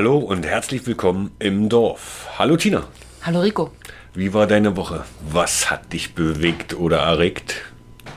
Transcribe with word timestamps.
Hallo 0.00 0.16
und 0.16 0.46
herzlich 0.46 0.86
willkommen 0.86 1.30
im 1.40 1.68
Dorf. 1.68 2.26
Hallo 2.38 2.56
Tina. 2.56 2.84
Hallo 3.20 3.40
Rico. 3.40 3.70
Wie 4.14 4.32
war 4.32 4.46
deine 4.46 4.74
Woche? 4.74 5.04
Was 5.30 5.70
hat 5.70 5.92
dich 5.92 6.14
bewegt 6.14 6.72
oder 6.72 7.00
erregt? 7.00 7.56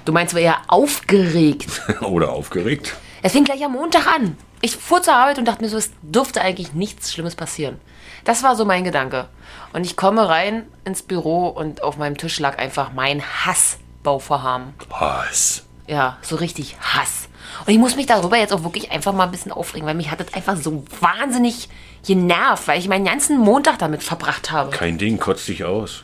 Du 0.05 0.13
meinst, 0.13 0.33
war 0.33 0.39
eher 0.39 0.61
aufgeregt. 0.69 1.81
oder 2.01 2.31
aufgeregt? 2.31 2.95
Es 3.21 3.33
fing 3.33 3.43
gleich 3.43 3.65
am 3.65 3.73
Montag 3.73 4.07
an. 4.07 4.37
Ich 4.61 4.77
fuhr 4.77 5.01
zur 5.01 5.15
Arbeit 5.15 5.39
und 5.39 5.45
dachte 5.45 5.61
mir 5.61 5.67
so, 5.67 5.75
es 5.75 5.91
dürfte 6.01 6.39
eigentlich 6.39 6.71
nichts 6.71 7.11
Schlimmes 7.11 7.35
passieren. 7.35 7.81
Das 8.23 8.43
war 8.43 8.55
so 8.55 8.63
mein 8.63 8.85
Gedanke. 8.85 9.27
Und 9.73 9.85
ich 9.85 9.97
komme 9.97 10.29
rein 10.29 10.63
ins 10.85 11.03
Büro 11.03 11.49
und 11.49 11.83
auf 11.83 11.97
meinem 11.97 12.15
Tisch 12.15 12.39
lag 12.39 12.59
einfach 12.59 12.93
mein 12.93 13.21
Hassbauvorhaben. 13.21 14.73
Was? 14.87 15.65
Ja, 15.87 16.17
so 16.21 16.37
richtig 16.37 16.77
Hass. 16.79 17.27
Und 17.65 17.73
ich 17.73 17.79
muss 17.79 17.95
mich 17.95 18.05
darüber 18.05 18.37
jetzt 18.37 18.53
auch 18.53 18.63
wirklich 18.63 18.91
einfach 18.91 19.13
mal 19.13 19.25
ein 19.25 19.31
bisschen 19.31 19.51
aufregen, 19.51 19.87
weil 19.87 19.95
mich 19.95 20.11
hat 20.11 20.19
das 20.19 20.33
einfach 20.33 20.57
so 20.57 20.83
wahnsinnig 20.99 21.69
genervt, 22.05 22.67
weil 22.67 22.79
ich 22.79 22.87
meinen 22.87 23.05
ganzen 23.05 23.37
Montag 23.37 23.79
damit 23.79 24.03
verbracht 24.03 24.51
habe. 24.51 24.71
Kein 24.71 24.97
Ding, 24.97 25.19
kotzt 25.19 25.47
dich 25.47 25.63
aus. 25.63 26.03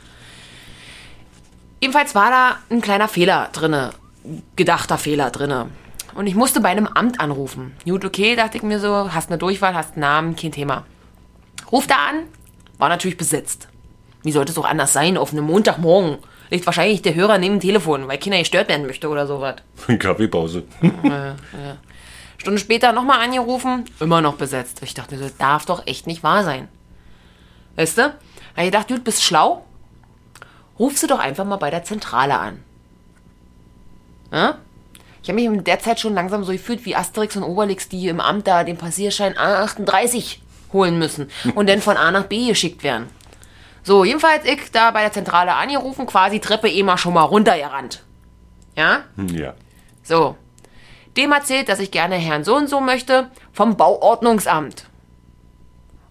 Jedenfalls 1.81 2.15
war 2.15 2.29
da 2.29 2.57
ein 2.69 2.81
kleiner 2.81 3.07
Fehler 3.07 3.49
drinne, 3.53 3.91
gedachter 4.55 4.97
Fehler 4.97 5.31
drinne. 5.31 5.69
Und 6.15 6.27
ich 6.27 6.35
musste 6.35 6.59
bei 6.59 6.69
einem 6.69 6.87
Amt 6.87 7.19
anrufen. 7.19 7.75
Gut, 7.85 8.03
okay, 8.03 8.35
dachte 8.35 8.57
ich 8.57 8.63
mir 8.63 8.79
so, 8.79 9.13
hast 9.13 9.29
eine 9.29 9.37
Durchwahl, 9.37 9.75
hast 9.75 9.93
einen 9.93 10.01
Namen, 10.01 10.35
kein 10.35 10.51
Thema. 10.51 10.85
Ruf 11.71 11.87
da 11.87 11.95
an, 11.95 12.23
war 12.77 12.89
natürlich 12.89 13.17
besetzt. 13.17 13.67
Wie 14.23 14.31
sollte 14.31 14.51
es 14.51 14.57
auch 14.57 14.65
anders 14.65 14.91
sein 14.91 15.17
auf 15.17 15.31
einem 15.31 15.45
Montagmorgen? 15.45 16.17
Liegt 16.49 16.65
wahrscheinlich 16.65 17.01
der 17.01 17.15
Hörer 17.15 17.37
neben 17.37 17.55
dem 17.55 17.61
Telefon, 17.61 18.07
weil 18.07 18.17
Kinder 18.17 18.39
gestört 18.39 18.69
werden 18.69 18.87
möchte 18.87 19.07
oder 19.07 19.27
sowas. 19.27 19.57
Kaffeepause. 19.99 20.63
Stunde 22.37 22.59
später 22.59 22.91
nochmal 22.93 23.21
angerufen, 23.21 23.85
immer 23.99 24.21
noch 24.21 24.35
besetzt. 24.35 24.81
Ich 24.83 24.93
dachte 24.93 25.15
mir 25.15 25.27
so, 25.27 25.33
darf 25.37 25.65
doch 25.65 25.85
echt 25.85 26.07
nicht 26.07 26.23
wahr 26.23 26.43
sein. 26.43 26.67
Weißt 27.75 27.97
du? 27.97 28.01
Da 28.55 28.61
ich 28.61 28.71
gedacht, 28.71 28.89
du 28.89 28.99
bist 28.99 29.23
schlau. 29.23 29.65
Ruf 30.79 30.97
sie 30.97 31.07
doch 31.07 31.19
einfach 31.19 31.45
mal 31.45 31.57
bei 31.57 31.69
der 31.69 31.83
Zentrale 31.83 32.37
an. 32.37 32.63
Ja? 34.31 34.57
Ich 35.21 35.29
habe 35.29 35.35
mich 35.35 35.45
in 35.45 35.63
der 35.63 35.79
Zeit 35.79 35.99
schon 35.99 36.13
langsam 36.13 36.43
so 36.43 36.51
gefühlt 36.51 36.85
wie 36.85 36.95
Asterix 36.95 37.35
und 37.35 37.43
Obelix, 37.43 37.89
die 37.89 38.07
im 38.07 38.21
Amt 38.21 38.47
da 38.47 38.63
den 38.63 38.77
Passierschein 38.77 39.33
A38 39.33 40.37
holen 40.71 40.97
müssen 40.97 41.29
und 41.55 41.67
dann 41.67 41.81
von 41.81 41.97
A 41.97 42.11
nach 42.11 42.25
B 42.25 42.47
geschickt 42.47 42.83
werden. 42.83 43.07
So, 43.89 44.03
jedenfalls 44.03 44.45
ich 44.45 44.69
da 44.71 44.91
bei 44.91 45.01
der 45.01 45.11
Zentrale 45.11 45.55
angerufen, 45.55 46.05
quasi 46.05 46.39
Treppe 46.39 46.69
eh 46.69 46.83
mal 46.83 46.99
schon 46.99 47.15
mal 47.15 47.23
runtergerannt. 47.23 48.03
Ja? 48.75 49.05
Ja. 49.33 49.55
So. 50.03 50.35
Dem 51.17 51.31
erzählt, 51.31 51.69
dass 51.69 51.79
ich 51.79 51.89
gerne 51.89 52.13
Herrn 52.17 52.43
so 52.43 52.55
und 52.55 52.69
so 52.69 52.81
möchte, 52.81 53.31
vom 53.51 53.77
Bauordnungsamt. 53.77 54.85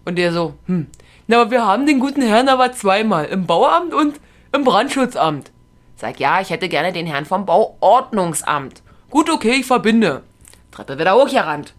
Und 0.03 0.17
der 0.17 0.33
so, 0.33 0.55
hm, 0.65 0.87
na, 1.27 1.39
aber 1.39 1.51
wir 1.51 1.65
haben 1.65 1.85
den 1.85 2.01
guten 2.01 2.21
Herrn 2.21 2.49
aber 2.49 2.73
zweimal, 2.73 3.23
im 3.27 3.45
Bauamt 3.45 3.93
und 3.93 4.19
im 4.51 4.65
Brandschutzamt. 4.65 5.49
Sag, 5.95 6.19
ja, 6.19 6.41
ich 6.41 6.49
hätte 6.49 6.67
gerne 6.67 6.91
den 6.91 7.07
Herrn 7.07 7.23
vom 7.23 7.45
Bauordnungsamt. 7.45 8.83
Gut, 9.09 9.29
okay, 9.29 9.53
ich 9.53 9.65
verbinde. 9.65 10.23
Treppe 10.71 10.99
wieder 10.99 11.15
hochgerannt. 11.15 11.73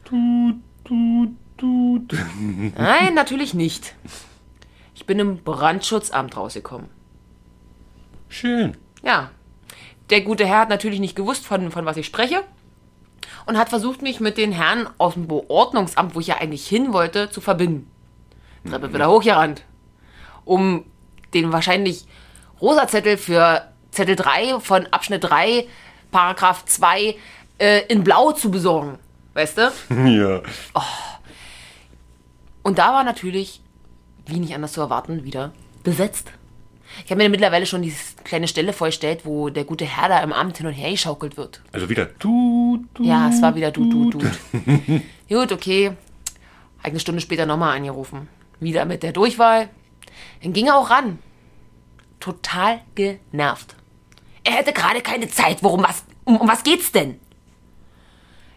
Nein, 2.78 3.12
natürlich 3.12 3.52
nicht. 3.52 3.94
Ich 5.10 5.16
bin 5.16 5.28
im 5.28 5.42
Brandschutzamt 5.42 6.36
rausgekommen. 6.36 6.88
Schön. 8.28 8.76
Ja. 9.02 9.32
Der 10.08 10.20
gute 10.20 10.46
Herr 10.46 10.60
hat 10.60 10.68
natürlich 10.68 11.00
nicht 11.00 11.16
gewusst, 11.16 11.44
von, 11.44 11.72
von 11.72 11.84
was 11.84 11.96
ich 11.96 12.06
spreche. 12.06 12.44
Und 13.44 13.58
hat 13.58 13.70
versucht, 13.70 14.02
mich 14.02 14.20
mit 14.20 14.38
den 14.38 14.52
Herren 14.52 14.88
aus 14.98 15.14
dem 15.14 15.26
Beordnungsamt, 15.26 16.14
wo 16.14 16.20
ich 16.20 16.28
ja 16.28 16.36
eigentlich 16.36 16.64
hin 16.68 16.92
wollte, 16.92 17.28
zu 17.28 17.40
verbinden. 17.40 17.90
Treppe 18.64 18.94
wieder 18.94 19.10
hochgerannt. 19.10 19.64
Um 20.44 20.84
den 21.34 21.52
wahrscheinlich 21.52 22.06
rosa 22.60 22.86
Zettel 22.86 23.16
für 23.16 23.66
Zettel 23.90 24.14
3 24.14 24.60
von 24.60 24.86
Abschnitt 24.92 25.24
3, 25.24 25.66
Paragraph 26.12 26.66
2 26.66 27.16
äh, 27.58 27.80
in 27.88 28.04
Blau 28.04 28.30
zu 28.30 28.52
besorgen. 28.52 29.00
Weißt 29.34 29.58
du? 29.58 29.72
Ja. 29.90 30.40
Und 32.62 32.78
da 32.78 32.92
war 32.92 33.02
natürlich, 33.02 33.60
wie 34.30 34.40
nicht 34.40 34.54
anders 34.54 34.72
zu 34.72 34.80
erwarten, 34.80 35.24
wieder 35.24 35.52
besetzt. 35.82 36.32
Ich 37.04 37.10
habe 37.10 37.22
mir 37.22 37.28
mittlerweile 37.28 37.66
schon 37.66 37.82
diese 37.82 38.16
kleine 38.24 38.48
Stelle 38.48 38.72
vorgestellt, 38.72 39.20
wo 39.24 39.48
der 39.48 39.64
gute 39.64 39.84
Herr 39.84 40.08
da 40.08 40.20
im 40.20 40.32
Amt 40.32 40.58
hin 40.58 40.66
und 40.66 40.72
her 40.72 40.90
geschaukelt 40.90 41.36
wird. 41.36 41.62
Also 41.72 41.88
wieder 41.88 42.06
du, 42.06 42.84
du. 42.94 43.04
Ja, 43.04 43.28
es 43.28 43.40
war 43.40 43.54
wieder 43.54 43.70
du, 43.70 43.88
du, 43.88 44.10
du. 44.10 44.18
Gut, 45.28 45.52
okay. 45.52 45.92
Eine 46.82 46.98
Stunde 46.98 47.20
später 47.20 47.46
nochmal 47.46 47.76
angerufen. 47.76 48.28
Wieder 48.58 48.84
mit 48.84 49.02
der 49.02 49.12
Durchwahl. 49.12 49.68
Dann 50.42 50.52
ging 50.52 50.66
er 50.66 50.76
auch 50.76 50.90
ran. 50.90 51.18
Total 52.18 52.80
genervt. 52.94 53.76
Er 54.44 54.52
hätte 54.52 54.72
gerade 54.72 55.00
keine 55.00 55.28
Zeit. 55.28 55.62
Worum 55.62 55.82
was, 55.82 56.04
um, 56.24 56.36
um 56.36 56.48
was 56.48 56.64
geht's 56.64 56.92
denn? 56.92 57.20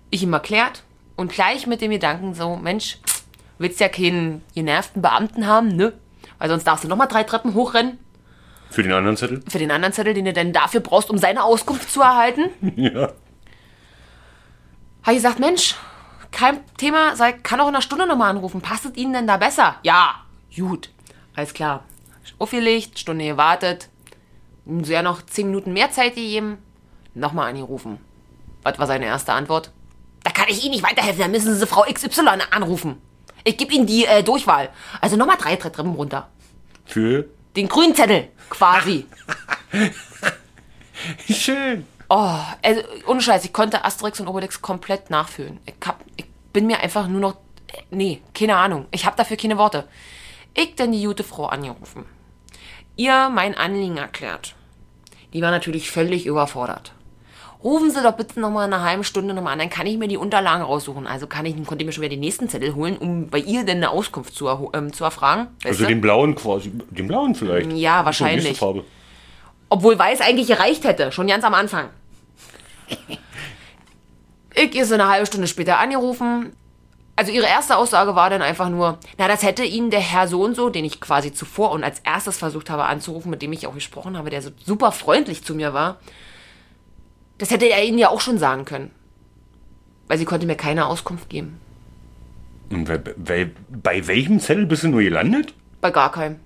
Ich 0.09 0.23
ihm 0.23 0.33
erklärt 0.33 0.83
und 1.15 1.31
gleich 1.31 1.67
mit 1.67 1.81
dem 1.81 1.91
Gedanken 1.91 2.33
so, 2.33 2.55
Mensch, 2.55 2.99
willst 3.57 3.79
ja 3.79 3.89
keinen 3.89 4.43
genervten 4.55 5.01
Beamten 5.01 5.47
haben, 5.47 5.69
ne? 5.69 5.93
Weil 6.37 6.49
sonst 6.49 6.65
darfst 6.65 6.83
du 6.83 6.87
nochmal 6.87 7.07
drei 7.07 7.23
Treppen 7.23 7.53
hochrennen. 7.53 7.99
Für 8.69 8.83
den 8.83 8.91
anderen 8.91 9.17
Zettel? 9.17 9.43
Für 9.47 9.59
den 9.59 9.71
anderen 9.71 9.93
Zettel, 9.93 10.13
den 10.13 10.25
du 10.25 10.33
dann 10.33 10.51
dafür 10.51 10.79
brauchst, 10.79 11.09
um 11.09 11.17
seine 11.17 11.43
Auskunft 11.43 11.91
zu 11.91 12.01
erhalten. 12.01 12.49
Ja. 12.75 13.11
Habe 15.03 15.17
ich 15.17 15.21
gesagt, 15.21 15.39
Mensch, 15.39 15.75
kein 16.31 16.61
Thema, 16.77 17.15
sei, 17.17 17.33
kann 17.33 17.59
auch 17.59 17.67
in 17.67 17.75
einer 17.75 17.81
Stunde 17.81 18.07
nochmal 18.07 18.29
anrufen. 18.29 18.61
Passt 18.61 18.85
es 18.85 18.95
Ihnen 18.95 19.11
denn 19.11 19.27
da 19.27 19.35
besser? 19.35 19.75
Ja, 19.83 20.21
gut. 20.55 20.89
Alles 21.35 21.53
klar. 21.53 21.83
Aufgelegt, 22.39 22.99
Stunde 22.99 23.25
gewartet. 23.25 23.89
So 24.65 24.93
ja 24.93 25.01
noch 25.01 25.21
zehn 25.21 25.47
Minuten 25.47 25.73
mehr 25.73 25.91
Zeit 25.91 26.15
gegeben. 26.15 26.57
Nochmal 27.13 27.49
angerufen. 27.49 27.99
Was 28.63 28.79
war 28.79 28.87
seine 28.87 29.05
erste 29.05 29.33
Antwort? 29.33 29.71
Da 30.23 30.31
kann 30.31 30.45
ich 30.47 30.63
Ihnen 30.63 30.71
nicht 30.71 30.83
weiterhelfen, 30.83 31.21
da 31.21 31.27
müssen 31.27 31.53
Sie 31.53 31.67
Frau 31.67 31.83
XY 31.83 32.29
anrufen. 32.49 33.01
Ich 33.43 33.57
gebe 33.57 33.73
Ihnen 33.73 33.85
die 33.85 34.05
äh, 34.05 34.23
Durchwahl. 34.23 34.69
Also 35.01 35.15
nochmal 35.17 35.37
drei 35.37 35.55
Treppen 35.55 35.93
runter. 35.95 36.29
Für? 36.85 37.25
Den 37.55 37.67
grünen 37.67 37.95
Zettel, 37.95 38.29
quasi. 38.49 39.05
Schön. 41.29 41.85
Oh, 42.09 42.37
also, 42.61 42.81
ohne 43.07 43.21
Scheiß, 43.21 43.45
ich 43.45 43.53
konnte 43.53 43.83
Asterix 43.85 44.19
und 44.19 44.27
Obelix 44.27 44.61
komplett 44.61 45.09
nachfühlen. 45.09 45.59
Ich, 45.65 45.73
hab, 45.85 46.03
ich 46.15 46.25
bin 46.51 46.67
mir 46.67 46.79
einfach 46.79 47.07
nur 47.07 47.21
noch. 47.21 47.35
äh, 47.67 47.81
Nee, 47.91 48.21
keine 48.33 48.55
Ahnung. 48.57 48.85
Ich 48.91 49.05
habe 49.05 49.17
dafür 49.17 49.37
keine 49.37 49.57
Worte. 49.57 49.87
Ich 50.55 50.75
denn 50.75 50.91
die 50.91 51.03
gute 51.03 51.23
Frau 51.23 51.47
angerufen. 51.47 52.05
Ihr 52.95 53.29
mein 53.29 53.55
Anliegen 53.55 53.97
erklärt. 53.97 54.55
Die 55.33 55.41
war 55.41 55.49
natürlich 55.49 55.89
völlig 55.89 56.27
überfordert. 56.27 56.93
Rufen 57.63 57.91
Sie 57.91 58.01
doch 58.03 58.13
bitte 58.13 58.39
nochmal 58.41 58.67
in 58.67 58.73
einer 58.73 58.83
halben 58.83 59.03
Stunde 59.05 59.33
nochmal 59.33 59.53
an, 59.53 59.59
dann 59.59 59.69
kann 59.69 59.87
ich 59.87 59.97
mir 59.97 60.09
die 60.09 60.17
Unterlagen 60.17 60.63
raussuchen. 60.63 61.07
Also 61.07 61.27
kann 61.27 61.45
ich, 61.45 61.55
konnte 61.65 61.83
ich 61.83 61.85
mir 61.85 61.93
schon 61.93 62.01
wieder 62.01 62.09
den 62.15 62.19
nächsten 62.19 62.49
Zettel 62.49 62.75
holen, 62.75 62.97
um 62.97 63.29
bei 63.29 63.37
ihr 63.37 63.63
denn 63.63 63.77
eine 63.77 63.89
Auskunft 63.89 64.35
zu, 64.35 64.49
ähm, 64.73 64.91
zu 64.91 65.05
erfragen. 65.05 65.47
Also 65.63 65.83
du? 65.83 65.87
den 65.87 66.01
blauen 66.01 66.35
quasi. 66.35 66.71
Den 66.89 67.07
blauen 67.07 67.35
vielleicht. 67.35 67.71
Ja, 67.71 67.99
So, 67.99 68.05
wahrscheinlich. 68.05 68.57
Farbe. 68.57 68.83
Obwohl 69.69 69.97
weiß 69.97 70.21
eigentlich 70.21 70.47
gereicht 70.47 70.83
hätte, 70.83 71.11
schon 71.11 71.27
ganz 71.27 71.43
am 71.43 71.53
Anfang. 71.53 71.89
Ich 74.55 74.75
ist 74.75 74.91
eine 74.91 75.09
halbe 75.09 75.25
Stunde 75.25 75.47
später 75.47 75.79
angerufen. 75.79 76.53
Also 77.15 77.31
ihre 77.31 77.45
erste 77.45 77.77
Aussage 77.77 78.15
war 78.15 78.29
dann 78.29 78.41
einfach 78.41 78.69
nur, 78.69 78.97
na, 79.17 79.27
das 79.27 79.43
hätte 79.43 79.63
Ihnen 79.63 79.89
der 79.91 79.99
Herr 79.99 80.27
so 80.27 80.43
und 80.43 80.55
so, 80.55 80.69
den 80.69 80.85
ich 80.85 80.99
quasi 80.99 81.31
zuvor 81.31 81.71
und 81.71 81.83
als 81.83 81.99
erstes 81.99 82.37
versucht 82.37 82.69
habe 82.69 82.85
anzurufen, 82.85 83.29
mit 83.29 83.41
dem 83.41 83.53
ich 83.53 83.67
auch 83.67 83.73
gesprochen 83.73 84.17
habe, 84.17 84.29
der 84.29 84.41
so 84.41 84.49
super 84.63 84.91
freundlich 84.91 85.43
zu 85.43 85.53
mir 85.53 85.73
war, 85.73 85.97
das 87.37 87.51
hätte 87.51 87.65
er 87.65 87.83
Ihnen 87.83 87.97
ja 87.97 88.09
auch 88.09 88.21
schon 88.21 88.37
sagen 88.37 88.65
können. 88.65 88.91
Weil 90.07 90.17
sie 90.17 90.25
konnte 90.25 90.45
mir 90.45 90.55
keine 90.55 90.85
Auskunft 90.85 91.29
geben. 91.29 91.59
Und 92.69 92.85
bei, 92.85 92.97
bei, 92.97 93.51
bei 93.69 94.07
welchem 94.07 94.39
Zettel 94.39 94.65
bist 94.65 94.83
du 94.83 94.89
nur 94.89 95.01
gelandet? 95.01 95.53
Bei 95.81 95.91
gar 95.91 96.11
keinem. 96.11 96.39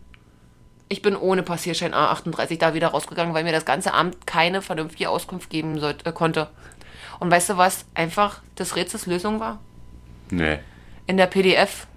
Ich 0.90 1.02
bin 1.02 1.16
ohne 1.16 1.44
Passierschein 1.44 1.94
A38 1.94 2.58
da 2.60 2.74
wieder 2.74 2.90
rausgegangen, 2.90 3.34
weil 3.34 3.44
mir 3.44 3.52
das 3.52 3.66
ganze 3.66 3.94
Amt 3.94 4.26
keine 4.26 4.62
vernünftige 4.62 5.10
Auskunft 5.10 5.50
geben 5.50 5.80
sollte, 5.80 6.06
äh, 6.06 6.14
konnte. 6.14 6.48
Und 7.20 7.32
weißt 7.32 7.50
du, 7.50 7.58
was 7.58 7.86
einfach 7.94 8.42
des 8.58 8.76
Rätsels 8.76 9.06
Lösung 9.06 9.40
war? 9.40 9.60
Nee. 10.30 10.60
In 11.06 11.18
der 11.18 11.28
PDF, 11.28 11.88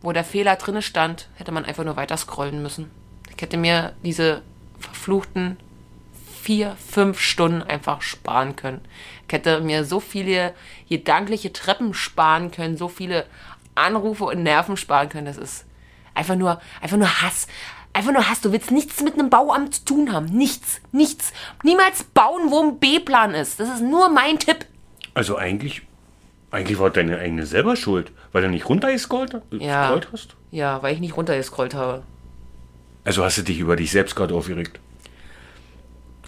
wo 0.00 0.12
der 0.12 0.24
Fehler 0.24 0.56
drinne 0.56 0.82
stand, 0.82 1.28
hätte 1.34 1.52
man 1.52 1.64
einfach 1.64 1.84
nur 1.84 1.96
weiter 1.96 2.16
scrollen 2.16 2.62
müssen. 2.62 2.90
Ich 3.34 3.42
hätte 3.42 3.56
mir 3.56 3.92
diese 4.02 4.42
verfluchten 4.78 5.58
vier, 6.42 6.76
fünf 6.90 7.20
Stunden 7.20 7.62
einfach 7.62 8.02
sparen 8.02 8.56
können. 8.56 8.80
Ich 9.26 9.32
hätte 9.32 9.60
mir 9.60 9.84
so 9.84 10.00
viele 10.00 10.54
gedankliche 10.88 11.52
Treppen 11.52 11.94
sparen 11.94 12.50
können, 12.50 12.76
so 12.76 12.88
viele 12.88 13.26
Anrufe 13.74 14.24
und 14.24 14.42
Nerven 14.42 14.76
sparen 14.76 15.08
können. 15.08 15.26
Das 15.26 15.36
ist 15.38 15.64
einfach 16.14 16.36
nur, 16.36 16.60
einfach 16.80 16.96
nur 16.96 17.22
Hass. 17.22 17.46
Einfach 17.92 18.12
nur 18.12 18.28
Hass. 18.28 18.40
Du 18.40 18.52
willst 18.52 18.70
nichts 18.70 19.02
mit 19.02 19.14
einem 19.14 19.30
Bauamt 19.30 19.74
zu 19.74 19.84
tun 19.84 20.12
haben. 20.12 20.26
Nichts, 20.26 20.80
nichts. 20.92 21.32
Niemals 21.64 22.04
bauen, 22.04 22.50
wo 22.50 22.60
ein 22.62 22.78
B-Plan 22.78 23.34
ist. 23.34 23.58
Das 23.60 23.68
ist 23.68 23.82
nur 23.82 24.08
mein 24.08 24.38
Tipp. 24.38 24.66
Also 25.14 25.36
eigentlich 25.36 25.82
Eigentlich 26.52 26.80
war 26.80 26.90
deine 26.90 27.16
eigene 27.18 27.46
selber 27.46 27.76
schuld, 27.76 28.10
weil 28.32 28.42
du 28.42 28.48
nicht 28.50 28.68
runtergescrollt 28.68 29.40
Ja. 29.52 30.00
hast. 30.12 30.34
Ja, 30.50 30.82
weil 30.82 30.94
ich 30.94 31.00
nicht 31.00 31.16
runtergescrollt 31.16 31.74
habe. 31.74 32.02
Also 33.04 33.24
hast 33.24 33.38
du 33.38 33.42
dich 33.42 33.60
über 33.60 33.76
dich 33.76 33.92
selbst 33.92 34.16
gerade 34.16 34.34
aufgeregt. 34.34 34.80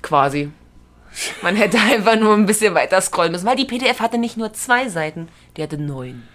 Quasi. 0.03 0.51
Man 1.43 1.57
hätte 1.57 1.79
einfach 1.79 2.17
nur 2.17 2.35
ein 2.35 2.47
bisschen 2.47 2.75
weiter 2.75 3.01
scrollen 3.01 3.33
müssen, 3.33 3.47
weil 3.47 3.57
die 3.57 3.65
PDF 3.65 4.01
hatte 4.01 4.19
nicht 4.19 4.37
nur 4.37 4.53
zwei 4.53 4.89
Seiten, 4.89 5.29
die 5.57 5.63
hatte 5.63 5.79
neun. 5.79 6.27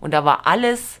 Und 0.00 0.12
da 0.12 0.24
war 0.24 0.46
alles 0.46 1.00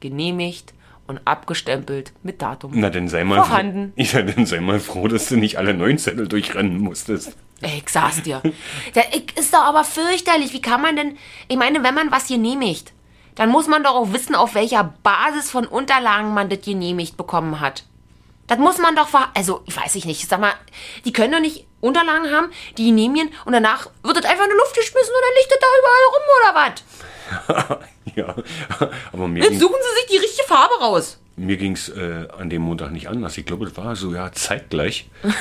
genehmigt 0.00 0.72
und 1.08 1.20
abgestempelt 1.24 2.12
mit 2.22 2.40
Datum. 2.42 2.72
Na, 2.74 2.90
dann 2.90 3.08
sei 3.08 3.24
mal 3.24 3.36
Vorhanden. 3.42 3.92
froh. 3.96 4.04
Ja, 4.18 4.22
dann 4.22 4.46
sei 4.46 4.60
mal 4.60 4.78
froh, 4.78 5.08
dass 5.08 5.28
du 5.28 5.36
nicht 5.36 5.56
alle 5.58 5.74
neun 5.74 5.98
Zettel 5.98 6.28
durchrennen 6.28 6.78
musstest. 6.78 7.34
Ey, 7.60 7.82
ich 7.84 7.88
sag's 7.88 8.22
dir. 8.22 8.40
Das 8.94 9.04
ist 9.34 9.52
doch 9.52 9.62
aber 9.62 9.82
fürchterlich. 9.82 10.52
Wie 10.52 10.62
kann 10.62 10.80
man 10.80 10.94
denn. 10.94 11.16
Ich 11.48 11.56
meine, 11.56 11.82
wenn 11.82 11.94
man 11.94 12.12
was 12.12 12.28
genehmigt, 12.28 12.92
dann 13.34 13.48
muss 13.50 13.66
man 13.66 13.82
doch 13.82 13.94
auch 13.94 14.12
wissen, 14.12 14.34
auf 14.36 14.54
welcher 14.54 14.94
Basis 15.02 15.50
von 15.50 15.66
Unterlagen 15.66 16.34
man 16.34 16.48
das 16.48 16.60
genehmigt 16.60 17.16
bekommen 17.16 17.58
hat. 17.60 17.84
Das 18.48 18.58
muss 18.58 18.78
man 18.78 18.96
doch 18.96 19.08
ver. 19.08 19.28
Also, 19.34 19.62
ich 19.66 19.76
weiß 19.76 19.94
ich 19.94 20.04
nicht. 20.04 20.28
Sag 20.28 20.40
mal, 20.40 20.52
die 21.04 21.12
können 21.12 21.32
doch 21.32 21.40
nicht 21.40 21.66
Unterlagen 21.80 22.30
haben, 22.32 22.50
die 22.76 22.86
genehmigen 22.86 23.30
und 23.44 23.52
danach 23.52 23.86
wird 24.02 24.16
das 24.16 24.24
einfach 24.24 24.44
in 24.44 24.50
die 24.50 24.56
Luft 24.56 24.74
geschmissen 24.74 25.12
und 25.14 25.22
dann 25.22 25.34
liegt 25.38 25.52
das 25.52 25.58
da 25.60 25.66
überall 25.78 26.06
rum 26.14 27.68
oder 27.68 27.78
was? 27.78 27.88
Ja, 28.16 28.34
aber 29.12 29.28
mir 29.28 29.40
Jetzt 29.40 29.50
ging, 29.50 29.60
suchen 29.60 29.76
sie 29.80 30.00
sich 30.00 30.10
die 30.10 30.16
richtige 30.26 30.48
Farbe 30.48 30.74
raus. 30.80 31.18
mir 31.36 31.56
ging's 31.56 31.88
äh, 31.90 32.26
an 32.36 32.50
dem 32.50 32.62
Montag 32.62 32.90
nicht 32.90 33.08
anders. 33.08 33.36
Ich 33.38 33.44
glaube, 33.46 33.66
das 33.66 33.76
war 33.76 33.94
so 33.94 34.12
ja 34.14 34.32
zeitgleich. 34.32 35.08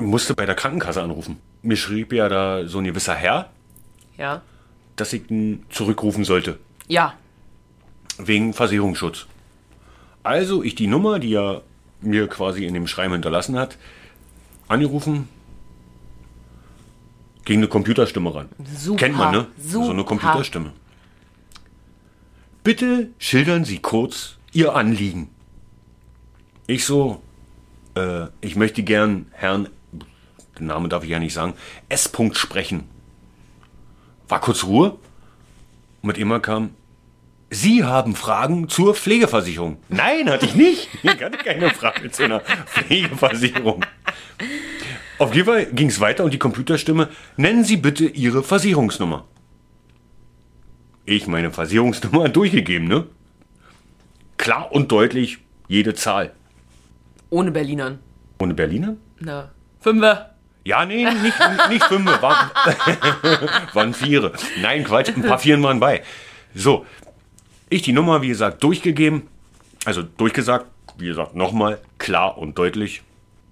Ich 0.00 0.04
musste 0.04 0.34
bei 0.34 0.46
der 0.46 0.54
Krankenkasse 0.54 1.02
anrufen. 1.02 1.40
Mir 1.62 1.76
schrieb 1.76 2.12
ja 2.12 2.28
da 2.28 2.68
so 2.68 2.78
ein 2.78 2.84
gewisser 2.84 3.16
Herr, 3.16 3.50
Ja. 4.16 4.42
dass 4.94 5.12
ich 5.12 5.28
ihn 5.28 5.66
zurückrufen 5.70 6.24
sollte. 6.24 6.60
Ja. 6.86 7.14
Wegen 8.18 8.54
Versicherungsschutz. 8.54 9.26
Also 10.22 10.62
ich 10.62 10.76
die 10.76 10.86
Nummer, 10.86 11.18
die 11.18 11.34
er 11.34 11.62
mir 12.00 12.28
quasi 12.28 12.64
in 12.64 12.74
dem 12.74 12.86
Schreiben 12.86 13.12
hinterlassen 13.12 13.58
hat, 13.58 13.76
angerufen, 14.68 15.28
ging 17.44 17.58
eine 17.58 17.68
Computerstimme 17.68 18.34
ran. 18.34 18.48
Super, 18.76 18.98
Kennt 18.98 19.16
man, 19.16 19.32
ne? 19.32 19.46
So 19.58 19.80
eine 19.80 19.88
super. 19.88 20.04
Computerstimme. 20.04 20.72
Bitte 22.62 23.08
schildern 23.18 23.64
Sie 23.64 23.78
kurz 23.78 24.36
Ihr 24.52 24.74
Anliegen. 24.74 25.30
Ich 26.66 26.84
so, 26.84 27.22
äh, 27.94 28.26
ich 28.42 28.56
möchte 28.56 28.82
gern 28.82 29.26
Herrn, 29.32 29.68
den 30.58 30.66
Namen 30.66 30.90
darf 30.90 31.04
ich 31.04 31.10
ja 31.10 31.18
nicht 31.18 31.32
sagen, 31.32 31.54
S. 31.88 32.12
-Punkt 32.12 32.34
sprechen. 32.36 32.84
War 34.28 34.40
kurz 34.40 34.64
Ruhe. 34.64 34.98
Und 36.02 36.08
mit 36.08 36.18
immer 36.18 36.40
kam, 36.40 36.70
Sie 37.50 37.82
haben 37.82 38.14
Fragen 38.14 38.68
zur 38.68 38.94
Pflegeversicherung. 38.94 39.78
Nein, 39.88 40.28
hatte 40.28 40.44
ich 40.44 40.54
nicht. 40.54 40.88
Ich 41.02 41.22
hatte 41.22 41.38
keine 41.38 41.70
Frage 41.70 42.10
zu 42.10 42.24
einer 42.24 42.40
Pflegeversicherung. 42.40 43.84
Auf 45.18 45.34
jeden 45.34 45.46
Fall 45.46 45.66
ging 45.66 45.88
es 45.88 45.98
weiter 45.98 46.24
und 46.24 46.32
die 46.34 46.38
Computerstimme, 46.38 47.08
nennen 47.36 47.64
Sie 47.64 47.76
bitte 47.76 48.04
Ihre 48.04 48.42
Versicherungsnummer. 48.42 49.24
Ich 51.06 51.26
meine 51.26 51.50
Versicherungsnummer 51.50 52.28
durchgegeben, 52.28 52.86
ne? 52.86 53.06
Klar 54.36 54.70
und 54.70 54.92
deutlich 54.92 55.38
jede 55.66 55.94
Zahl. 55.94 56.32
Ohne 57.30 57.50
Berlinern. 57.50 57.98
Ohne 58.38 58.54
Berliner? 58.54 58.96
Na. 59.18 59.50
Fünfer. 59.80 60.34
Ja, 60.64 60.84
nee, 60.84 61.04
nicht, 61.04 61.34
nicht 61.70 61.84
fünf, 61.84 62.06
waren, 62.20 62.50
waren 63.72 63.94
Viere. 63.94 64.32
Nein, 64.60 64.84
Quatsch, 64.84 65.08
ein 65.08 65.22
paar 65.22 65.38
Vieren 65.38 65.62
waren 65.62 65.80
bei. 65.80 66.02
So, 66.54 66.84
ich 67.70 67.82
die 67.82 67.92
Nummer, 67.92 68.22
wie 68.22 68.28
gesagt, 68.28 68.62
durchgegeben, 68.62 69.22
also 69.84 70.02
durchgesagt, 70.02 70.66
wie 70.98 71.06
gesagt, 71.06 71.34
nochmal, 71.34 71.80
klar 71.98 72.38
und 72.38 72.58
deutlich. 72.58 73.02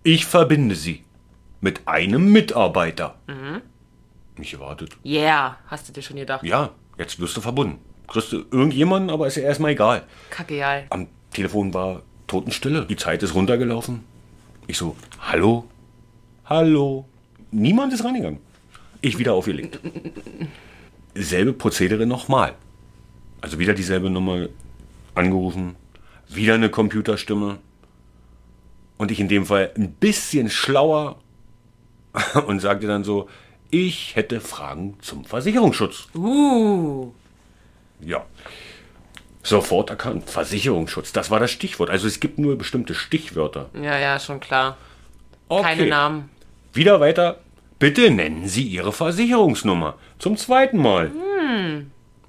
Ich 0.02 0.26
verbinde 0.26 0.74
sie 0.74 1.02
mit 1.60 1.86
einem 1.86 2.32
Mitarbeiter. 2.32 3.16
Nicht 4.36 4.52
gewartet. 4.52 4.96
Yeah, 5.04 5.58
hast 5.68 5.88
du 5.88 5.92
dir 5.92 6.02
schon 6.02 6.16
gedacht. 6.16 6.44
Ja, 6.44 6.70
jetzt 6.98 7.18
wirst 7.18 7.36
du 7.36 7.40
verbunden. 7.40 7.78
Kriegst 8.08 8.32
du 8.32 8.44
irgendjemanden, 8.50 9.10
aber 9.10 9.26
ist 9.26 9.36
ja 9.36 9.42
erstmal 9.42 9.72
egal. 9.72 10.04
Kackeal. 10.30 10.86
Am 10.90 11.08
Telefon 11.32 11.74
war 11.74 12.02
Totenstille. 12.26 12.86
Die 12.86 12.96
Zeit 12.96 13.22
ist 13.22 13.34
runtergelaufen. 13.34 14.04
Ich 14.66 14.78
so, 14.78 14.96
hallo? 15.20 15.68
Hallo? 16.44 17.06
Niemand 17.50 17.92
ist 17.92 18.04
rangegangen. 18.04 18.38
Ich 19.00 19.18
wieder 19.18 19.34
aufgelegt. 19.34 19.80
Selbe 21.14 21.52
Prozedere 21.52 22.06
nochmal. 22.06 22.54
Also 23.41 23.59
wieder 23.59 23.75
dieselbe 23.75 24.11
Nummer 24.11 24.49
angerufen. 25.15 25.77
Wieder 26.29 26.55
eine 26.55 26.71
Computerstimme. 26.71 27.59
Und 28.99 29.11
ich 29.11 29.21
in 29.21 29.29
dem 29.29 29.47
Fall 29.47 29.73
ein 29.77 29.93
bisschen 29.93 30.50
schlauer 30.50 31.19
und 32.47 32.61
sagte 32.61 32.87
dann 32.87 33.05
so, 33.05 33.29
ich 33.71 34.17
hätte 34.17 34.41
Fragen 34.41 34.97
zum 35.00 35.25
Versicherungsschutz. 35.25 36.09
Uh. 36.15 37.12
Ja. 38.00 38.25
Sofort 39.43 39.91
erkannt. 39.91 40.29
Versicherungsschutz, 40.29 41.12
das 41.12 41.31
war 41.31 41.41
das 41.41 41.50
Stichwort. 41.50 41.91
Also 41.91 42.06
es 42.06 42.21
gibt 42.21 42.38
nur 42.38 42.56
bestimmte 42.56 42.94
Stichwörter. 42.94 43.71
Ja, 43.75 43.99
ja, 43.99 44.19
schon 44.19 44.41
klar. 44.41 44.77
Okay. 45.49 45.62
Keine 45.62 45.87
Namen. 45.87 46.31
Wieder 46.73 47.00
weiter. 47.00 47.41
Bitte 47.79 48.11
nennen 48.11 48.49
Sie 48.49 48.65
Ihre 48.65 48.93
Versicherungsnummer. 48.93 49.99
Zum 50.19 50.37
zweiten 50.37 50.79
Mal. 50.79 51.12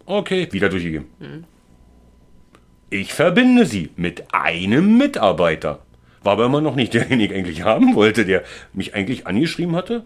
Okay, 0.07 0.47
wieder 0.51 0.69
durchgegeben. 0.69 1.05
Ich 2.89 3.13
verbinde 3.13 3.65
Sie 3.65 3.89
mit 3.97 4.33
einem 4.33 4.97
Mitarbeiter. 4.97 5.83
War 6.23 6.33
aber 6.33 6.45
immer 6.45 6.61
noch 6.61 6.75
nicht 6.75 6.93
der, 6.93 7.05
den 7.09 7.19
ich 7.19 7.33
eigentlich 7.33 7.63
haben 7.63 7.93
wollte, 7.93 8.25
der 8.25 8.43
mich 8.73 8.95
eigentlich 8.95 9.27
angeschrieben 9.27 9.75
hatte, 9.75 10.05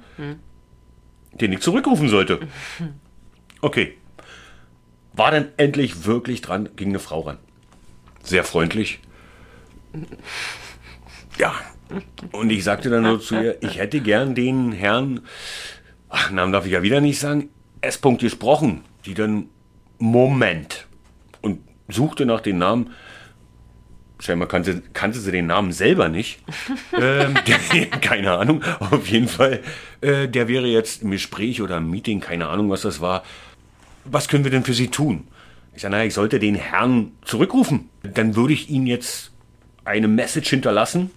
den 1.34 1.54
ich 1.54 1.62
zurückrufen 1.62 2.10
sollte. 2.10 2.40
Okay. 3.64 3.96
War 5.14 5.30
dann 5.30 5.50
endlich 5.58 6.08
wirklich 6.08 6.42
dran, 6.42 6.70
ging 6.76 6.90
eine 6.90 6.98
Frau 6.98 7.20
ran. 7.20 7.38
Sehr 8.24 8.44
freundlich. 8.44 9.00
Ja. 11.38 11.54
Und 12.32 12.50
ich 12.50 12.64
sagte 12.64 12.90
dann 12.90 13.04
nur 13.04 13.22
zu 13.22 13.36
ihr, 13.36 13.62
ich 13.62 13.78
hätte 13.78 14.00
gern 14.00 14.34
den 14.34 14.72
Herrn, 14.72 15.20
ach, 16.10 16.32
Namen 16.32 16.52
darf 16.52 16.66
ich 16.66 16.72
ja 16.72 16.82
wieder 16.82 17.02
nicht 17.02 17.20
sagen, 17.20 17.50
S. 17.82 18.02
-Punkt 18.02 18.18
gesprochen. 18.18 18.84
Die 19.06 19.14
dann, 19.14 19.50
Moment. 20.02 20.88
Und 21.42 21.60
suchte 21.88 22.26
nach 22.26 22.42
den 22.42 22.58
Namen. 22.58 22.92
Scheinbar 24.20 24.48
kannte, 24.48 24.84
kannte 24.94 25.20
sie 25.20 25.32
den 25.32 25.48
Namen 25.48 25.72
selber 25.72 26.10
nicht. 26.10 26.40
ähm, 26.94 27.36
der, 27.48 27.86
keine 28.02 28.32
Ahnung. 28.34 28.64
Auf 28.80 29.08
jeden 29.08 29.28
Fall, 29.28 29.62
äh, 30.02 30.28
der 30.28 30.48
wäre 30.48 30.68
jetzt 30.68 31.04
im 31.04 31.12
Gespräch 31.12 31.62
oder 31.62 31.78
im 31.78 31.90
Meeting, 31.90 32.20
keine 32.20 32.48
Ahnung, 32.48 32.70
was 32.70 32.82
das 32.82 33.02
war. 33.02 33.24
Was 34.06 34.28
können 34.28 34.44
wir 34.44 34.52
denn 34.52 34.64
für 34.64 34.74
Sie 34.74 34.90
tun? 34.90 35.28
Ich 35.74 35.84
sage, 35.84 35.94
naja, 35.94 36.06
ich 36.06 36.14
sollte 36.14 36.40
den 36.40 36.56
Herrn 36.56 37.14
zurückrufen. 37.24 37.90
Dann 38.04 38.36
würde 38.36 38.54
ich 38.54 38.70
Ihnen 38.70 38.88
jetzt 38.88 39.32
eine 39.86 40.08
Message 40.08 40.50
hinterlassen. 40.50 41.12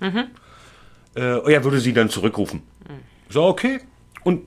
Äh, 1.14 1.52
er 1.52 1.64
würde 1.64 1.80
Sie 1.80 1.92
dann 1.92 2.08
zurückrufen. 2.08 2.62
So, 3.28 3.44
okay. 3.44 3.80
Und 4.22 4.42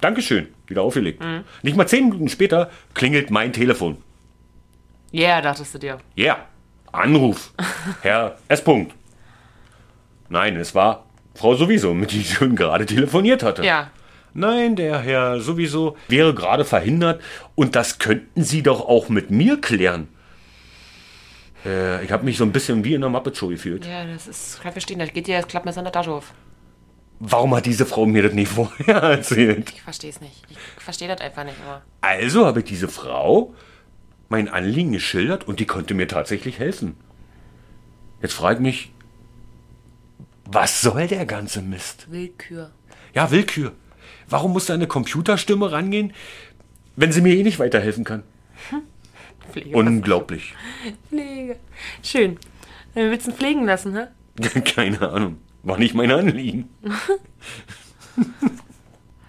Dankeschön. 0.00 0.48
Wieder 0.66 0.82
aufgelegt. 0.82 1.22
Nicht 1.62 1.76
mal 1.76 1.86
zehn 1.86 2.08
Minuten 2.08 2.28
später 2.28 2.70
klingelt 2.94 3.30
mein 3.30 3.52
Telefon. 3.52 3.98
Yeah, 5.12 5.40
dachtest 5.40 5.74
du 5.74 5.78
dir. 5.78 5.98
Ja, 6.14 6.24
yeah. 6.24 6.38
Anruf. 6.92 7.52
Herr 8.02 8.38
S. 8.48 8.64
-Punkt. 8.64 8.90
Nein, 10.28 10.56
es 10.56 10.74
war 10.74 11.04
Frau 11.34 11.54
sowieso, 11.54 11.94
mit 11.94 12.12
die 12.12 12.20
ich 12.20 12.34
schon 12.34 12.56
gerade 12.56 12.86
telefoniert 12.86 13.42
hatte. 13.42 13.64
Ja. 13.64 13.90
Nein, 14.34 14.76
der 14.76 14.98
Herr 14.98 15.40
sowieso 15.40 15.96
wäre 16.08 16.34
gerade 16.34 16.64
verhindert 16.64 17.22
und 17.54 17.76
das 17.76 17.98
könnten 17.98 18.42
Sie 18.42 18.62
doch 18.62 18.80
auch 18.86 19.08
mit 19.08 19.30
mir 19.30 19.60
klären. 19.60 20.08
Äh, 21.64 22.04
ich 22.04 22.12
habe 22.12 22.24
mich 22.24 22.36
so 22.36 22.44
ein 22.44 22.52
bisschen 22.52 22.84
wie 22.84 22.94
in 22.94 23.02
einer 23.02 23.10
Muppet 23.10 23.36
Show 23.36 23.48
gefühlt. 23.48 23.86
Ja, 23.86 24.04
das 24.04 24.26
ist, 24.26 24.60
kann 24.60 24.68
ich 24.68 24.74
verstehen. 24.74 24.98
Das 24.98 25.12
geht 25.12 25.26
dir 25.26 25.38
das 25.38 25.48
Klappmesser 25.48 25.80
in 25.80 25.84
der 25.84 25.92
Tasche 25.92 26.10
auf. 26.10 26.32
Warum 27.18 27.54
hat 27.54 27.66
diese 27.66 27.86
Frau 27.86 28.06
mir 28.06 28.22
das 28.22 28.32
nicht 28.32 28.50
vorher 28.52 28.96
erzählt? 29.02 29.70
Ich 29.70 29.82
verstehe 29.82 30.10
es 30.10 30.20
nicht. 30.20 30.44
Ich 30.50 30.58
verstehe 30.82 31.08
das 31.08 31.20
einfach 31.20 31.44
nicht. 31.44 31.56
Aber 31.66 31.82
Also 32.00 32.46
habe 32.46 32.60
ich 32.60 32.66
diese 32.66 32.88
Frau 32.88 33.54
mein 34.28 34.48
Anliegen 34.48 34.92
geschildert 34.92 35.46
und 35.46 35.60
die 35.60 35.66
konnte 35.66 35.94
mir 35.94 36.08
tatsächlich 36.08 36.58
helfen. 36.58 36.96
Jetzt 38.20 38.34
frage 38.34 38.56
ich 38.56 38.62
mich, 38.62 38.92
was 40.44 40.80
soll 40.80 41.06
der 41.06 41.26
ganze 41.26 41.62
Mist? 41.62 42.10
Willkür. 42.10 42.70
Ja, 43.14 43.30
Willkür. 43.30 43.72
Warum 44.28 44.52
muss 44.52 44.66
da 44.66 44.74
eine 44.74 44.86
Computerstimme 44.86 45.70
rangehen, 45.70 46.12
wenn 46.96 47.12
sie 47.12 47.20
mir 47.20 47.34
eh 47.34 47.42
nicht 47.42 47.58
weiterhelfen 47.58 48.04
kann? 48.04 48.22
Pflege. 49.52 49.76
Unglaublich. 49.76 50.54
Pflege. 51.08 51.56
Schön. 52.02 52.38
Willst 52.94 53.26
du 53.26 53.30
ihn 53.30 53.36
pflegen 53.36 53.64
lassen, 53.64 53.96
hä? 53.96 54.60
Keine 54.60 55.08
Ahnung. 55.08 55.38
War 55.66 55.78
nicht 55.78 55.94
mein 55.94 56.12
Anliegen. 56.12 56.68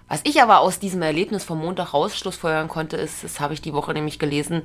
Was 0.08 0.22
ich 0.24 0.40
aber 0.40 0.60
aus 0.60 0.78
diesem 0.78 1.02
Erlebnis 1.02 1.44
vom 1.44 1.58
Montag 1.58 1.96
raus 1.96 2.16
schlussfolgern 2.16 2.68
konnte, 2.68 2.96
ist, 2.96 3.24
das 3.24 3.40
habe 3.40 3.56
ich 3.56 3.62
die 3.62 3.74
Woche 3.74 3.92
nämlich 3.92 4.20
gelesen, 4.20 4.62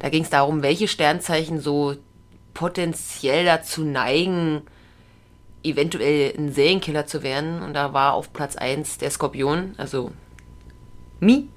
da 0.00 0.10
ging 0.10 0.22
es 0.22 0.28
darum, 0.28 0.62
welche 0.62 0.86
Sternzeichen 0.86 1.60
so 1.60 1.96
potenziell 2.52 3.46
dazu 3.46 3.84
neigen, 3.84 4.62
eventuell 5.62 6.34
ein 6.36 6.52
Serienkiller 6.52 7.06
zu 7.06 7.22
werden. 7.22 7.62
Und 7.62 7.72
da 7.72 7.94
war 7.94 8.12
auf 8.12 8.34
Platz 8.34 8.56
1 8.56 8.98
der 8.98 9.10
Skorpion, 9.10 9.74
also 9.78 10.12
Mi. 11.20 11.48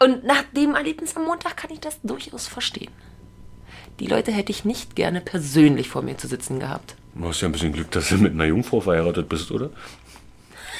Und 0.00 0.22
nach 0.22 0.44
dem 0.56 0.76
Erlebnis 0.76 1.16
am 1.16 1.24
Montag 1.24 1.56
kann 1.56 1.72
ich 1.72 1.80
das 1.80 2.00
durchaus 2.02 2.46
verstehen. 2.46 2.92
Die 3.98 4.06
Leute 4.06 4.30
hätte 4.30 4.52
ich 4.52 4.64
nicht 4.64 4.94
gerne 4.94 5.20
persönlich 5.20 5.88
vor 5.88 6.02
mir 6.02 6.16
zu 6.16 6.28
sitzen 6.28 6.60
gehabt. 6.60 6.94
Du 7.14 7.28
hast 7.28 7.40
ja 7.40 7.48
ein 7.48 7.52
bisschen 7.52 7.72
Glück, 7.72 7.90
dass 7.90 8.08
du 8.08 8.16
mit 8.18 8.32
einer 8.32 8.44
Jungfrau 8.44 8.80
verheiratet 8.80 9.28
bist, 9.28 9.50
oder? 9.50 9.70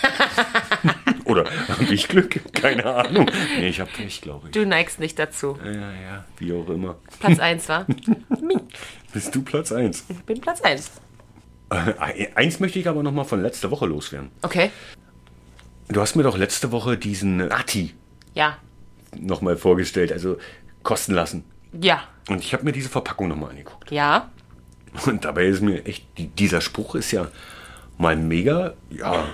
oder 1.25 1.44
habe 1.68 1.84
ich 1.92 2.08
Glück? 2.08 2.40
Keine 2.54 2.87
Ahnung. 2.87 3.30
Nee, 3.58 3.68
ich 3.68 3.80
habe 3.80 3.90
Pech, 3.90 4.20
glaube 4.22 4.46
ich. 4.49 4.52
Du 4.52 4.64
neigst 4.66 5.00
nicht 5.00 5.18
dazu. 5.18 5.58
Ja, 5.62 5.70
ja, 5.70 5.92
ja, 5.92 6.25
wie 6.38 6.52
auch 6.52 6.68
immer. 6.68 6.96
Platz 7.18 7.38
1 7.38 7.68
war. 7.68 7.87
Bist 9.12 9.34
du 9.34 9.42
Platz 9.42 9.72
1? 9.72 10.04
Ich 10.08 10.22
bin 10.22 10.40
Platz 10.40 10.60
1. 10.62 10.90
Äh, 11.70 12.28
eins 12.34 12.58
möchte 12.60 12.78
ich 12.78 12.88
aber 12.88 13.02
noch 13.02 13.12
mal 13.12 13.25
von 13.25 13.42
letzter 13.42 13.70
Woche 13.70 13.87
loswerden. 13.87 14.30
Okay. 14.42 14.70
Du 15.88 16.00
hast 16.00 16.16
mir 16.16 16.22
doch 16.22 16.37
letzte 16.38 16.72
Woche 16.72 16.96
diesen 16.96 17.37
Nati 17.37 17.94
Ja. 18.34 18.56
noch 19.18 19.40
mal 19.42 19.56
vorgestellt, 19.56 20.12
also 20.12 20.38
kosten 20.82 21.12
lassen. 21.14 21.44
Ja. 21.80 22.02
Und 22.28 22.38
ich 22.40 22.52
habe 22.54 22.64
mir 22.64 22.72
diese 22.72 22.88
Verpackung 22.88 23.28
noch 23.28 23.37
mal 23.37 23.50
angeguckt. 23.50 23.90
Ja. 23.90 24.30
Und 25.06 25.25
dabei 25.25 25.47
ist 25.47 25.61
mir 25.62 25.87
echt, 25.87 26.04
die, 26.18 26.28
dieser 26.28 26.61
Spruch 26.61 26.94
ist 26.94 27.12
ja 27.12 27.28
mal 27.99 28.16
mega, 28.16 28.75
ja, 28.90 29.26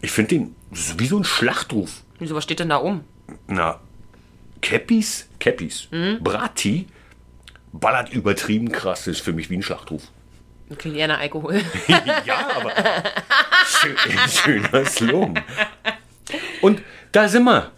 ich 0.00 0.10
finde 0.10 0.28
den 0.36 0.56
wie 0.70 1.06
so 1.06 1.18
ein 1.18 1.24
Schlachtruf. 1.24 2.02
Wieso, 2.18 2.34
was 2.34 2.44
steht 2.44 2.60
denn 2.60 2.68
da 2.68 2.76
um? 2.76 3.04
Na, 3.46 3.80
Käppis, 4.60 5.28
Käppis, 5.38 5.88
Brati, 6.20 6.86
ballert 7.72 8.12
übertrieben 8.12 8.72
krass, 8.72 9.06
ist 9.06 9.20
für 9.20 9.32
mich 9.32 9.50
wie 9.50 9.56
ein 9.56 9.62
Schlachtruf. 9.62 10.02
Klingt 10.78 10.96
eher 10.96 11.08
nach 11.08 11.20
Alkohol. 11.20 11.60
ja, 12.24 12.48
aber 12.56 12.72
schön, 13.66 13.96
schöner 14.28 14.84
Slogan. 14.86 15.40
Und 16.62 16.82
da 17.12 17.28
sind 17.28 17.44
wir. 17.44 17.70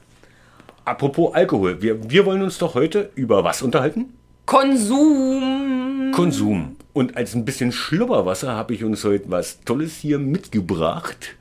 Apropos 0.84 1.34
Alkohol, 1.34 1.82
wir, 1.82 2.08
wir 2.08 2.24
wollen 2.24 2.42
uns 2.42 2.58
doch 2.58 2.74
heute 2.74 3.10
über 3.16 3.42
was 3.42 3.60
unterhalten? 3.62 4.14
Konsum. 4.46 6.12
Konsum. 6.14 6.76
Und 6.96 7.14
als 7.18 7.34
ein 7.34 7.44
bisschen 7.44 7.72
Schlubberwasser 7.72 8.54
habe 8.56 8.72
ich 8.72 8.82
uns 8.82 9.04
heute 9.04 9.30
was 9.30 9.60
Tolles 9.60 9.96
hier 9.96 10.18
mitgebracht. 10.18 11.36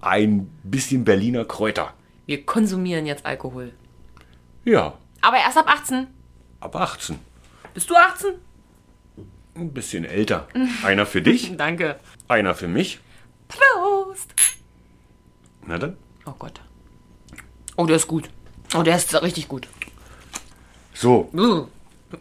Ein 0.00 0.46
bisschen 0.62 1.04
Berliner 1.04 1.44
Kräuter. 1.44 1.92
Wir 2.24 2.46
konsumieren 2.46 3.04
jetzt 3.04 3.26
Alkohol. 3.26 3.74
Ja, 4.64 4.94
Aber 5.20 5.36
erst 5.36 5.58
ab 5.58 5.66
18. 5.68 6.06
ab 6.60 6.74
18. 6.76 7.18
Bist 7.74 7.90
du 7.90 7.94
18? 7.94 8.30
Ein 9.54 9.70
bisschen 9.74 10.06
älter. 10.06 10.48
Einer 10.82 11.04
für 11.04 11.20
dich, 11.20 11.54
Danke. 11.58 12.00
einer 12.26 12.54
für 12.54 12.66
mich. 12.68 13.00
Prost. 13.48 14.32
Na 15.66 15.76
dann. 15.76 15.98
Oh 16.24 16.32
Gott. 16.38 16.58
Oh, 17.76 17.84
der 17.84 17.96
ist 17.96 18.06
gut. 18.08 18.30
Oh, 18.74 18.82
der 18.82 18.96
ist 18.96 19.12
richtig 19.20 19.46
gut. 19.46 19.68
So, 20.94 21.28
Uh. 21.34 21.66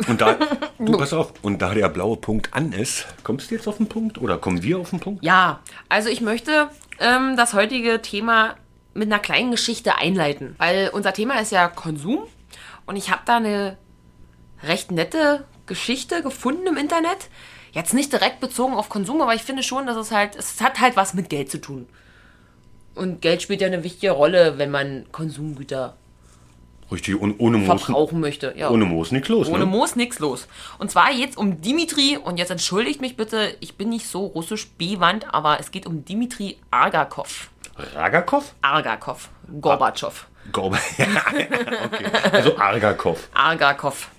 Und 0.07 0.21
da, 0.21 0.37
du 0.79 0.97
pass 0.97 1.13
auf, 1.13 1.33
und 1.41 1.61
da 1.61 1.73
der 1.73 1.89
blaue 1.89 2.17
Punkt 2.17 2.53
an 2.53 2.71
ist, 2.71 3.07
kommst 3.23 3.49
du 3.49 3.55
jetzt 3.55 3.67
auf 3.67 3.77
den 3.77 3.87
Punkt 3.87 4.17
oder 4.17 4.37
kommen 4.37 4.63
wir 4.63 4.79
auf 4.79 4.89
den 4.89 4.99
Punkt? 4.99 5.23
Ja, 5.23 5.59
also 5.87 6.09
ich 6.09 6.21
möchte 6.21 6.69
ähm, 6.99 7.35
das 7.37 7.53
heutige 7.53 8.01
Thema 8.01 8.55
mit 8.93 9.07
einer 9.07 9.19
kleinen 9.19 9.51
Geschichte 9.51 9.97
einleiten. 9.97 10.55
Weil 10.57 10.89
unser 10.93 11.13
Thema 11.13 11.39
ist 11.39 11.51
ja 11.51 11.67
Konsum. 11.67 12.19
Und 12.85 12.95
ich 12.95 13.11
habe 13.11 13.21
da 13.25 13.37
eine 13.37 13.77
recht 14.63 14.91
nette 14.91 15.45
Geschichte 15.65 16.21
gefunden 16.21 16.67
im 16.67 16.77
Internet. 16.77 17.29
Jetzt 17.71 17.93
nicht 17.93 18.11
direkt 18.11 18.39
bezogen 18.39 18.73
auf 18.73 18.89
Konsum, 18.89 19.21
aber 19.21 19.35
ich 19.35 19.43
finde 19.43 19.63
schon, 19.63 19.85
dass 19.85 19.95
es 19.95 20.11
halt, 20.11 20.35
es 20.35 20.59
hat 20.61 20.79
halt 20.79 20.95
was 20.95 21.13
mit 21.13 21.29
Geld 21.29 21.51
zu 21.51 21.61
tun. 21.61 21.87
Und 22.95 23.21
Geld 23.21 23.41
spielt 23.41 23.61
ja 23.61 23.67
eine 23.67 23.83
wichtige 23.83 24.11
Rolle, 24.11 24.57
wenn 24.57 24.71
man 24.71 25.05
Konsumgüter 25.11 25.95
Richtig, 26.91 27.19
und 27.19 27.39
ohne 27.39 27.57
Moos, 27.57 27.83
verbrauchen 27.83 28.19
möchte. 28.19 28.53
Ja. 28.57 28.69
ohne 28.69 28.85
Moos 28.85 29.11
nichts 29.11 29.29
los. 29.29 29.47
Ohne 29.47 29.59
ne? 29.59 29.65
Moos 29.65 29.95
nichts 29.95 30.19
los. 30.19 30.47
Und 30.79 30.89
zwar 30.89 31.11
jetzt 31.11 31.37
um 31.37 31.61
Dimitri, 31.61 32.17
und 32.17 32.37
jetzt 32.37 32.49
entschuldigt 32.49 32.99
mich 33.01 33.15
bitte, 33.15 33.55
ich 33.59 33.75
bin 33.75 33.89
nicht 33.89 34.07
so 34.07 34.25
russisch 34.25 34.69
bewandt, 34.71 35.27
aber 35.31 35.59
es 35.59 35.71
geht 35.71 35.85
um 35.85 36.03
Dimitri 36.03 36.57
Argakov. 36.71 37.49
Ragakov? 37.95 38.55
Argakov. 38.61 39.29
Gorbatschow. 39.61 40.27
Gorba. 40.51 40.77
okay. 40.97 41.47
Also 42.31 42.57
Argakov. 42.57 43.29
Argakov. 43.33 44.09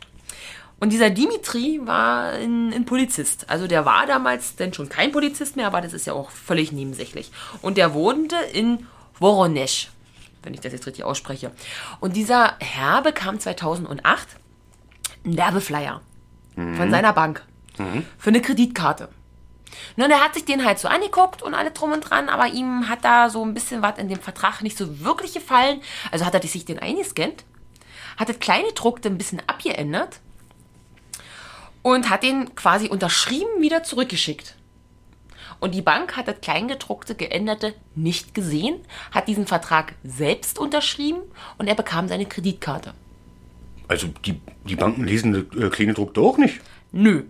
Und 0.79 0.93
dieser 0.93 1.11
Dimitri 1.11 1.81
war 1.85 2.33
ein, 2.33 2.73
ein 2.73 2.87
Polizist. 2.87 3.51
Also 3.51 3.67
der 3.67 3.85
war 3.85 4.07
damals 4.07 4.57
denn 4.57 4.73
schon 4.73 4.89
kein 4.89 5.13
Polizist 5.13 5.57
mehr, 5.57 5.67
aber 5.67 5.83
das 5.83 5.93
ist 5.93 6.07
ja 6.07 6.15
auch 6.15 6.31
völlig 6.31 6.73
nebensächlich. 6.73 7.31
Und 7.61 7.77
der 7.77 7.93
wohnte 7.93 8.37
in 8.53 8.87
Voronezh, 9.19 9.89
wenn 10.43 10.55
ich 10.55 10.61
das 10.61 10.73
jetzt 10.73 10.87
richtig 10.87 11.05
ausspreche. 11.05 11.53
Und 12.01 12.17
dieser 12.17 12.57
Herr 12.61 13.03
bekam 13.03 13.39
2008 13.39 14.29
einen 15.25 15.37
Werbeflyer 15.37 16.01
von 16.77 16.91
seiner 16.91 17.13
Bank 17.13 17.45
für 18.19 18.31
eine 18.31 18.43
Kreditkarte. 18.43 19.09
Nun, 19.97 20.11
er 20.11 20.23
hat 20.23 20.35
sich 20.35 20.45
den 20.45 20.65
halt 20.65 20.79
so 20.79 20.89
angeguckt 20.89 21.43
und 21.43 21.55
alle 21.55 21.71
drum 21.71 21.93
und 21.93 22.01
dran, 22.01 22.29
aber 22.29 22.49
ihm 22.49 22.89
hat 22.89 23.05
da 23.05 23.31
so 23.31 23.45
ein 23.45 23.55
bisschen 23.55 23.83
was 23.83 23.99
in 23.99 24.09
dem 24.09 24.21
Vertrag 24.21 24.63
nicht 24.63 24.77
so 24.77 25.01
wirklich 25.01 25.33
gefallen. 25.33 25.81
Also 26.11 26.27
hat 26.27 26.35
er 26.35 26.43
sich 26.43 26.65
den 26.65 26.79
eingescannt, 26.79 27.45
hat 28.17 28.29
das 28.29 28.39
kleine 28.39 28.73
Druckte 28.73 29.09
ein 29.09 29.19
bisschen 29.19 29.41
abgeändert 29.47 30.21
und 31.83 32.11
hat 32.11 32.23
den 32.23 32.55
quasi 32.55 32.89
unterschrieben 32.89 33.61
wieder 33.61 33.83
zurückgeschickt. 33.83 34.57
Und 35.61 35.75
die 35.75 35.83
Bank 35.83 36.17
hat 36.17 36.27
das 36.27 36.41
Kleingedruckte 36.41 37.15
geänderte 37.15 37.75
nicht 37.95 38.35
gesehen, 38.35 38.81
hat 39.13 39.29
diesen 39.29 39.47
Vertrag 39.47 39.95
selbst 40.03 40.59
unterschrieben 40.59 41.21
und 41.59 41.69
er 41.69 41.75
bekam 41.75 42.09
seine 42.09 42.27
Kreditkarte. 42.27 42.95
Also 43.87 44.09
die, 44.25 44.41
die 44.65 44.77
Banken 44.77 45.05
lesen 45.05 45.35
äh, 45.35 45.69
kleine 45.69 45.95
Druck 45.95 46.15
doch 46.15 46.39
nicht. 46.39 46.61
Nö. 46.93 47.25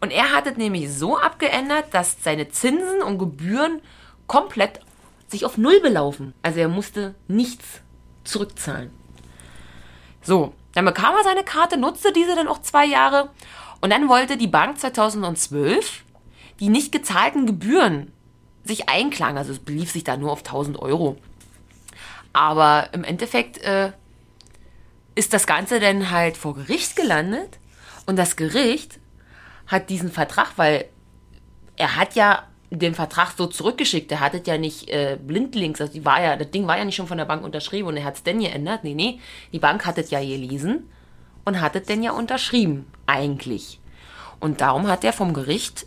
Und 0.00 0.10
er 0.10 0.32
hat 0.32 0.46
es 0.46 0.56
nämlich 0.56 0.92
so 0.92 1.18
abgeändert, 1.18 1.86
dass 1.92 2.22
seine 2.22 2.48
Zinsen 2.48 3.02
und 3.02 3.18
Gebühren 3.18 3.80
komplett 4.26 4.80
sich 5.28 5.44
auf 5.44 5.56
Null 5.56 5.80
belaufen. 5.80 6.34
Also 6.42 6.60
er 6.60 6.68
musste 6.68 7.14
nichts 7.28 7.80
zurückzahlen. 8.24 8.90
So, 10.22 10.54
dann 10.72 10.84
bekam 10.84 11.14
er 11.16 11.24
seine 11.24 11.44
Karte, 11.44 11.76
nutzte 11.76 12.12
diese 12.12 12.34
dann 12.34 12.48
auch 12.48 12.60
zwei 12.60 12.84
Jahre 12.84 13.30
und 13.80 13.90
dann 13.90 14.08
wollte 14.08 14.36
die 14.36 14.48
Bank 14.48 14.78
2012 14.78 16.04
die 16.60 16.68
nicht 16.68 16.92
gezahlten 16.92 17.46
Gebühren 17.46 18.12
sich 18.64 18.88
einklagen. 18.88 19.38
Also 19.38 19.52
es 19.52 19.58
belief 19.58 19.90
sich 19.92 20.04
da 20.04 20.16
nur 20.16 20.32
auf 20.32 20.40
1000 20.40 20.78
Euro. 20.78 21.16
Aber 22.32 22.90
im 22.92 23.04
Endeffekt 23.04 23.58
äh, 23.58 23.92
ist 25.14 25.32
das 25.32 25.46
Ganze 25.46 25.80
dann 25.80 26.10
halt 26.10 26.36
vor 26.36 26.54
Gericht 26.54 26.96
gelandet 26.96 27.58
und 28.04 28.16
das 28.16 28.36
Gericht 28.36 28.98
hat 29.66 29.90
diesen 29.90 30.12
Vertrag, 30.12 30.52
weil 30.56 30.86
er 31.76 31.96
hat 31.96 32.14
ja 32.14 32.44
den 32.70 32.94
Vertrag 32.94 33.32
so 33.36 33.46
zurückgeschickt, 33.46 34.10
er 34.12 34.20
hat 34.20 34.34
es 34.34 34.42
ja 34.46 34.58
nicht 34.58 34.88
äh, 34.90 35.18
blindlings, 35.20 35.80
also 35.80 35.92
die 35.92 36.04
war 36.04 36.22
ja, 36.22 36.36
das 36.36 36.50
Ding 36.50 36.66
war 36.66 36.76
ja 36.76 36.84
nicht 36.84 36.96
schon 36.96 37.06
von 37.06 37.18
der 37.18 37.24
Bank 37.24 37.44
unterschrieben 37.44 37.88
und 37.88 37.96
er 37.96 38.04
hat 38.04 38.16
es 38.16 38.22
denn 38.22 38.40
geändert. 38.40 38.84
Nee, 38.84 38.94
nee, 38.94 39.20
die 39.52 39.58
Bank 39.58 39.86
hat 39.86 39.98
es 39.98 40.10
ja 40.10 40.20
gelesen 40.20 40.88
und 41.44 41.60
hat 41.60 41.76
es 41.76 41.84
denn 41.84 42.02
ja 42.02 42.12
unterschrieben, 42.12 42.86
eigentlich. 43.06 43.80
Und 44.40 44.60
darum 44.60 44.86
hat 44.88 45.04
er 45.04 45.12
vom 45.12 45.32
Gericht 45.32 45.86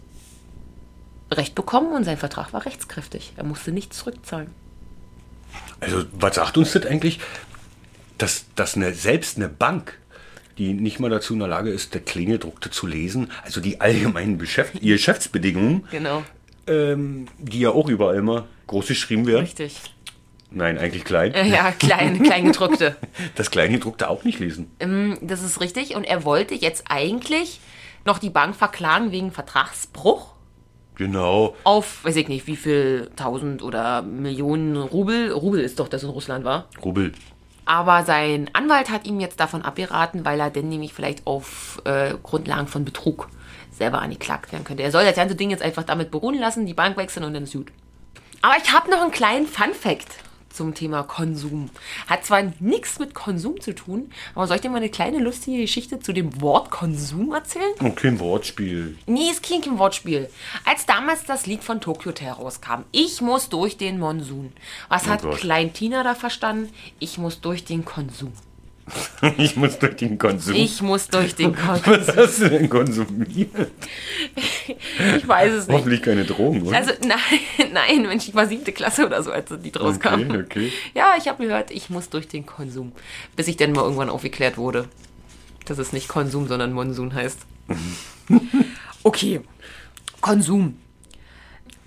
Recht 1.31 1.55
bekommen 1.55 1.91
und 1.93 2.03
sein 2.03 2.17
Vertrag 2.17 2.53
war 2.53 2.65
rechtskräftig. 2.65 3.33
Er 3.37 3.43
musste 3.43 3.71
nichts 3.71 3.97
zurückzahlen. 3.99 4.49
Also 5.79 6.03
was 6.13 6.35
sagt 6.35 6.57
uns 6.57 6.73
das 6.73 6.85
eigentlich? 6.85 7.19
Dass, 8.17 8.45
dass 8.55 8.75
eine, 8.75 8.93
selbst 8.93 9.37
eine 9.37 9.47
Bank, 9.47 9.97
die 10.57 10.73
nicht 10.73 10.99
mal 10.99 11.09
dazu 11.09 11.33
in 11.33 11.39
der 11.39 11.47
Lage 11.47 11.69
ist, 11.69 11.93
der 11.93 12.01
Kleingedruckte 12.01 12.69
zu 12.69 12.85
lesen, 12.87 13.31
also 13.43 13.61
die 13.61 13.79
allgemeinen 13.79 14.37
Geschäft, 14.39 14.75
ihre 14.81 14.97
Geschäftsbedingungen, 14.97 15.87
Genau. 15.91 16.23
ähm, 16.67 17.27
die 17.37 17.59
ja 17.61 17.69
auch 17.69 17.87
überall 17.87 18.15
immer 18.17 18.47
groß 18.67 18.87
geschrieben 18.87 19.25
werden. 19.25 19.41
Richtig. 19.45 19.79
Nein, 20.51 20.77
eigentlich 20.79 21.05
klein. 21.05 21.33
Äh, 21.33 21.47
Ja, 21.47 21.71
klein, 21.71 22.21
kleingedruckte. 22.23 22.97
Das 23.35 23.51
Kleingedruckte 23.51 24.09
auch 24.09 24.23
nicht 24.23 24.39
lesen. 24.39 24.69
Das 25.21 25.43
ist 25.43 25.61
richtig. 25.61 25.95
Und 25.95 26.03
er 26.05 26.25
wollte 26.25 26.55
jetzt 26.55 26.85
eigentlich 26.89 27.59
noch 28.03 28.17
die 28.19 28.29
Bank 28.31 28.55
verklagen 28.55 29.11
wegen 29.11 29.31
Vertragsbruch 29.31 30.33
Genau. 30.99 31.55
auf, 31.63 32.03
weiß 32.03 32.17
ich 32.17 32.27
nicht, 32.27 32.45
wie 32.45 32.57
viel 32.57 33.09
tausend 33.15 33.63
oder 33.63 34.01
Millionen 34.01 34.75
Rubel. 34.75 35.31
Rubel 35.31 35.61
ist 35.61 35.79
doch, 35.79 35.87
das 35.87 36.03
in 36.03 36.09
Russland 36.09 36.43
war. 36.43 36.67
Rubel. 36.83 37.13
Aber 37.63 38.03
sein 38.03 38.49
Anwalt 38.51 38.89
hat 38.89 39.07
ihm 39.07 39.21
jetzt 39.21 39.39
davon 39.39 39.61
abgeraten, 39.61 40.25
weil 40.25 40.41
er 40.41 40.49
denn 40.49 40.67
nämlich 40.67 40.93
vielleicht 40.93 41.25
auf 41.25 41.81
äh, 41.85 42.15
Grundlagen 42.21 42.67
von 42.67 42.83
Betrug 42.83 43.29
selber 43.71 44.01
angeklagt 44.01 44.51
werden 44.51 44.65
könnte. 44.65 44.83
Er 44.83 44.91
soll 44.91 45.05
das 45.05 45.15
ganze 45.15 45.35
Ding 45.35 45.51
jetzt 45.51 45.63
einfach 45.63 45.83
damit 45.83 46.11
beruhen 46.11 46.37
lassen, 46.37 46.65
die 46.65 46.73
Bank 46.73 46.97
wechseln 46.97 47.23
und 47.23 47.33
dann 47.33 47.43
ist 47.43 47.53
gut. 47.53 47.71
Aber 48.41 48.55
ich 48.61 48.73
habe 48.73 48.91
noch 48.91 49.01
einen 49.01 49.11
kleinen 49.11 49.47
Fun-Fact. 49.47 50.28
Zum 50.49 50.73
Thema 50.73 51.03
Konsum. 51.03 51.69
Hat 52.07 52.25
zwar 52.25 52.43
nichts 52.59 52.99
mit 52.99 53.13
Konsum 53.13 53.61
zu 53.61 53.73
tun, 53.73 54.11
aber 54.35 54.47
soll 54.47 54.57
ich 54.57 54.61
dir 54.61 54.69
mal 54.69 54.77
eine 54.77 54.89
kleine 54.89 55.19
lustige 55.19 55.61
Geschichte 55.61 55.99
zu 55.99 56.13
dem 56.13 56.41
Wort 56.41 56.71
Konsum 56.71 57.33
erzählen? 57.33 57.73
Okay, 57.79 58.07
ein 58.09 58.19
Wortspiel. 58.19 58.97
Nee, 59.05 59.29
es 59.31 59.41
klingt 59.41 59.67
im 59.67 59.79
Wortspiel. 59.79 60.29
Als 60.65 60.85
damals 60.85 61.23
das 61.25 61.45
Lied 61.45 61.63
von 61.63 61.81
Tokyo 61.81 62.09
Hotel 62.11 62.31
rauskam, 62.31 62.83
ich 62.91 63.21
muss 63.21 63.49
durch 63.49 63.77
den 63.77 63.99
Monsun. 63.99 64.51
Was 64.87 65.07
hat 65.07 65.21
Gott. 65.21 65.37
Klein 65.37 65.73
Tina 65.73 66.03
da 66.03 66.15
verstanden? 66.15 66.73
Ich 66.99 67.17
muss 67.17 67.41
durch 67.41 67.65
den 67.65 67.85
Konsum. 67.85 68.33
Ich 69.37 69.55
muss 69.55 69.77
durch 69.79 69.95
den 69.95 70.17
Konsum. 70.17 70.55
Ich 70.55 70.81
muss 70.81 71.07
durch 71.07 71.35
den 71.35 71.55
Konsum. 71.55 71.93
Was 71.93 72.15
hast 72.15 72.41
du 72.41 72.49
denn 72.49 72.69
konsumiert? 72.69 73.49
Ich 74.65 75.27
weiß 75.27 75.53
es 75.53 75.67
nicht. 75.67 75.77
Hoffentlich 75.77 76.01
keine 76.01 76.25
Drogen, 76.25 76.63
oder? 76.63 76.77
Also 76.77 76.91
nein, 77.05 77.69
nein, 77.73 78.01
Mensch, 78.03 78.27
ich 78.27 78.35
war 78.35 78.47
siebte 78.47 78.71
Klasse 78.71 79.05
oder 79.05 79.21
so, 79.23 79.31
als 79.31 79.49
die 79.49 79.71
rauskam. 79.77 80.13
okay, 80.13 80.43
okay. 80.43 80.71
Ja, 80.93 81.13
ich 81.17 81.27
habe 81.27 81.43
gehört, 81.45 81.71
ich 81.71 81.89
muss 81.89 82.09
durch 82.09 82.27
den 82.27 82.45
Konsum. 82.45 82.91
Bis 83.35 83.47
ich 83.47 83.57
dann 83.57 83.71
mal 83.73 83.83
irgendwann 83.83 84.09
aufgeklärt 84.09 84.57
wurde, 84.57 84.87
dass 85.65 85.77
es 85.77 85.93
nicht 85.93 86.07
Konsum, 86.07 86.47
sondern 86.47 86.73
Monsun 86.73 87.13
heißt. 87.13 87.39
Okay, 89.01 89.39
Konsum. 90.19 90.77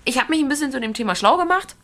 Ich 0.03 0.19
habe 0.19 0.31
mich 0.31 0.41
ein 0.41 0.49
bisschen 0.49 0.71
zu 0.71 0.81
dem 0.81 0.95
Thema 0.95 1.15
schlau 1.15 1.37
gemacht 1.37 1.75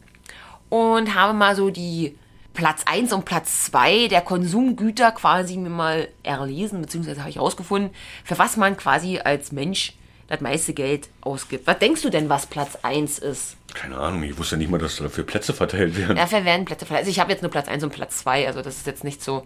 und 0.69 1.13
habe 1.13 1.33
mal 1.33 1.55
so 1.55 1.69
die 1.69 2.17
Platz 2.59 2.81
1 2.85 3.13
und 3.13 3.23
Platz 3.23 3.63
2 3.67 4.09
der 4.09 4.19
Konsumgüter 4.19 5.13
quasi 5.13 5.55
mir 5.55 5.69
mal 5.69 6.09
erlesen, 6.23 6.81
beziehungsweise 6.81 7.21
habe 7.21 7.29
ich 7.29 7.37
herausgefunden, 7.37 7.91
für 8.25 8.37
was 8.37 8.57
man 8.57 8.75
quasi 8.75 9.17
als 9.17 9.53
Mensch 9.53 9.93
das 10.27 10.41
meiste 10.41 10.73
Geld 10.73 11.07
ausgibt. 11.21 11.65
Was 11.67 11.79
denkst 11.79 12.01
du 12.01 12.09
denn, 12.09 12.27
was 12.27 12.47
Platz 12.47 12.77
1 12.83 13.19
ist? 13.19 13.55
Keine 13.73 13.97
Ahnung, 13.97 14.23
ich 14.23 14.37
wusste 14.37 14.57
nicht 14.57 14.69
mal, 14.69 14.77
dass 14.77 14.97
dafür 14.97 15.23
Plätze 15.23 15.53
verteilt 15.53 15.95
werden. 15.97 16.17
Dafür 16.17 16.43
werden 16.43 16.65
Plätze 16.65 16.85
verteilt. 16.85 17.05
Also 17.07 17.11
ich 17.11 17.21
habe 17.21 17.31
jetzt 17.31 17.41
nur 17.43 17.49
Platz 17.51 17.69
1 17.69 17.81
und 17.85 17.91
Platz 17.93 18.17
2, 18.17 18.45
also 18.47 18.61
das 18.61 18.75
ist 18.75 18.87
jetzt 18.87 19.05
nicht 19.05 19.23
so. 19.23 19.45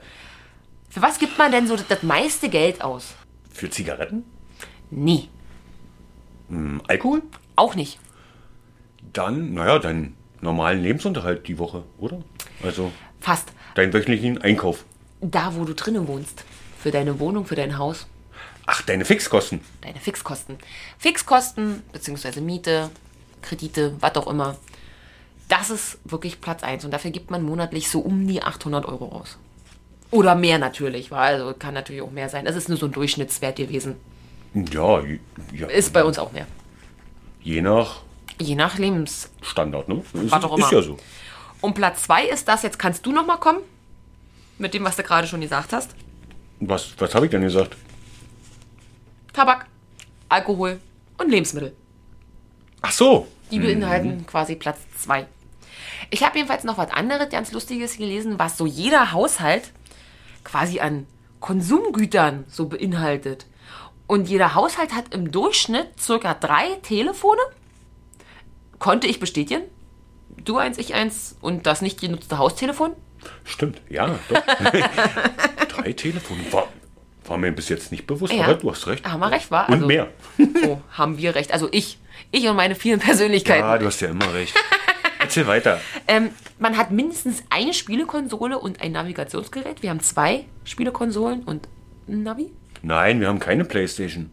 Für 0.90 1.04
was 1.04 1.20
gibt 1.20 1.38
man 1.38 1.52
denn 1.52 1.68
so 1.68 1.76
das, 1.76 1.88
das 1.88 2.02
meiste 2.02 2.50
Geld 2.50 2.82
aus? 2.82 3.14
Für 3.52 3.70
Zigaretten? 3.70 4.24
Nee, 4.90 5.30
Hm, 6.50 6.82
Alkohol? 6.88 7.22
auch 7.56 7.76
nicht. 7.76 8.00
Dann, 9.14 9.54
naja, 9.54 9.78
deinen 9.78 10.16
normalen 10.44 10.82
Lebensunterhalt 10.84 11.48
die 11.48 11.58
Woche, 11.58 11.84
oder? 11.98 12.22
Also 12.64 12.92
Fast. 13.20 13.52
deinen 13.76 13.94
wöchentlichen 13.94 14.42
Einkauf. 14.42 14.86
Da, 15.22 15.56
wo 15.56 15.64
du 15.66 15.74
drinnen 15.74 16.08
wohnst. 16.08 16.44
Für 16.80 16.92
deine 16.92 17.20
Wohnung, 17.20 17.46
für 17.46 17.56
dein 17.56 17.78
Haus, 17.78 18.08
Ach, 18.66 18.82
deine 18.82 19.06
Fixkosten. 19.06 19.62
deine 19.82 20.00
Fixkosten. 20.00 20.58
Fixkosten, 20.98 21.82
beziehungsweise 21.92 22.42
Miete, 22.42 22.90
Kredite, 23.42 23.96
was 24.00 24.16
auch 24.16 24.28
immer. 24.28 24.58
Das 25.50 25.70
ist 25.70 25.98
wirklich 26.06 26.40
Platz 26.42 26.64
1 26.64 26.86
und 26.86 26.92
dafür 26.92 27.12
gibt 27.12 27.30
man 27.32 27.44
monatlich 27.44 27.90
so 27.90 28.00
um 28.00 28.26
die 28.28 28.42
800 28.44 28.86
Euro 28.86 29.08
aus. 29.10 29.38
Oder 30.12 30.36
mehr 30.36 30.60
natürlich, 30.60 31.10
weil 31.12 31.36
also 31.42 31.54
kann 31.58 31.74
natürlich 31.74 32.02
auch 32.02 32.12
mehr 32.12 32.30
sein. 32.30 32.46
Das 32.46 32.56
ist 32.56 32.70
nur 32.70 32.78
so 32.78 32.86
ein 32.86 32.92
Durchschnittswert 32.92 33.56
gewesen. 33.58 33.96
Ja, 34.54 35.02
ja 35.54 35.68
Ist 35.68 35.92
bei 35.94 36.04
uns 36.04 36.20
auch 36.20 36.32
mehr. 36.32 36.46
je 37.42 37.62
nach 37.62 38.02
Je 38.40 38.56
nach 38.56 38.78
Lebens, 38.78 39.30
Standard, 39.42 39.88
ne? 39.88 40.04
Ist, 40.14 40.34
ist 40.34 40.72
ja 40.72 40.82
so. 40.82 40.98
Und 41.62 41.76
Platz 41.76 42.04
2 42.04 42.26
ist 42.26 42.48
das, 42.48 42.64
jetzt 42.64 42.80
kannst 42.80 43.06
du 43.06 43.12
noch 43.12 43.26
mal 43.26 43.38
kommen. 43.38 43.60
Mit 44.58 44.74
dem, 44.74 44.84
was 44.84 44.96
du 44.96 45.04
gerade 45.04 45.28
schon 45.28 45.42
gesagt 45.42 45.74
hast. 45.74 45.92
Was, 46.60 46.94
was 46.98 47.16
habe 47.16 47.26
ich 47.26 47.32
denn 47.32 47.42
gesagt? 47.42 47.76
Tabak, 49.34 49.66
Alkohol 50.30 50.80
und 51.18 51.30
Lebensmittel. 51.30 51.76
Ach 52.82 52.92
so. 52.92 53.28
Die 53.52 53.60
beinhalten 53.60 54.26
quasi 54.26 54.56
Platz 54.56 54.80
2. 55.04 55.26
Ich 56.10 56.24
habe 56.24 56.38
jedenfalls 56.38 56.64
noch 56.64 56.78
was 56.78 56.92
anderes 56.92 57.30
ganz 57.30 57.52
Lustiges 57.52 57.98
gelesen, 57.98 58.40
was 58.40 58.58
so 58.58 58.66
jeder 58.66 59.12
Haushalt 59.12 59.72
quasi 60.44 60.80
an 60.80 61.08
Konsumgütern 61.40 62.46
so 62.48 62.68
beinhaltet. 62.68 63.46
Und 64.08 64.30
jeder 64.30 64.54
Haushalt 64.54 64.94
hat 64.94 65.14
im 65.14 65.32
Durchschnitt 65.32 66.00
circa 66.00 66.34
drei 66.34 66.76
Telefone. 66.84 67.42
Konnte 68.84 69.08
ich 69.08 69.22
bestätigen. 69.22 69.62
Du 70.44 70.58
eins, 70.58 70.78
ich 70.78 70.94
eins 70.94 71.38
und 71.40 71.66
das 71.68 71.82
nicht 71.82 72.02
genutzte 72.02 72.38
Haustelefon. 72.38 72.92
Stimmt, 73.46 73.80
ja, 73.90 74.20
doch. 74.28 74.42
Drei 75.70 75.94
Telefone. 75.94 76.42
War, 76.52 76.68
war 77.26 77.38
mir 77.38 77.54
bis 77.54 77.70
jetzt 77.70 77.94
nicht 77.94 78.06
bewusst, 78.06 78.34
Ja. 78.34 78.44
aber 78.44 78.56
du 78.56 78.70
hast 78.70 78.86
recht. 78.88 79.06
Haben 79.10 79.22
wir 79.22 79.32
recht, 79.32 79.50
war? 79.52 79.70
Und 79.70 79.76
Also- 79.76 79.86
mehr. 79.88 80.10
Oh, 80.68 80.80
haben 80.92 81.18
wir 81.18 81.34
recht. 81.34 81.54
Also 81.54 81.70
ich. 81.72 81.98
Ich 82.32 82.46
und 82.50 82.58
meine 82.58 82.76
vielen 82.76 83.00
Persönlichkeiten. 83.00 83.62
Ja, 83.64 83.78
du 83.78 83.86
hast 83.86 84.02
ja 84.02 84.10
immer 84.10 84.34
recht. 84.34 84.54
Erzähl 85.20 85.48
weiter. 85.48 85.80
Ähm, 86.10 86.32
man 86.60 86.76
hat 86.78 86.92
mindestens 86.92 87.42
eine 87.50 87.74
Spielekonsole 87.74 88.60
und 88.60 88.82
ein 88.82 88.92
Navigationsgerät. 88.92 89.82
Wir 89.82 89.92
haben 89.92 90.02
zwei 90.02 90.44
Spielekonsolen 90.66 91.44
und 91.44 91.70
ein 92.10 92.24
Navi. 92.24 92.52
Nein, 92.82 93.22
wir 93.22 93.30
haben 93.30 93.40
keine 93.40 93.64
Playstation. 93.64 94.30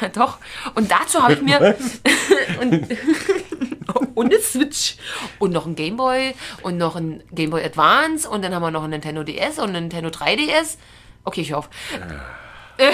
Na 0.00 0.08
doch. 0.14 0.38
Und 0.74 0.90
dazu 0.90 1.22
habe 1.22 1.34
ich 1.34 1.42
mir 1.42 1.76
und, 2.62 2.72
und 4.14 4.26
eine 4.32 4.40
Switch 4.40 4.96
und 5.38 5.52
noch 5.52 5.66
ein 5.66 5.74
Gameboy 5.74 6.34
und 6.62 6.78
noch 6.78 6.96
ein 6.96 7.22
Gameboy 7.32 7.62
Advance 7.64 8.28
und 8.28 8.42
dann 8.44 8.54
haben 8.54 8.62
wir 8.62 8.70
noch 8.70 8.84
ein 8.84 8.90
Nintendo 8.90 9.22
DS 9.22 9.58
und 9.58 9.74
ein 9.74 9.84
Nintendo 9.84 10.10
3DS. 10.10 10.76
Okay, 11.24 11.40
ich 11.42 11.54
auf. 11.54 11.68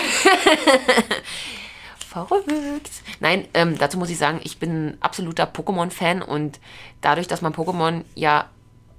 Verrückt. 1.98 2.90
Nein, 3.20 3.46
ähm, 3.54 3.78
dazu 3.78 3.98
muss 3.98 4.10
ich 4.10 4.18
sagen, 4.18 4.40
ich 4.44 4.58
bin 4.58 4.88
ein 4.88 4.98
absoluter 5.00 5.44
Pokémon-Fan 5.44 6.22
und 6.22 6.60
dadurch, 7.00 7.26
dass 7.26 7.40
man 7.40 7.54
Pokémon 7.54 8.04
ja 8.14 8.48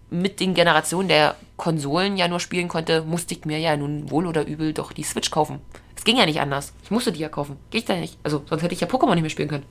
mit 0.10 0.39
den 0.39 0.54
Generationen 0.54 1.08
der 1.08 1.36
Konsolen 1.58 2.18
ja 2.18 2.28
nur 2.28 2.39
spielen 2.39 2.68
konnte, 2.68 3.04
musste 3.04 3.34
ich 3.34 3.46
mir 3.46 3.60
ja 3.60 3.78
nun 3.78 4.10
wohl 4.12 4.28
oder 4.28 4.46
übel 4.46 4.74
doch 4.74 4.94
die 4.94 5.04
Switch 5.04 5.32
kaufen. 5.32 5.60
Es 5.96 6.04
ging 6.04 6.18
ja 6.18 6.26
nicht 6.26 6.42
anders. 6.42 6.74
Ich 6.84 6.92
musste 6.92 7.12
die 7.12 7.20
ja 7.20 7.30
kaufen. 7.30 7.58
Geht 7.72 7.88
da 7.88 7.96
nicht. 7.96 8.18
Also, 8.24 8.44
sonst 8.50 8.62
hätte 8.62 8.74
ich 8.74 8.82
ja 8.82 8.88
Pokémon 8.88 9.13
nicht 9.13 9.22
mehr 9.22 9.30
spielen 9.30 9.50
können. 9.50 9.66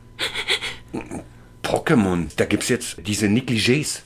Pokémon, 1.63 2.29
da 2.37 2.45
gibt's 2.45 2.69
jetzt 2.69 2.97
diese 3.07 3.27
Negligés. 3.27 4.01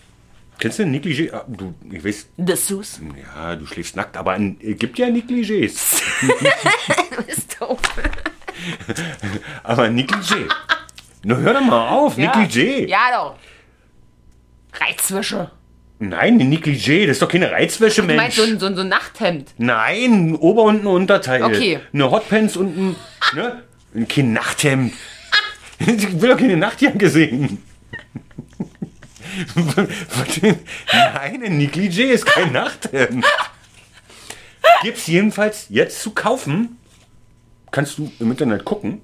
Kennst 0.58 0.78
du 0.78 0.84
Negligé? 0.84 1.32
Ah, 1.32 1.44
Du, 1.46 1.74
ich 1.90 2.02
weiß, 2.04 2.28
The 2.38 2.56
Sus. 2.56 3.00
ja, 3.34 3.56
du 3.56 3.66
schläfst 3.66 3.94
nackt, 3.96 4.16
aber 4.16 4.36
es 4.38 4.78
gibt 4.78 4.98
ja 4.98 5.06
Negligés. 5.08 5.74
Ist 7.26 7.60
doof. 7.60 7.78
Aber 9.62 9.84
Negligé. 9.88 10.48
Na, 11.24 11.36
hör 11.36 11.52
doch 11.54 11.60
mal 11.60 11.88
auf, 11.90 12.16
Negligé. 12.16 12.86
Ja, 12.88 13.10
doch. 13.12 13.36
Reizwäsche. 14.80 15.50
Nein, 15.98 16.40
ein 16.40 16.50
Negligé, 16.52 17.06
das 17.06 17.16
ist 17.16 17.22
doch 17.22 17.28
keine 17.28 17.50
Reizwäsche, 17.50 18.02
Du 18.02 18.06
meinst 18.14 18.18
Mensch. 18.22 18.36
so 18.36 18.42
ein, 18.54 18.60
so, 18.60 18.66
ein, 18.66 18.74
so 18.76 18.80
ein 18.82 18.88
Nachthemd. 18.88 19.50
Nein, 19.58 20.30
ein 20.30 20.36
Ober- 20.36 20.64
und 20.64 20.82
ein 20.82 20.86
Unterteil. 20.86 21.42
Okay. 21.42 21.80
Eine 21.92 22.10
Hotpants 22.10 22.56
und 22.56 22.76
ein, 22.76 22.96
ne? 23.34 23.62
Ein 23.94 24.06
kein 24.08 24.32
Nachthemd. 24.34 24.92
Ich 25.78 26.20
will 26.20 26.30
doch 26.30 26.38
keine 26.38 26.56
Nachtjacke 26.56 27.08
sehen. 27.10 27.62
Nein, 30.92 31.42
ein 31.42 31.58
Negligé 31.60 32.04
ist 32.04 32.24
kein 32.26 32.52
Nachthemd. 32.52 33.24
Gibt's 34.82 35.06
jedenfalls 35.06 35.66
jetzt 35.68 36.00
zu 36.02 36.10
kaufen. 36.12 36.78
Kannst 37.70 37.98
du 37.98 38.10
im 38.20 38.30
Internet 38.30 38.64
gucken. 38.64 39.00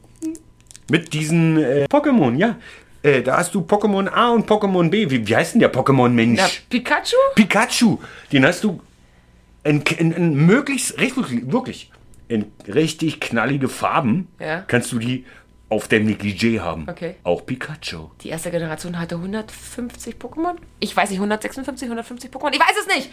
Mit 0.91 1.13
diesen 1.13 1.59
äh, 1.59 1.87
Pokémon, 1.91 2.37
ja. 2.37 2.57
Äh, 3.03 3.23
da 3.23 3.39
hast 3.39 3.55
du 3.55 3.61
Pokémon 3.63 4.09
A 4.09 4.31
und 4.31 4.49
Pokémon 4.49 4.91
B. 4.91 5.11
Wie, 5.11 5.27
wie 5.27 5.37
heißt 5.37 5.55
denn 5.55 5.61
der 5.61 5.73
Pokémon-Mensch? 5.73 6.41
Na, 6.41 6.49
Pikachu? 6.69 7.17
Pikachu, 7.35 7.99
den 8.33 8.45
hast 8.47 8.63
du 8.65 8.81
in, 9.65 9.81
in, 9.83 10.13
in 10.13 10.47
möglichst, 10.47 10.99
richtig, 11.01 11.51
wirklich, 11.51 11.91
in 12.29 12.47
richtig 12.69 13.21
knallige 13.21 13.69
Farben, 13.69 14.29
Ja. 14.39 14.61
kannst 14.67 14.93
du 14.93 14.99
die 14.99 15.25
auf 15.73 15.89
dem 15.89 16.07
Negligé 16.07 16.61
haben. 16.61 16.87
Okay. 16.89 17.17
Auch 17.25 17.45
Pikachu. 17.47 18.11
Die 18.21 18.29
erste 18.29 18.51
Generation 18.51 19.01
hatte 19.01 19.15
150 19.15 20.17
Pokémon? 20.17 20.57
Ich 20.81 20.95
weiß 20.95 21.09
nicht, 21.09 21.19
156, 21.19 21.87
150 21.87 22.31
Pokémon? 22.31 22.53
Ich 22.53 22.61
weiß 22.61 22.77
es 22.79 22.87
nicht. 22.95 23.09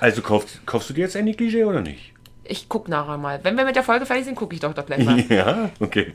Also 0.00 0.22
kaufst, 0.22 0.64
kaufst 0.64 0.88
du 0.88 0.94
dir 0.94 1.02
jetzt 1.02 1.14
ein 1.14 1.28
Negligé 1.28 1.66
oder 1.66 1.82
nicht? 1.82 2.14
Ich 2.44 2.70
guck 2.70 2.88
nachher 2.88 3.18
mal. 3.18 3.40
Wenn 3.42 3.58
wir 3.58 3.66
mit 3.66 3.76
der 3.76 3.82
Folge 3.82 4.06
fertig 4.06 4.24
sind, 4.24 4.36
gucke 4.36 4.54
ich 4.54 4.60
doch 4.60 4.72
doch 4.72 4.86
gleich 4.86 5.04
mal. 5.04 5.20
Ja, 5.28 5.68
okay. 5.80 6.14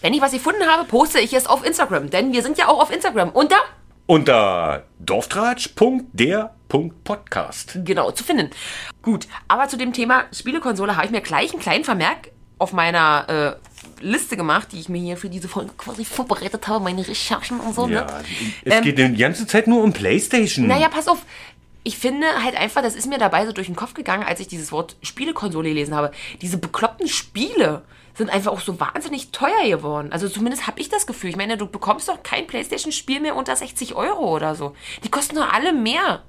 Wenn 0.00 0.12
ich 0.12 0.20
was 0.20 0.32
gefunden 0.32 0.64
habe, 0.66 0.88
poste 0.88 1.20
ich 1.20 1.32
es 1.32 1.46
auf 1.46 1.64
Instagram. 1.64 2.10
Denn 2.10 2.32
wir 2.32 2.42
sind 2.42 2.58
ja 2.58 2.66
auch 2.66 2.82
auf 2.82 2.92
Instagram. 2.92 3.30
Unter, 3.30 3.58
Unter 4.06 4.82
dorftratsch.der.podcast. 4.98 7.78
genau, 7.84 8.10
zu 8.10 8.24
finden. 8.24 8.50
Gut, 9.02 9.28
aber 9.46 9.68
zu 9.68 9.76
dem 9.76 9.92
Thema 9.92 10.24
Spielekonsole 10.32 10.96
habe 10.96 11.06
ich 11.06 11.12
mir 11.12 11.20
gleich 11.20 11.52
einen 11.52 11.62
kleinen 11.62 11.84
Vermerk 11.84 12.32
auf 12.62 12.72
meiner 12.72 13.58
äh, 14.00 14.04
Liste 14.04 14.36
gemacht, 14.36 14.68
die 14.72 14.80
ich 14.80 14.88
mir 14.88 15.00
hier 15.02 15.16
für 15.16 15.28
diese 15.28 15.48
Folge 15.48 15.72
quasi 15.76 16.04
vorbereitet 16.04 16.66
habe, 16.68 16.82
meine 16.82 17.06
Recherchen 17.06 17.60
und 17.60 17.74
so. 17.74 17.88
Ja, 17.88 18.04
Ne? 18.04 18.22
es 18.64 18.82
geht 18.82 18.98
die 18.98 19.16
ganze 19.16 19.46
Zeit 19.46 19.66
nur 19.66 19.82
um 19.82 19.92
Playstation. 19.92 20.66
Naja, 20.66 20.88
pass 20.88 21.08
auf. 21.08 21.18
Ich 21.84 21.98
finde 21.98 22.26
halt 22.44 22.54
einfach, 22.56 22.80
das 22.82 22.94
ist 22.94 23.08
mir 23.08 23.18
dabei 23.18 23.44
so 23.44 23.50
durch 23.52 23.66
den 23.66 23.74
Kopf 23.74 23.94
gegangen, 23.94 24.22
als 24.22 24.38
ich 24.38 24.46
dieses 24.46 24.70
Wort 24.70 24.94
Spielekonsole 25.02 25.68
gelesen 25.68 25.94
habe. 25.96 26.12
Diese 26.40 26.56
bekloppten 26.56 27.08
Spiele 27.08 27.82
sind 28.14 28.30
einfach 28.30 28.52
auch 28.52 28.60
so 28.60 28.78
wahnsinnig 28.78 29.32
teuer 29.32 29.66
geworden. 29.68 30.12
Also 30.12 30.28
zumindest 30.28 30.68
habe 30.68 30.78
ich 30.80 30.88
das 30.88 31.06
Gefühl. 31.08 31.30
Ich 31.30 31.36
meine, 31.36 31.56
du 31.56 31.66
bekommst 31.66 32.08
doch 32.08 32.22
kein 32.22 32.46
Playstation-Spiel 32.46 33.18
mehr 33.20 33.34
unter 33.34 33.56
60 33.56 33.96
Euro 33.96 34.32
oder 34.32 34.54
so. 34.54 34.76
Die 35.02 35.08
kosten 35.10 35.34
doch 35.34 35.52
alle 35.52 35.72
mehr. 35.72 36.22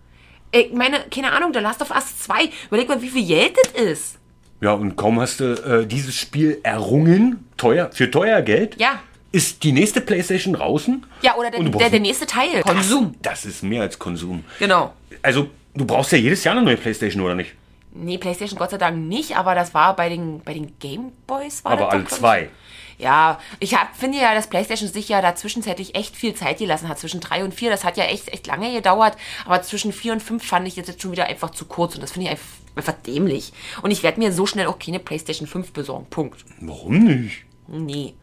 Ich 0.51 0.73
meine, 0.73 1.01
keine 1.11 1.31
Ahnung, 1.33 1.51
The 1.53 1.59
Last 1.59 1.81
of 1.83 1.91
Us 1.91 2.19
2. 2.19 2.49
Überleg 2.69 2.87
mal, 2.89 3.01
wie 3.03 3.09
viel 3.09 3.25
Geld 3.27 3.55
das 3.57 3.73
ist. 3.83 4.19
Ja, 4.63 4.71
und 4.71 4.95
kaum 4.95 5.19
hast 5.19 5.41
du 5.41 5.55
äh, 5.55 5.85
dieses 5.85 6.15
Spiel 6.15 6.61
errungen, 6.63 7.45
teuer, 7.57 7.89
für 7.91 8.09
teuer 8.09 8.41
Geld, 8.41 8.79
Ja. 8.79 9.01
ist 9.33 9.61
die 9.63 9.73
nächste 9.73 9.99
Playstation 9.99 10.53
draußen. 10.53 11.05
Ja, 11.21 11.35
oder 11.35 11.51
der, 11.51 11.61
der, 11.63 11.89
der 11.89 11.99
nächste 11.99 12.25
Teil. 12.25 12.61
Konsum. 12.61 13.13
Das, 13.21 13.41
das 13.41 13.45
ist 13.55 13.63
mehr 13.63 13.81
als 13.81 13.99
Konsum. 13.99 14.45
Genau. 14.59 14.93
Also, 15.21 15.49
du 15.75 15.83
brauchst 15.83 16.13
ja 16.13 16.17
jedes 16.17 16.45
Jahr 16.45 16.55
eine 16.55 16.63
neue 16.63 16.77
Playstation, 16.77 17.21
oder 17.21 17.35
nicht? 17.35 17.51
Nee, 17.93 18.17
PlayStation 18.17 18.57
Gott 18.57 18.71
sei 18.71 18.77
Dank 18.77 18.97
nicht, 18.97 19.35
aber 19.35 19.53
das 19.53 19.73
war 19.73 19.97
bei 19.97 20.07
den, 20.07 20.39
bei 20.39 20.53
den 20.53 20.79
Gameboys. 20.79 21.65
War 21.65 21.73
Aber 21.73 21.91
alle 21.91 22.05
zwei. 22.05 22.49
Ja, 22.97 23.39
ich 23.59 23.75
hab, 23.75 23.95
finde 23.97 24.19
ja, 24.19 24.33
dass 24.33 24.47
PlayStation 24.47 24.87
sich 24.89 25.09
ja 25.09 25.21
da 25.21 25.35
zwischenzeitlich 25.35 25.93
echt 25.95 26.15
viel 26.15 26.35
Zeit 26.35 26.59
gelassen 26.59 26.87
hat. 26.87 26.99
Zwischen 26.99 27.19
drei 27.19 27.43
und 27.43 27.53
vier, 27.53 27.69
das 27.69 27.83
hat 27.83 27.97
ja 27.97 28.05
echt, 28.05 28.29
echt 28.29 28.47
lange 28.47 28.71
gedauert. 28.71 29.17
Aber 29.45 29.61
zwischen 29.61 29.91
vier 29.91 30.13
und 30.13 30.23
fünf 30.23 30.45
fand 30.45 30.67
ich 30.69 30.77
jetzt 30.77 31.01
schon 31.01 31.11
wieder 31.11 31.25
einfach 31.25 31.49
zu 31.49 31.65
kurz. 31.65 31.95
Und 31.95 32.01
das 32.01 32.13
finde 32.13 32.27
ich 32.27 32.31
einfach, 32.31 32.45
einfach 32.75 32.93
dämlich. 33.05 33.53
Und 33.81 33.91
ich 33.91 34.03
werde 34.03 34.19
mir 34.19 34.31
so 34.31 34.45
schnell 34.45 34.67
auch 34.67 34.79
keine 34.79 34.99
PlayStation 34.99 35.47
5 35.47 35.71
besorgen. 35.71 36.07
Punkt. 36.09 36.43
Warum 36.61 36.99
nicht? 37.03 37.43
Nee. 37.67 38.13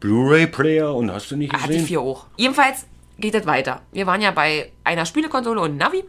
Blu-ray-Player 0.00 0.94
und 0.94 1.10
hast 1.10 1.30
du 1.30 1.36
nicht 1.36 1.52
Hat 1.52 1.64
die 1.64 1.68
gesehen? 1.68 1.86
vier 1.86 2.02
hoch. 2.02 2.26
Jedenfalls 2.36 2.86
geht 3.18 3.34
es 3.34 3.46
weiter. 3.46 3.82
Wir 3.92 4.06
waren 4.06 4.20
ja 4.22 4.30
bei 4.30 4.70
einer 4.84 5.06
Spielekonsole 5.06 5.60
und 5.60 5.76
Navi. 5.76 6.04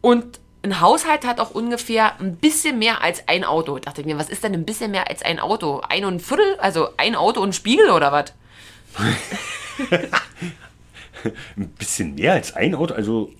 Und 0.00 0.40
ein 0.62 0.80
Haushalt 0.80 1.24
hat 1.24 1.38
auch 1.38 1.52
ungefähr 1.52 2.18
ein 2.20 2.36
bisschen 2.36 2.78
mehr 2.80 3.00
als 3.00 3.28
ein 3.28 3.44
Auto. 3.44 3.76
Da 3.76 3.82
dachte 3.90 4.00
ich 4.00 4.06
mir, 4.06 4.18
was 4.18 4.28
ist 4.28 4.42
denn 4.42 4.54
ein 4.54 4.64
bisschen 4.64 4.90
mehr 4.90 5.08
als 5.08 5.22
ein 5.22 5.38
Auto? 5.38 5.80
Ein 5.88 6.04
und 6.04 6.16
ein 6.16 6.20
Viertel? 6.20 6.56
Also 6.58 6.88
ein 6.96 7.14
Auto 7.14 7.40
und 7.40 7.50
ein 7.50 7.52
Spiegel 7.52 7.90
oder 7.90 8.10
was? 8.10 8.32
Ein 11.56 11.68
bisschen 11.70 12.14
mehr 12.14 12.34
als 12.34 12.54
ein 12.54 12.74
Auto, 12.74 12.94
also 12.94 13.30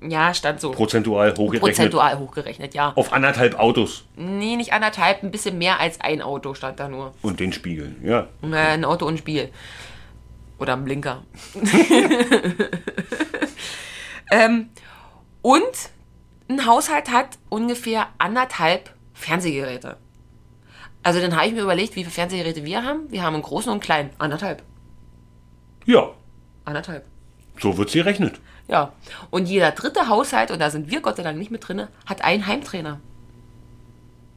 Ja, 0.00 0.32
stand 0.32 0.60
so. 0.60 0.70
prozentual 0.70 1.30
hochgerechnet. 1.32 1.60
Prozentual 1.60 2.18
hochgerechnet, 2.18 2.74
ja. 2.74 2.92
Auf 2.94 3.12
anderthalb 3.12 3.58
Autos 3.58 4.04
Nee, 4.16 4.56
nicht 4.56 4.72
anderthalb, 4.72 5.22
ein 5.24 5.30
bisschen 5.32 5.58
mehr 5.58 5.80
als 5.80 6.00
ein 6.00 6.22
Auto 6.22 6.54
stand 6.54 6.78
da 6.78 6.88
nur. 6.88 7.14
und 7.22 7.40
den 7.40 7.52
Spiegeln, 7.52 7.96
ja. 8.04 8.28
Äh, 8.42 8.54
ein 8.56 8.84
Auto 8.84 9.06
und 9.06 9.14
ein 9.14 9.18
Spiegel. 9.18 9.50
Oder 10.58 10.74
ein 10.74 10.84
Blinker. 10.84 11.22
ähm, 14.30 14.68
und 15.42 15.62
ein 16.48 16.66
Haushalt 16.66 17.10
hat 17.10 17.38
ungefähr 17.48 18.08
anderthalb 18.18 18.94
Fernsehgeräte. 19.14 19.96
Also 21.02 21.20
dann 21.20 21.36
habe 21.36 21.46
ich 21.46 21.54
mir 21.54 21.62
überlegt, 21.62 21.94
wie 21.96 22.00
viele 22.00 22.10
Fernsehgeräte 22.10 22.64
wir 22.64 22.82
haben. 22.84 23.10
Wir 23.10 23.22
haben 23.22 23.34
einen 23.34 23.42
großen 23.42 23.68
und 23.70 23.74
einen 23.74 23.80
kleinen. 23.80 24.10
Anderthalb. 24.18 24.62
Ja, 25.86 26.10
Anderthalb. 26.64 27.04
so 27.60 27.76
wird 27.78 27.90
sie 27.90 27.98
gerechnet. 27.98 28.40
Ja. 28.68 28.92
Und 29.30 29.46
jeder 29.46 29.72
dritte 29.72 30.08
Haushalt, 30.08 30.50
und 30.50 30.60
da 30.60 30.70
sind 30.70 30.90
wir 30.90 31.00
Gott 31.00 31.16
sei 31.16 31.22
Dank 31.22 31.38
nicht 31.38 31.50
mit 31.50 31.66
drin, 31.66 31.88
hat 32.06 32.22
einen 32.22 32.46
Heimtrainer. 32.46 33.00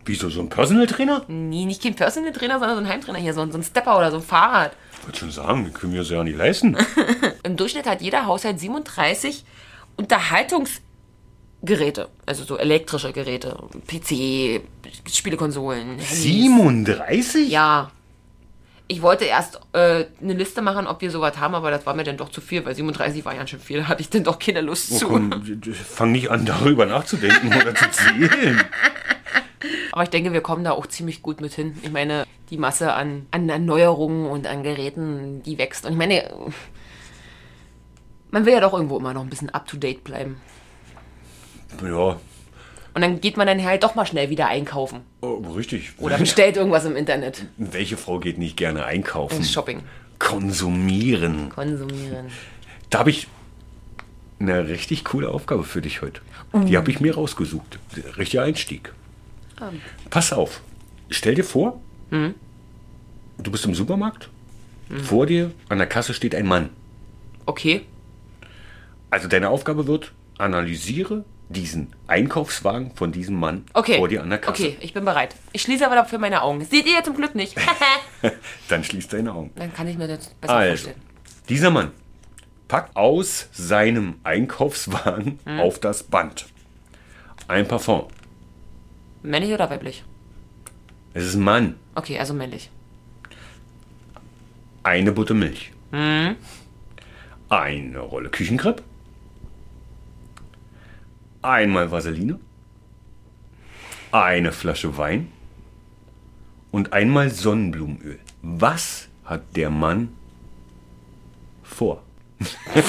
Wieso, 0.05 0.29
so 0.29 0.39
ein 0.41 0.49
Personal 0.49 0.87
Trainer? 0.87 1.23
Nee, 1.27 1.65
nicht 1.65 1.83
kein 1.83 1.93
Personal 1.93 2.31
Trainer, 2.31 2.57
sondern 2.57 2.77
so 2.77 2.83
ein 2.83 2.89
Heimtrainer 2.89 3.19
hier, 3.19 3.35
so 3.35 3.41
ein, 3.41 3.51
so 3.51 3.59
ein 3.59 3.63
Stepper 3.63 3.97
oder 3.97 4.09
so 4.09 4.17
ein 4.17 4.23
Fahrrad. 4.23 4.71
Ich 4.99 5.07
würde 5.07 5.19
schon 5.19 5.31
sagen, 5.31 5.71
können 5.73 5.93
wir 5.93 5.99
uns 5.99 6.09
ja 6.09 6.23
nicht 6.23 6.37
leisten. 6.37 6.75
Im 7.43 7.55
Durchschnitt 7.55 7.85
hat 7.85 8.01
jeder 8.01 8.25
Haushalt 8.25 8.59
37 8.59 9.45
Unterhaltungsgeräte. 9.97 12.09
Also 12.25 12.43
so 12.43 12.57
elektrische 12.57 13.13
Geräte. 13.13 13.55
PC, 13.87 14.61
Spielekonsolen. 15.07 15.99
Handys. 15.99 16.23
37? 16.23 17.49
Ja. 17.49 17.91
Ich 18.91 19.01
wollte 19.01 19.23
erst 19.23 19.57
äh, 19.71 20.03
eine 20.21 20.33
Liste 20.33 20.61
machen, 20.61 20.85
ob 20.85 20.99
wir 20.99 21.11
sowas 21.11 21.37
haben, 21.39 21.55
aber 21.55 21.71
das 21.71 21.85
war 21.85 21.93
mir 21.93 22.03
dann 22.03 22.17
doch 22.17 22.27
zu 22.27 22.41
viel, 22.41 22.65
weil 22.65 22.75
37 22.75 23.23
war 23.23 23.33
ja 23.33 23.47
schon 23.47 23.61
viel. 23.61 23.77
Da 23.79 23.87
hatte 23.87 24.01
ich 24.01 24.09
dann 24.09 24.25
doch 24.25 24.37
keine 24.37 24.59
Lust 24.59 24.91
Oh, 24.91 24.97
zu. 24.97 25.07
komm, 25.07 25.31
fang 25.73 26.11
nicht 26.11 26.29
an, 26.29 26.45
darüber 26.45 26.85
nachzudenken 26.85 27.47
oder 27.55 27.73
zu 27.73 27.89
zählen. 27.89 28.61
Aber 29.93 30.03
ich 30.03 30.09
denke, 30.09 30.33
wir 30.33 30.41
kommen 30.41 30.65
da 30.65 30.71
auch 30.71 30.87
ziemlich 30.87 31.21
gut 31.21 31.39
mit 31.39 31.53
hin. 31.53 31.77
Ich 31.83 31.91
meine, 31.91 32.25
die 32.49 32.57
Masse 32.57 32.91
an, 32.91 33.27
an 33.31 33.47
Erneuerungen 33.47 34.25
und 34.29 34.45
an 34.45 34.61
Geräten, 34.61 35.41
die 35.43 35.57
wächst. 35.57 35.85
Und 35.85 35.93
ich 35.93 35.97
meine, 35.97 36.29
man 38.31 38.45
will 38.45 38.51
ja 38.53 38.59
doch 38.59 38.73
irgendwo 38.73 38.97
immer 38.97 39.13
noch 39.13 39.21
ein 39.23 39.29
bisschen 39.29 39.51
up-to-date 39.51 40.03
bleiben. 40.03 40.35
Ja, 41.81 42.17
Und 42.93 43.01
dann 43.01 43.21
geht 43.21 43.37
man 43.37 43.47
dann 43.47 43.63
halt 43.63 43.83
doch 43.83 43.95
mal 43.95 44.05
schnell 44.05 44.29
wieder 44.29 44.47
einkaufen. 44.47 45.01
oh, 45.21 45.35
richtig. 45.55 45.93
Oder 45.97 46.17
bestellt 46.17 46.57
irgendwas 46.57 46.85
im 46.85 46.95
Internet. 46.95 47.45
Welche 47.57 47.95
Frau 47.97 48.19
geht 48.19 48.37
nicht 48.37 48.57
gerne 48.57 48.85
einkaufen? 48.85 49.43
Shopping. 49.43 49.81
Konsumieren. 50.19 51.49
Konsumieren. 51.49 52.27
Da 52.89 52.99
habe 52.99 53.09
ich 53.09 53.27
eine 54.39 54.67
richtig 54.67 55.05
coole 55.05 55.29
Aufgabe 55.29 55.63
für 55.63 55.81
dich 55.81 56.01
heute. 56.01 56.21
Die 56.53 56.75
habe 56.75 56.91
ich 56.91 56.99
mir 56.99 57.15
rausgesucht. 57.15 57.79
Richtiger 58.17 58.43
Einstieg. 58.43 58.91
Pass 60.09 60.33
auf. 60.33 60.61
Stell 61.09 61.35
dir 61.35 61.43
vor, 61.45 61.79
du 62.09 63.51
bist 63.51 63.65
im 63.65 63.73
Supermarkt. 63.73 64.29
Vor 65.03 65.25
dir 65.25 65.51
an 65.69 65.77
der 65.77 65.87
Kasse 65.87 66.13
steht 66.13 66.35
ein 66.35 66.45
Mann. 66.45 66.69
Okay. 67.45 67.83
Also 69.09 69.27
deine 69.29 69.49
Aufgabe 69.49 69.87
wird, 69.87 70.11
analysiere 70.37 71.23
diesen 71.51 71.93
Einkaufswagen 72.07 72.91
von 72.95 73.11
diesem 73.11 73.35
Mann 73.35 73.65
Okay. 73.73 73.97
vor 73.97 74.07
dir 74.07 74.21
an 74.23 74.29
der 74.29 74.39
Kasse. 74.39 74.63
Okay, 74.63 74.77
ich 74.81 74.93
bin 74.93 75.05
bereit. 75.05 75.35
Ich 75.53 75.61
schließe 75.61 75.85
aber 75.85 75.95
dafür 75.95 76.19
meine 76.19 76.41
Augen. 76.41 76.63
Seht 76.65 76.85
ihr 76.85 76.93
ja 76.93 77.03
zum 77.03 77.15
Glück 77.15 77.35
nicht. 77.35 77.55
Dann 78.69 78.83
schließ 78.83 79.07
deine 79.09 79.33
Augen. 79.33 79.51
Dann 79.55 79.73
kann 79.73 79.87
ich 79.87 79.97
mir 79.97 80.07
das 80.07 80.27
besser 80.29 80.53
Also, 80.53 80.69
vorstellen. 80.87 81.01
dieser 81.49 81.69
Mann 81.71 81.91
packt 82.67 82.95
aus 82.95 83.49
seinem 83.51 84.15
Einkaufswagen 84.23 85.39
Hm. 85.45 85.59
auf 85.59 85.79
das 85.79 86.03
Band 86.03 86.45
ein 87.47 87.67
Parfum. 87.67 88.05
Männlich 89.23 89.53
oder 89.53 89.69
weiblich? 89.69 90.03
Es 91.13 91.25
ist 91.25 91.35
ein 91.35 91.41
Mann. 91.43 91.75
Okay, 91.95 92.17
also 92.17 92.33
männlich. 92.33 92.69
Eine 94.83 95.11
Butte 95.11 95.33
Milch. 95.33 95.71
Hm. 95.91 96.35
Eine 97.49 97.99
Rolle 97.99 98.29
Küchenkrepp. 98.29 98.81
Einmal 101.41 101.91
Vaseline. 101.91 102.39
Eine 104.11 104.51
Flasche 104.51 104.97
Wein. 104.97 105.31
Und 106.71 106.93
einmal 106.93 107.29
Sonnenblumenöl. 107.29 108.19
Was 108.41 109.09
hat 109.25 109.55
der 109.55 109.69
Mann 109.69 110.15
vor? 111.63 112.03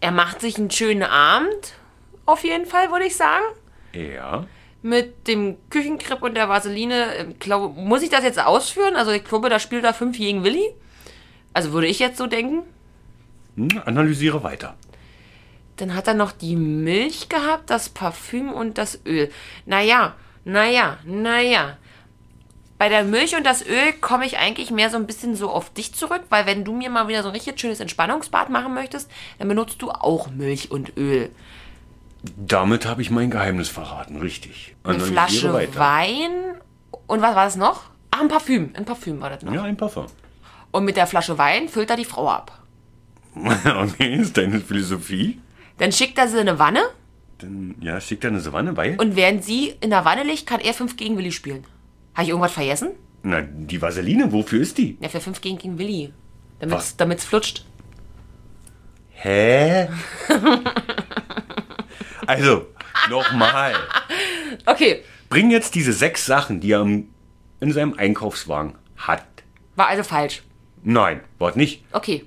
Er 0.00 0.10
macht 0.10 0.40
sich 0.40 0.58
einen 0.58 0.70
schönen 0.72 1.04
Abend, 1.04 1.74
auf 2.26 2.42
jeden 2.42 2.66
Fall, 2.66 2.90
würde 2.90 3.04
ich 3.04 3.14
sagen. 3.16 3.44
Ja. 3.92 4.46
Mit 4.82 5.28
dem 5.28 5.56
Küchenkripp 5.70 6.22
und 6.22 6.34
der 6.34 6.48
Vaseline. 6.48 7.14
ähm, 7.14 7.34
Glaub, 7.38 7.76
muss 7.76 8.02
ich 8.02 8.10
das 8.10 8.24
jetzt 8.24 8.44
ausführen? 8.44 8.96
Also 8.96 9.12
ich 9.12 9.22
glaube, 9.22 9.48
da 9.48 9.60
spielt 9.60 9.84
er 9.84 9.94
5 9.94 10.16
gegen 10.18 10.42
Willi. 10.42 10.74
Also 11.54 11.72
würde 11.72 11.86
ich 11.86 12.00
jetzt 12.00 12.18
so 12.18 12.26
denken. 12.26 12.64
Hm, 13.56 13.82
analysiere 13.84 14.42
weiter. 14.42 14.74
Dann 15.76 15.94
hat 15.94 16.06
er 16.06 16.14
noch 16.14 16.32
die 16.32 16.56
Milch 16.56 17.28
gehabt, 17.28 17.70
das 17.70 17.88
Parfüm 17.88 18.52
und 18.52 18.78
das 18.78 19.00
Öl. 19.06 19.30
Naja, 19.66 20.14
naja, 20.44 20.98
naja. 21.04 21.76
Bei 22.78 22.88
der 22.88 23.04
Milch 23.04 23.36
und 23.36 23.44
das 23.44 23.64
Öl 23.64 23.92
komme 24.00 24.26
ich 24.26 24.38
eigentlich 24.38 24.70
mehr 24.70 24.90
so 24.90 24.96
ein 24.96 25.06
bisschen 25.06 25.36
so 25.36 25.50
auf 25.50 25.70
dich 25.70 25.94
zurück, 25.94 26.22
weil 26.30 26.46
wenn 26.46 26.64
du 26.64 26.72
mir 26.72 26.90
mal 26.90 27.08
wieder 27.08 27.22
so 27.22 27.28
ein 27.28 27.34
richtig 27.34 27.60
schönes 27.60 27.80
Entspannungsbad 27.80 28.50
machen 28.50 28.74
möchtest, 28.74 29.10
dann 29.38 29.48
benutzt 29.48 29.80
du 29.80 29.90
auch 29.90 30.30
Milch 30.30 30.70
und 30.70 30.96
Öl. 30.96 31.30
Damit 32.36 32.86
habe 32.86 33.02
ich 33.02 33.10
mein 33.10 33.30
Geheimnis 33.30 33.68
verraten, 33.68 34.16
richtig. 34.16 34.74
Eine 34.84 35.00
Flasche 35.00 35.52
weiter. 35.52 35.78
Wein 35.78 36.32
und 37.06 37.22
was 37.22 37.34
war 37.34 37.44
das 37.44 37.56
noch? 37.56 37.84
Ach, 38.10 38.20
ein 38.20 38.28
Parfüm. 38.28 38.72
Ein 38.74 38.84
Parfüm 38.84 39.20
war 39.20 39.30
das 39.30 39.42
noch. 39.42 39.52
Ja, 39.52 39.62
ein 39.62 39.76
Parfum. 39.76 40.06
Und 40.70 40.84
mit 40.84 40.96
der 40.96 41.06
Flasche 41.06 41.38
Wein 41.38 41.68
füllt 41.68 41.90
er 41.90 41.96
die 41.96 42.04
Frau 42.04 42.28
ab. 42.28 42.61
Okay, 43.64 44.14
ist 44.16 44.36
deine 44.36 44.60
Philosophie? 44.60 45.40
Dann 45.78 45.92
schickt 45.92 46.18
er 46.18 46.28
sie 46.28 46.38
in 46.38 46.48
eine 46.48 46.58
Wanne 46.58 46.82
Dann, 47.38 47.74
ja, 47.80 48.00
schickt 48.00 48.24
er 48.24 48.30
eine 48.30 48.40
Savanne 48.40 48.72
bei? 48.72 48.96
und 48.98 49.16
während 49.16 49.44
sie 49.44 49.74
in 49.80 49.90
der 49.90 50.04
Wanne 50.04 50.22
liegt, 50.22 50.46
kann 50.46 50.60
er 50.60 50.74
5 50.74 50.96
gegen 50.96 51.16
Willi 51.16 51.32
spielen. 51.32 51.64
Habe 52.14 52.24
ich 52.24 52.28
irgendwas 52.28 52.52
vergessen? 52.52 52.90
Na, 53.22 53.40
die 53.40 53.80
Vaseline, 53.80 54.32
wofür 54.32 54.60
ist 54.60 54.78
die? 54.78 54.98
Ja, 55.00 55.08
für 55.08 55.20
5 55.20 55.40
gegen, 55.40 55.58
gegen 55.58 55.78
Willi. 55.78 56.12
Damit 56.60 57.18
es 57.18 57.24
flutscht. 57.24 57.64
Hä? 59.10 59.88
also, 62.26 62.66
nochmal. 63.08 63.74
Okay, 64.66 65.02
Bring 65.32 65.50
jetzt 65.50 65.74
diese 65.74 65.94
sechs 65.94 66.26
Sachen, 66.26 66.60
die 66.60 66.72
er 66.72 66.82
in 66.82 67.72
seinem 67.72 67.94
Einkaufswagen 67.94 68.74
hat. 68.98 69.24
war 69.76 69.86
also 69.86 70.02
falsch. 70.02 70.42
Nein, 70.82 71.22
wart 71.38 71.56
nicht. 71.56 71.84
Okay, 71.92 72.26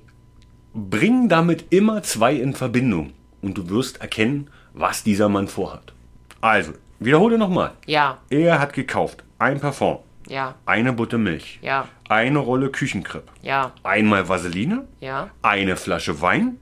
Bring 0.76 1.30
damit 1.30 1.68
immer 1.70 2.04
zwei 2.04 2.34
in 2.36 2.54
Verbindung 2.54 3.14
und 3.42 3.58
du 3.58 3.70
wirst 3.70 4.02
erkennen, 4.02 4.50
was 4.74 5.04
dieser 5.04 5.30
Mann 5.30 5.48
vorhat. 5.48 5.94
Also, 6.42 6.74
wiederhole 7.00 7.38
nochmal. 7.38 7.72
ja. 7.86 8.18
Er 8.30 8.60
hat 8.60 8.74
gekauft 8.74 9.24
ein 9.40 9.60
Parfum, 9.60 10.00
Ja, 10.28 10.56
eine 10.66 10.92
Butte 10.94 11.18
Milch, 11.18 11.60
ja, 11.62 11.88
eine 12.10 12.40
Rolle 12.40 12.70
Küchenkrepp, 12.72 13.32
ja, 13.42 13.72
einmal 13.84 14.28
Vaseline, 14.28 14.86
ja. 15.00 15.30
eine 15.42 15.76
Flasche 15.78 16.22
Wein 16.22 16.58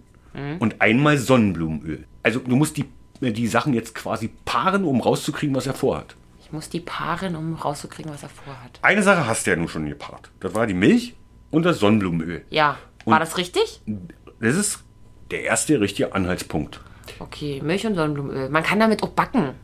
und 0.60 0.82
einmal 0.82 1.18
Sonnenblumenöl. 1.18 2.06
Also 2.24 2.40
du 2.40 2.56
musst 2.56 2.78
die, 2.78 2.86
die 3.22 3.48
Sachen 3.48 3.74
jetzt 3.74 3.94
quasi 3.96 4.30
paaren, 4.46 4.84
um 4.84 5.00
rauszukriegen, 5.02 5.56
was 5.56 5.68
er 5.68 5.74
vorhat. 5.76 6.16
Ich 6.44 6.52
muss 6.52 6.70
die 6.70 6.80
paaren, 6.80 7.36
um 7.36 7.54
rauszukriegen, 7.56 8.12
was 8.12 8.24
er 8.24 8.30
vorhat. 8.30 8.80
Eine 8.82 9.04
Sache 9.04 9.28
hast 9.28 9.46
du 9.46 9.52
ja 9.52 9.58
nun 9.58 9.68
schon 9.68 9.88
gepaart. 9.88 10.30
Das 10.40 10.54
war 10.56 10.66
die 10.68 10.74
Milch 10.74 11.16
und 11.52 11.64
das 11.64 11.80
Sonnenblumenöl. 11.80 12.46
Ja, 12.50 12.78
war 13.06 13.20
das 13.20 13.38
richtig? 13.38 13.82
Das 14.40 14.56
ist 14.56 14.80
der 15.32 15.44
erste 15.44 15.80
richtige 15.80 16.14
Anhaltspunkt. 16.14 16.80
Okay, 17.20 17.62
Milch 17.64 17.86
und 17.86 17.96
Sonnenblumenöl. 17.96 18.50
Man 18.50 18.64
kann 18.64 18.80
damit 18.80 19.04
auch 19.04 19.10
backen. 19.10 19.56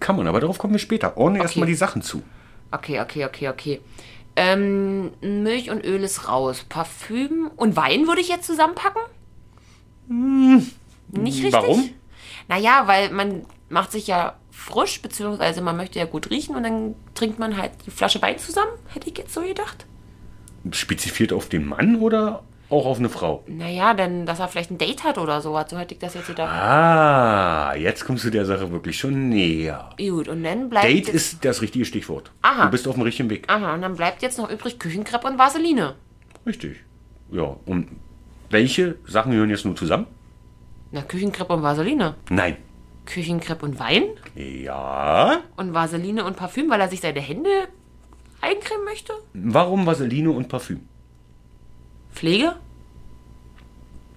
Kann 0.00 0.16
man, 0.16 0.26
aber 0.26 0.40
darauf 0.40 0.58
kommen 0.58 0.74
wir 0.74 0.78
später. 0.78 1.16
Ordne 1.16 1.40
erstmal 1.40 1.66
die 1.66 1.74
Sachen 1.74 2.02
zu. 2.02 2.22
Okay, 2.70 3.00
okay, 3.00 3.24
okay, 3.24 3.48
okay. 3.48 3.80
Ähm, 4.36 5.10
Milch 5.20 5.70
und 5.70 5.84
Öl 5.84 6.02
ist 6.02 6.28
raus. 6.28 6.64
Parfüm 6.68 7.50
und 7.56 7.76
Wein 7.76 8.06
würde 8.06 8.20
ich 8.20 8.28
jetzt 8.28 8.46
zusammenpacken? 8.46 9.02
Nicht 10.08 11.38
richtig? 11.38 11.52
Warum? 11.52 11.90
Naja, 12.46 12.84
weil 12.86 13.10
man 13.10 13.44
macht 13.68 13.92
sich 13.92 14.06
ja 14.06 14.36
frisch, 14.50 15.02
beziehungsweise 15.02 15.60
man 15.60 15.76
möchte 15.76 15.98
ja 15.98 16.04
gut 16.04 16.30
riechen 16.30 16.56
und 16.56 16.62
dann 16.62 16.94
trinkt 17.14 17.38
man 17.38 17.56
halt 17.56 17.72
die 17.86 17.90
Flasche 17.90 18.22
Wein 18.22 18.38
zusammen. 18.38 18.70
Hätte 18.88 19.10
ich 19.10 19.18
jetzt 19.18 19.34
so 19.34 19.42
gedacht. 19.42 19.86
Spezifiert 20.72 21.32
auf 21.32 21.48
den 21.48 21.66
Mann 21.66 21.96
oder 21.96 22.42
auch 22.70 22.84
auf 22.84 22.98
eine 22.98 23.08
Frau? 23.08 23.44
Naja, 23.46 23.94
denn 23.94 24.26
dass 24.26 24.40
er 24.40 24.48
vielleicht 24.48 24.70
ein 24.70 24.78
Date 24.78 25.04
hat 25.04 25.16
oder 25.16 25.40
sowas. 25.40 25.70
So 25.70 25.78
hätte 25.78 25.94
ich 25.94 26.00
das 26.00 26.14
jetzt 26.14 26.26
gedacht. 26.26 26.52
Ah, 26.52 27.74
jetzt 27.74 28.04
kommst 28.04 28.24
du 28.24 28.30
der 28.30 28.44
Sache 28.44 28.70
wirklich 28.70 28.98
schon 28.98 29.30
näher. 29.30 29.90
Gut, 29.98 30.28
und 30.28 30.44
dann 30.44 30.68
bleibt 30.68 30.86
Date 30.86 31.08
ist 31.08 31.44
das 31.44 31.62
richtige 31.62 31.84
Stichwort. 31.84 32.30
Aha. 32.42 32.66
Du 32.66 32.70
bist 32.70 32.86
auf 32.86 32.94
dem 32.94 33.02
richtigen 33.04 33.30
Weg. 33.30 33.48
Aha, 33.48 33.74
und 33.74 33.82
dann 33.82 33.96
bleibt 33.96 34.22
jetzt 34.22 34.38
noch 34.38 34.50
übrig 34.50 34.78
Küchenkrepp 34.78 35.24
und 35.24 35.38
Vaseline. 35.38 35.94
Richtig. 36.44 36.76
Ja, 37.30 37.56
und 37.64 37.88
welche 38.50 38.96
Sachen 39.06 39.32
gehören 39.32 39.50
jetzt 39.50 39.64
nun 39.64 39.76
zusammen? 39.76 40.06
Na, 40.90 41.02
Küchenkrepp 41.02 41.50
und 41.50 41.62
Vaseline. 41.62 42.14
Nein. 42.30 42.56
Küchenkrepp 43.06 43.62
und 43.62 43.78
Wein? 43.78 44.04
Ja. 44.34 45.40
Und 45.56 45.72
Vaseline 45.72 46.24
und 46.24 46.36
Parfüm, 46.36 46.68
weil 46.68 46.80
er 46.80 46.88
sich 46.88 47.00
seine 47.00 47.20
Hände 47.20 47.50
eincremen 48.48 48.84
möchte? 48.84 49.12
Warum 49.34 49.86
Vaseline 49.86 50.30
und 50.30 50.48
Parfüm? 50.48 50.80
Pflege? 52.12 52.56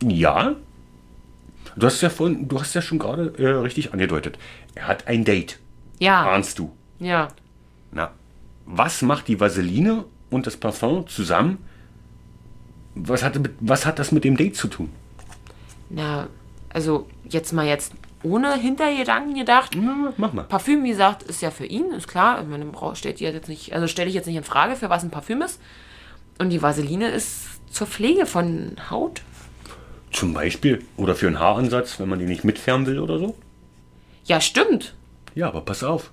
Ja. 0.04 0.56
Du 1.76 1.86
hast 1.86 2.02
ja 2.02 2.10
vorhin, 2.10 2.48
du 2.48 2.60
hast 2.60 2.74
ja 2.74 2.82
schon 2.82 3.00
gerade 3.00 3.34
äh, 3.38 3.48
richtig 3.48 3.94
angedeutet. 3.94 4.38
Er 4.76 4.88
hat 4.88 5.08
ein 5.08 5.24
Date. 5.24 5.60
Ja. 6.00 6.32
Ahnst 6.32 6.60
du? 6.60 6.72
Ja. 7.00 7.30
Na, 7.92 8.12
was 8.66 9.02
macht 9.02 9.28
die 9.28 9.40
Vaseline 9.40 10.06
und 10.30 10.48
das 10.48 10.58
Parfum 10.58 11.08
zusammen? 11.08 11.60
Was 12.96 13.24
hat, 13.24 13.40
was 13.60 13.86
hat 13.86 14.00
das 14.00 14.12
mit 14.12 14.24
dem 14.24 14.36
Date 14.36 14.56
zu 14.56 14.68
tun? 14.68 14.90
Na, 15.90 16.28
also 16.70 17.08
jetzt 17.30 17.54
mal 17.54 17.66
jetzt 17.66 17.94
ohne 18.24 18.56
Hintergedanken 18.56 19.34
gedacht. 19.36 19.72
Na, 19.76 20.14
mach 20.18 20.34
mal. 20.34 20.44
Parfüm, 20.44 20.84
wie 20.84 20.90
gesagt, 20.90 21.24
ist 21.24 21.42
ja 21.42 21.52
für 21.52 21.66
ihn, 21.66 21.92
ist 21.92 22.08
klar. 22.08 22.44
Meine 22.44 22.72
Frau 22.74 22.96
stellt 22.96 23.20
die 23.20 23.24
jetzt 23.26 23.50
nicht, 23.50 23.74
also 23.74 23.88
stelle 23.88 24.10
ich 24.10 24.16
jetzt 24.16 24.28
nicht 24.28 24.36
in 24.38 24.44
Frage, 24.44 24.76
für 24.76 24.90
was 24.90 25.04
ein 25.04 25.10
Parfüm 25.12 25.42
ist. 25.42 25.60
Und 26.40 26.50
die 26.50 26.62
Vaseline 26.62 27.10
ist 27.10 27.44
zur 27.72 27.88
Pflege 27.88 28.26
von 28.26 28.76
Haut. 28.90 29.22
Zum 30.12 30.34
Beispiel. 30.34 30.84
Oder 30.98 31.16
für 31.16 31.28
einen 31.28 31.40
Haaransatz, 31.40 32.00
wenn 32.00 32.10
man 32.10 32.20
den 32.20 32.28
nicht 32.28 32.44
mitfärben 32.44 32.86
will 32.86 33.00
oder 33.00 33.18
so. 33.20 33.36
Ja, 34.26 34.42
stimmt. 34.42 34.94
Ja, 35.36 35.48
aber 35.48 35.62
pass 35.62 35.84
auf. 35.84 36.12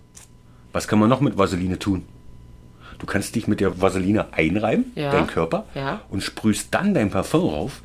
Was 0.72 0.86
kann 0.86 0.98
man 0.98 1.08
noch 1.08 1.20
mit 1.20 1.36
Vaseline 1.38 1.78
tun? 1.78 2.04
Du 2.98 3.06
kannst 3.06 3.34
dich 3.34 3.46
mit 3.48 3.60
der 3.60 3.80
Vaseline 3.80 4.32
einreiben, 4.32 4.92
Ja. 4.94 5.10
dein 5.12 5.26
Körper, 5.26 5.64
Ja. 5.74 6.00
und 6.10 6.22
sprühst 6.22 6.68
dann 6.74 6.94
dein 6.94 7.10
Parfum 7.10 7.48
rauf. 7.48 7.82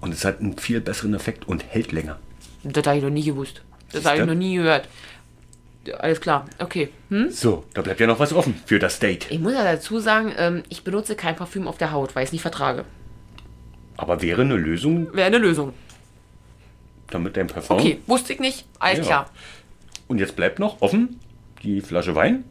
Und 0.00 0.12
es 0.14 0.24
hat 0.24 0.40
einen 0.40 0.56
viel 0.58 0.80
besseren 0.80 1.14
Effekt 1.14 1.46
und 1.48 1.64
hält 1.64 1.92
länger. 1.92 2.18
Das 2.64 2.86
habe 2.86 2.98
ich 2.98 3.02
noch 3.02 3.10
nie 3.10 3.24
gewusst. 3.24 3.62
Das 3.92 4.04
habe 4.04 4.18
ich 4.20 4.26
noch 4.26 4.34
nie 4.34 4.56
gehört. 4.56 4.88
Alles 5.98 6.20
klar, 6.20 6.44
okay. 6.58 6.90
Hm? 7.08 7.30
So, 7.30 7.64
da 7.72 7.80
bleibt 7.80 7.98
ja 8.00 8.06
noch 8.06 8.18
was 8.18 8.32
offen 8.34 8.60
für 8.66 8.78
das 8.78 8.98
Date. 8.98 9.30
Ich 9.30 9.38
muss 9.38 9.54
ja 9.54 9.64
dazu 9.64 10.00
sagen, 10.00 10.32
ähm, 10.36 10.62
ich 10.68 10.84
benutze 10.84 11.16
kein 11.16 11.34
Parfüm 11.34 11.66
auf 11.66 11.78
der 11.78 11.92
Haut, 11.92 12.14
weil 12.14 12.24
ich 12.24 12.28
es 12.28 12.32
nicht 12.32 12.42
vertrage. 12.42 12.84
Aber 13.96 14.20
wäre 14.20 14.42
eine 14.42 14.56
Lösung, 14.56 15.12
Wäre 15.14 15.26
eine 15.28 15.38
Lösung. 15.38 15.72
damit 17.10 17.36
dein 17.38 17.46
Parfum. 17.46 17.78
Okay, 17.78 18.00
wusste 18.06 18.34
ich 18.34 18.40
nicht. 18.40 18.66
Alles 18.78 18.98
Ja. 18.98 19.04
klar. 19.04 19.30
Und 20.08 20.18
jetzt 20.18 20.36
bleibt 20.36 20.58
noch 20.58 20.82
offen 20.82 21.18
die 21.62 21.80
Flasche 21.80 22.14
Wein 22.14 22.44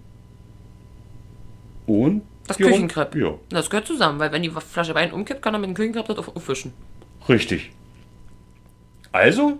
und 1.86 2.24
Das 2.48 2.58
Küchenkrepp. 2.58 3.15
Ja, 3.15 3.36
Das 3.50 3.70
gehört 3.70 3.88
zusammen, 3.88 4.20
weil 4.20 4.32
wenn 4.32 4.41
die 4.41 4.50
Flasche 4.50 4.96
Wein 4.96 5.12
umkippt, 5.12 5.41
kann 5.41 5.54
er 5.54 5.60
mit 5.60 5.70
dem 5.70 5.74
Küchenkrepp 5.76 6.08
das 6.08 6.17
auf- 6.17 6.36
aufwischen. 6.36 6.74
richtig. 7.30 7.72
Also 9.12 9.60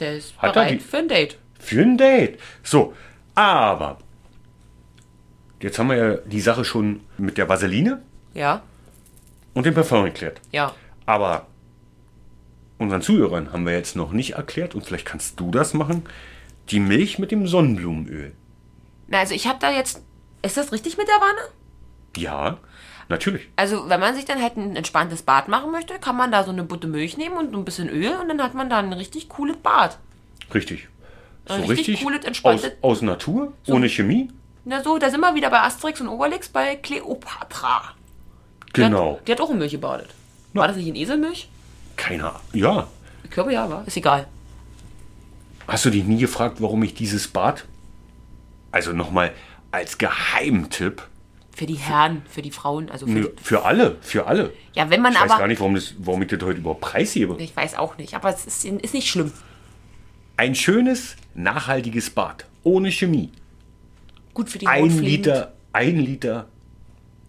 Der 0.00 0.16
ist 0.16 0.36
Hat 0.38 0.50
er 0.50 0.52
bereit 0.64 0.70
die- 0.72 0.78
für 0.80 0.96
ein 0.98 1.08
Date. 1.08 1.38
für 1.58 1.80
ein 1.82 1.96
Date. 1.98 2.38
So, 2.62 2.94
aber 3.34 3.98
jetzt 5.62 5.78
haben 5.78 5.88
wir 5.88 5.96
ja 5.96 6.16
die 6.16 6.40
Sache 6.40 6.64
schon 6.64 7.00
mit 7.18 7.38
der 7.38 7.48
Vaseline 7.48 8.02
Ja, 8.34 8.62
und 9.54 9.64
dem 9.66 9.74
Parfum 9.74 10.04
geklärt. 10.04 10.40
ja. 10.52 10.72
Aber 11.06 11.46
unseren 12.78 13.00
Zuhörern 13.00 13.52
haben 13.52 13.64
wir 13.64 13.72
jetzt 13.72 13.94
noch 13.96 14.10
nicht 14.12 14.32
erklärt 14.34 14.74
und 14.74 14.84
vielleicht 14.84 15.06
kannst 15.06 15.38
du 15.38 15.50
das 15.52 15.72
machen. 15.72 16.02
Die 16.70 16.80
Milch 16.80 17.18
mit 17.20 17.30
dem 17.30 17.46
Sonnenblumenöl. 17.46 18.32
Na, 19.06 19.20
also 19.20 19.34
ich 19.34 19.46
habe 19.46 19.58
da 19.60 19.70
jetzt. 19.70 20.02
Ist 20.42 20.56
das 20.56 20.72
richtig 20.72 20.98
mit 20.98 21.06
der 21.06 21.14
Wanne? 21.14 21.52
Ja, 22.16 22.58
natürlich. 23.08 23.48
Also, 23.56 23.88
wenn 23.88 24.00
man 24.00 24.14
sich 24.14 24.24
dann 24.24 24.40
halt 24.42 24.56
ein 24.56 24.76
entspanntes 24.76 25.22
Bad 25.22 25.48
machen 25.48 25.70
möchte, 25.70 25.98
kann 25.98 26.16
man 26.16 26.30
da 26.32 26.44
so 26.44 26.50
eine 26.50 26.62
Butte 26.64 26.86
Milch 26.86 27.16
nehmen 27.16 27.36
und 27.36 27.54
ein 27.54 27.64
bisschen 27.64 27.88
Öl 27.88 28.12
und 28.20 28.28
dann 28.28 28.42
hat 28.42 28.54
man 28.54 28.68
da 28.70 28.78
ein 28.78 28.92
richtig 28.92 29.28
cooles 29.28 29.56
Bad. 29.58 29.98
Richtig. 30.54 30.88
So 31.48 31.54
Ein 31.54 31.60
richtig, 31.60 31.78
richtig 31.88 32.02
cooles, 32.02 32.20
aus, 32.20 32.26
entspanntes- 32.26 32.72
aus 32.82 33.02
Natur, 33.02 33.52
ohne 33.68 33.88
Chemie. 33.88 34.30
Na 34.64 34.82
so, 34.82 34.98
da 34.98 35.10
sind 35.10 35.20
wir 35.20 35.34
wieder 35.34 35.48
bei 35.50 35.60
Asterix 35.60 36.00
und 36.00 36.08
Obelix 36.08 36.48
bei 36.48 36.74
Kleopatra. 36.76 37.94
Die 38.74 38.80
Genau. 38.80 39.16
Hat, 39.18 39.28
die 39.28 39.32
hat 39.32 39.40
auch 39.40 39.50
in 39.50 39.58
Milch 39.58 39.70
gebadet. 39.72 40.08
War 40.54 40.66
das 40.66 40.76
nicht 40.76 40.88
in 40.88 40.96
Eselmilch? 40.96 41.48
Keine 41.96 42.24
Ahnung. 42.30 42.40
Ja. 42.52 42.88
Ich 43.24 43.30
glaube 43.30 43.52
ja, 43.52 43.70
war. 43.70 43.86
Ist 43.86 43.96
egal. 43.96 44.26
Hast 45.68 45.84
du 45.84 45.90
dich 45.90 46.04
nie 46.04 46.18
gefragt, 46.18 46.56
warum 46.60 46.82
ich 46.82 46.94
dieses 46.94 47.28
Bad, 47.28 47.64
also 48.72 48.92
nochmal 48.92 49.32
als 49.72 49.98
Geheimtipp, 49.98 51.02
Für 51.56 51.64
die 51.64 51.74
Herren, 51.76 52.20
für 52.28 52.42
die 52.42 52.50
Frauen, 52.50 52.90
also 52.90 53.06
für 53.06 53.12
Nö, 53.12 53.28
für 53.42 53.64
alle, 53.64 53.96
für 54.02 54.26
alle. 54.26 54.52
Ja, 54.74 54.90
wenn 54.90 55.00
man 55.00 55.14
Ich 55.14 55.20
weiß 55.20 55.30
aber. 55.30 55.38
gar 55.40 55.46
nicht, 55.48 55.58
warum, 55.58 55.74
das, 55.74 55.94
warum 55.96 56.20
ich 56.20 56.28
das 56.28 56.42
heute 56.42 56.58
überhaupt 56.58 56.82
preisgebe. 56.82 57.34
Ich 57.38 57.56
weiß 57.56 57.76
auch 57.76 57.96
nicht, 57.96 58.12
aber 58.14 58.28
es 58.28 58.46
ist, 58.46 58.66
ist 58.66 58.92
nicht 58.92 59.08
schlimm. 59.08 59.32
Ein 60.36 60.54
schönes, 60.54 61.16
nachhaltiges 61.34 62.10
Bad. 62.10 62.44
Ohne 62.62 62.90
Chemie. 62.92 63.30
Gut 64.34 64.50
für 64.50 64.58
die 64.58 64.66
Ein. 64.66 64.90
Liter, 64.98 65.54
ein 65.72 65.96
Liter 65.98 66.46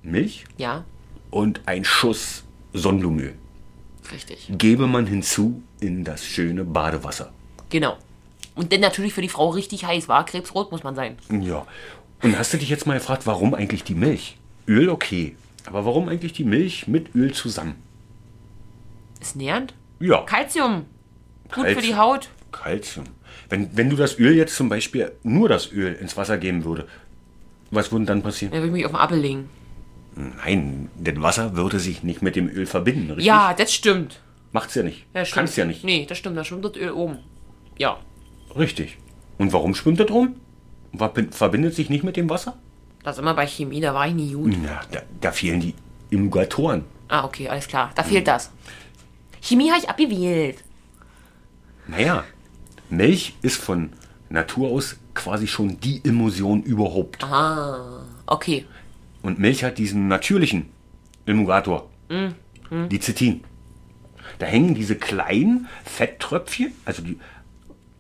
Milch 0.03 0.43
Ja, 0.57 0.83
und 1.29 1.61
ein 1.65 1.85
Schuss 1.85 2.43
Sonnenblumenöl. 2.73 3.33
richtig. 4.11 4.49
Gebe 4.57 4.87
man 4.87 5.07
hinzu 5.07 5.63
in 5.79 6.03
das 6.03 6.25
schöne 6.25 6.65
Badewasser. 6.65 7.31
Genau. 7.69 7.95
Und 8.55 8.73
dann 8.73 8.81
natürlich 8.81 9.13
für 9.13 9.21
die 9.21 9.29
Frau 9.29 9.49
richtig 9.51 9.85
heiß 9.85 10.09
war. 10.09 10.25
Krebsrot 10.25 10.71
muss 10.71 10.83
man 10.83 10.95
sein. 10.95 11.17
Ja. 11.29 11.65
Und 12.21 12.37
hast 12.37 12.53
du 12.53 12.57
dich 12.57 12.69
jetzt 12.69 12.87
mal 12.87 12.95
gefragt, 12.95 13.25
warum 13.25 13.53
eigentlich 13.53 13.83
die 13.83 13.95
Milch? 13.95 14.37
Öl 14.67 14.89
okay. 14.89 15.35
Aber 15.65 15.85
warum 15.85 16.09
eigentlich 16.09 16.33
die 16.33 16.43
Milch 16.43 16.87
mit 16.87 17.13
Öl 17.15 17.33
zusammen? 17.33 17.75
Ist 19.21 19.35
nährend. 19.35 19.73
Ja. 19.99 20.21
Calcium. 20.21 20.85
Gut 21.45 21.55
Calcium. 21.63 21.75
für 21.75 21.87
die 21.87 21.95
Haut. 21.95 22.29
Calcium. 22.51 23.05
Wenn, 23.49 23.75
wenn 23.75 23.89
du 23.89 23.95
das 23.95 24.19
Öl 24.19 24.35
jetzt 24.35 24.55
zum 24.55 24.69
Beispiel 24.69 25.11
nur 25.23 25.49
das 25.49 25.71
Öl 25.71 25.93
ins 25.93 26.17
Wasser 26.17 26.37
geben 26.37 26.63
würde, 26.65 26.87
was 27.71 27.91
würde 27.91 28.05
dann 28.05 28.21
passieren? 28.21 28.51
Da 28.51 28.57
würde 28.57 28.67
ich 28.67 28.73
mich 28.73 28.85
auf 28.85 28.91
den 28.91 28.99
Appel 28.99 29.19
legen. 29.19 29.49
Nein, 30.15 30.89
das 30.97 31.21
Wasser 31.21 31.55
würde 31.55 31.79
sich 31.79 32.03
nicht 32.03 32.21
mit 32.21 32.35
dem 32.35 32.49
Öl 32.49 32.65
verbinden, 32.65 33.09
richtig? 33.09 33.25
Ja, 33.25 33.53
das 33.53 33.73
stimmt. 33.73 34.19
Macht's 34.51 34.75
ja 34.75 34.83
nicht. 34.83 35.05
Ja. 35.13 35.23
Kannst 35.23 35.57
ja 35.57 35.65
nicht. 35.65 35.83
Nee, 35.83 36.05
das 36.07 36.17
stimmt. 36.17 36.37
Da 36.37 36.43
schwimmt 36.43 36.65
das 36.65 36.75
Öl 36.75 36.91
oben. 36.91 37.19
Ja. 37.77 37.99
Richtig. 38.55 38.97
Und 39.37 39.53
warum 39.53 39.75
schwimmt 39.75 39.99
das 39.99 40.09
rum? 40.09 40.35
Verbi- 40.97 41.31
Verbindet 41.31 41.73
sich 41.75 41.89
nicht 41.89 42.03
mit 42.03 42.15
dem 42.17 42.29
Wasser? 42.29 42.57
Das 43.03 43.17
immer 43.19 43.33
bei 43.33 43.47
Chemie, 43.47 43.79
da 43.81 43.93
war 43.93 44.07
ich 44.07 44.13
nie 44.13 44.33
gut. 44.33 44.53
Na, 44.61 44.81
da, 44.91 45.01
da 45.21 45.31
fehlen 45.31 45.59
die 45.61 45.73
Emulgatoren. 46.11 46.83
Ah, 47.07 47.23
okay, 47.23 47.47
alles 47.47 47.67
klar. 47.67 47.91
Da 47.95 48.03
fehlt 48.03 48.27
das. 48.27 48.51
Chemie 49.41 49.69
habe 49.69 49.79
ich 49.81 49.89
abgewählt. 49.89 50.63
Naja, 51.87 52.23
Milch 52.89 53.35
ist 53.41 53.57
von 53.57 53.91
Natur 54.29 54.69
aus 54.71 54.97
quasi 55.13 55.47
schon 55.47 55.79
die 55.79 56.01
Emulsion 56.03 56.63
überhaupt. 56.63 57.23
Ah, 57.23 58.03
okay. 58.25 58.65
Und 59.21 59.39
Milch 59.39 59.63
hat 59.63 59.77
diesen 59.77 60.07
natürlichen 60.09 60.67
Emulgator, 61.25 61.89
die 62.09 62.99
Cetin. 62.99 63.43
Da 64.39 64.45
hängen 64.45 64.75
diese 64.75 64.95
kleinen 64.95 65.67
Fetttröpfchen, 65.85 66.73
also 66.85 67.01
die 67.01 67.17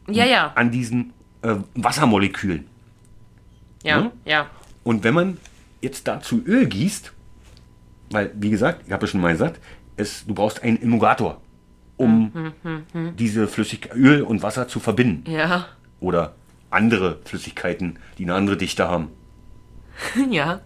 Ja, 0.09 0.25
ja. 0.25 0.51
an 0.55 0.71
diesen 0.71 1.13
äh, 1.41 1.55
Wassermolekülen. 1.75 2.67
Ja, 3.87 4.01
Ne? 4.01 4.11
ja. 4.25 4.49
Und 4.83 5.03
wenn 5.03 5.13
man 5.13 5.37
jetzt 5.81 6.07
dazu 6.07 6.41
Öl 6.45 6.65
gießt, 6.67 7.13
weil, 8.11 8.31
wie 8.35 8.49
gesagt, 8.49 8.83
ich 8.85 8.91
habe 8.93 9.05
ja 9.05 9.11
schon 9.11 9.21
mal 9.21 9.31
gesagt, 9.33 9.59
es, 9.97 10.25
du 10.25 10.33
brauchst 10.33 10.63
einen 10.63 10.81
Emulgator, 10.81 11.41
um 11.97 12.53
diese 13.17 13.47
Flüssigkeit, 13.47 13.95
Öl 13.95 14.21
und 14.21 14.43
Wasser 14.43 14.67
zu 14.67 14.79
verbinden. 14.79 15.29
Ja. 15.29 15.67
Oder 15.99 16.35
andere 16.69 17.19
Flüssigkeiten, 17.25 17.97
die 18.17 18.23
eine 18.23 18.35
andere 18.35 18.57
Dichte 18.57 18.87
haben. 18.87 19.09
Ja. 20.29 20.61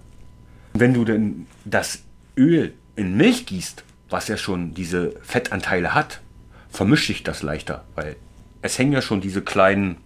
Wenn 0.73 0.93
du 0.93 1.03
denn 1.05 1.47
das 1.65 2.03
Öl 2.37 2.73
in 2.95 3.15
Milch 3.17 3.45
gießt, 3.45 3.83
was 4.09 4.27
ja 4.27 4.37
schon 4.37 4.73
diese 4.73 5.13
Fettanteile 5.21 5.93
hat, 5.93 6.21
vermischt 6.69 7.07
sich 7.07 7.23
das 7.23 7.41
leichter, 7.43 7.83
weil 7.95 8.15
es 8.61 8.77
hängen 8.77 8.93
ja 8.93 9.01
schon 9.01 9.21
diese 9.21 9.41
kleinen 9.41 9.97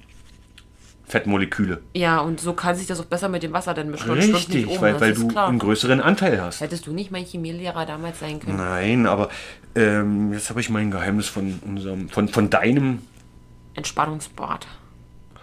Fettmoleküle. 1.07 1.81
Ja, 1.93 2.19
und 2.19 2.39
so 2.39 2.53
kann 2.53 2.75
sich 2.75 2.87
das 2.87 2.99
auch 2.99 3.05
besser 3.05 3.29
mit 3.29 3.43
dem 3.43 3.53
Wasser 3.53 3.73
dann 3.73 3.91
mischen. 3.91 4.09
Richtig, 4.11 4.67
um, 4.67 4.81
weil, 4.81 4.99
weil 4.99 5.13
du 5.13 5.27
klar. 5.27 5.47
einen 5.49 5.59
größeren 5.59 6.01
Anteil 6.01 6.41
hast. 6.41 6.61
Hättest 6.61 6.87
du 6.87 6.93
nicht 6.93 7.11
mein 7.11 7.25
Chemielehrer 7.25 7.85
damals 7.85 8.19
sein 8.19 8.39
können? 8.39 8.57
Nein, 8.57 9.05
aber 9.05 9.29
ähm, 9.75 10.33
jetzt 10.33 10.49
habe 10.49 10.59
ich 10.61 10.69
mein 10.69 10.89
Geheimnis 10.89 11.27
von 11.27 11.59
unserem, 11.65 12.09
von, 12.09 12.27
von 12.27 12.49
deinem. 12.49 13.03
Entspannungsbad. 13.75 14.65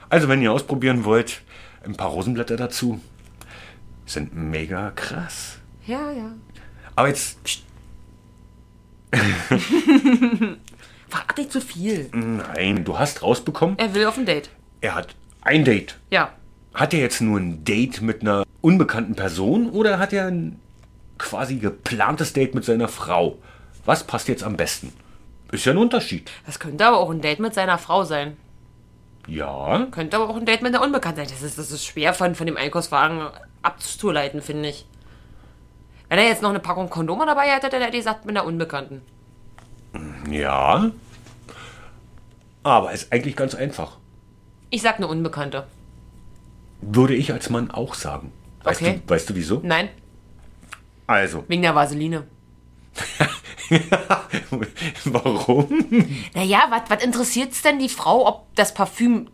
Also 0.08 0.28
wenn 0.28 0.42
ihr 0.42 0.52
ausprobieren 0.52 1.04
wollt, 1.04 1.42
ein 1.84 1.94
paar 1.96 2.08
Rosenblätter 2.08 2.56
dazu. 2.56 3.00
Sind 4.04 4.34
mega 4.34 4.90
krass. 4.90 5.58
Ja, 5.86 6.10
ja. 6.10 6.32
Aber 6.96 7.08
jetzt, 7.08 7.38
Verrat 11.08 11.36
nicht 11.36 11.52
zu 11.52 11.60
viel. 11.60 12.08
nein, 12.12 12.84
du 12.84 12.98
hast 12.98 13.22
rausbekommen, 13.22 13.78
Er 13.78 13.94
will 13.94 14.06
auf 14.06 14.16
ein 14.18 14.26
Date. 14.26 14.50
er 14.80 14.94
hat 14.94 15.14
ein 15.42 15.64
Date. 15.64 15.98
Ja. 16.10 16.30
Hat 16.74 16.94
er 16.94 17.00
jetzt 17.00 17.20
nur 17.20 17.38
ein 17.38 17.64
Date 17.64 18.00
mit 18.00 18.22
einer 18.22 18.44
unbekannten 18.60 19.14
Person 19.14 19.70
oder 19.70 19.98
hat 19.98 20.12
er 20.12 20.26
ein 20.26 20.58
quasi 21.18 21.56
geplantes 21.56 22.32
Date 22.32 22.54
mit 22.54 22.64
seiner 22.64 22.88
Frau? 22.88 23.38
Was 23.84 24.04
passt 24.04 24.28
jetzt 24.28 24.44
am 24.44 24.56
besten? 24.56 24.92
Ist 25.50 25.66
ja 25.66 25.72
ein 25.72 25.78
Unterschied. 25.78 26.30
Das 26.46 26.58
könnte 26.58 26.86
aber 26.86 26.98
auch 26.98 27.10
ein 27.10 27.20
Date 27.20 27.40
mit 27.40 27.52
seiner 27.54 27.76
Frau 27.76 28.04
sein. 28.04 28.36
Ja, 29.28 29.86
Könnte 29.90 30.16
aber 30.16 30.28
auch 30.28 30.36
ein 30.36 30.46
Date 30.46 30.62
mit 30.62 30.74
einer 30.74 30.84
Unbekannten 30.84 31.18
sein. 31.20 31.28
Das 31.30 31.42
ist, 31.42 31.58
das 31.58 31.70
ist 31.70 31.84
schwer 31.84 32.12
von, 32.14 32.34
von 32.34 32.46
dem 32.46 32.56
Einkaufswagen 32.56 33.28
abzuleiten, 33.62 34.42
finde 34.42 34.70
ich. 34.70 34.86
Wenn 36.08 36.18
er 36.18 36.26
jetzt 36.26 36.42
noch 36.42 36.50
eine 36.50 36.58
Packung 36.58 36.90
Kondome 36.90 37.24
dabei 37.26 37.48
hätte, 37.48 37.68
dann 37.68 37.82
hätte 37.82 37.94
er 37.94 38.00
gesagt, 38.00 38.24
mit 38.24 38.36
einer 38.36 38.46
Unbekannten. 38.46 39.02
ja. 40.30 40.90
Aber 42.64 42.92
ist 42.92 43.12
eigentlich 43.12 43.34
ganz 43.34 43.54
einfach. 43.54 43.98
Ich 44.74 44.80
sag 44.80 44.96
eine 44.96 45.06
Unbekannte. 45.06 45.66
Würde 46.80 47.14
ich 47.14 47.30
als 47.30 47.50
Mann 47.50 47.70
auch 47.70 47.92
sagen. 47.94 48.32
Weißt, 48.64 48.80
Okay. 48.80 49.02
du, 49.06 49.12
weißt 49.14 49.28
du 49.28 49.34
wieso? 49.34 49.60
Nein, 49.62 49.90
Also, 51.06 51.44
wegen 51.46 51.60
der 51.60 51.74
Vaseline. 51.74 52.26
warum? 55.04 55.84
Naja, 56.34 56.70
was 56.88 57.04
interessiert 57.04 57.52
es 57.52 57.60
denn 57.60 57.78
die 57.78 57.90
Frau, 57.90 58.26
ob 58.26 58.54
das 58.54 58.72
Parfüm 58.72 59.28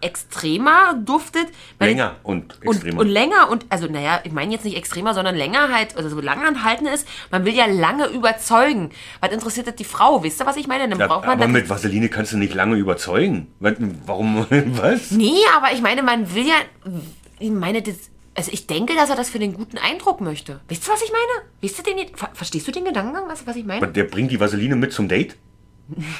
extremer 0.00 0.94
duftet? 0.94 1.46
Länger 1.80 2.16
und 2.22 2.58
Und, 2.64 2.74
extremer. 2.76 3.00
und 3.00 3.08
länger 3.08 3.50
und, 3.50 3.66
also 3.68 3.86
naja, 3.86 4.20
ich 4.24 4.32
meine 4.32 4.52
jetzt 4.52 4.64
nicht 4.64 4.76
extremer, 4.76 5.14
sondern 5.14 5.34
länger 5.34 5.72
halt, 5.72 5.96
also 5.96 6.08
so 6.08 6.20
langanhaltend 6.20 6.88
ist. 6.90 7.06
Man 7.30 7.44
will 7.44 7.54
ja 7.54 7.66
lange 7.66 8.06
überzeugen. 8.08 8.90
Was 9.20 9.32
interessiert 9.32 9.66
das 9.66 9.76
die 9.76 9.84
Frau? 9.84 10.22
Wisst 10.22 10.40
ihr, 10.40 10.46
was 10.46 10.56
ich 10.56 10.66
meine? 10.66 10.88
Dann 10.88 10.98
Ja, 10.98 11.06
braucht 11.06 11.26
man 11.26 11.38
aber 11.38 11.48
mit 11.48 11.68
Vaseline 11.68 12.08
kannst 12.08 12.32
du 12.32 12.36
nicht 12.38 12.54
lange 12.54 12.76
überzeugen. 12.76 13.48
Warum? 14.06 14.46
Was? 14.50 15.10
Nee, 15.10 15.38
aber 15.56 15.72
ich 15.72 15.80
meine, 15.82 16.02
man 16.02 16.34
will 16.34 16.46
ja, 16.46 16.54
ich 17.38 17.50
meine, 17.50 17.82
das, 17.82 17.96
also 18.36 18.50
ich 18.52 18.66
denke, 18.66 18.94
dass 18.94 19.10
er 19.10 19.16
das 19.16 19.30
für 19.30 19.38
den 19.38 19.54
guten 19.54 19.78
Eindruck 19.78 20.20
möchte. 20.20 20.60
Wisst 20.68 20.88
ihr, 20.88 20.92
was 20.92 21.02
ich 21.02 21.10
meine? 21.12 21.48
Wisst 21.60 21.78
ihr 21.78 21.84
den, 21.94 22.14
ver 22.16 22.30
verstehst 22.32 22.66
du 22.66 22.72
den 22.72 22.84
Gedankengang, 22.84 23.24
was, 23.28 23.46
was 23.46 23.56
ich 23.56 23.64
meine? 23.64 23.86
Der 23.88 24.04
bringt 24.04 24.30
die 24.30 24.40
Vaseline 24.40 24.76
mit 24.76 24.92
zum 24.92 25.08
Date? 25.08 25.36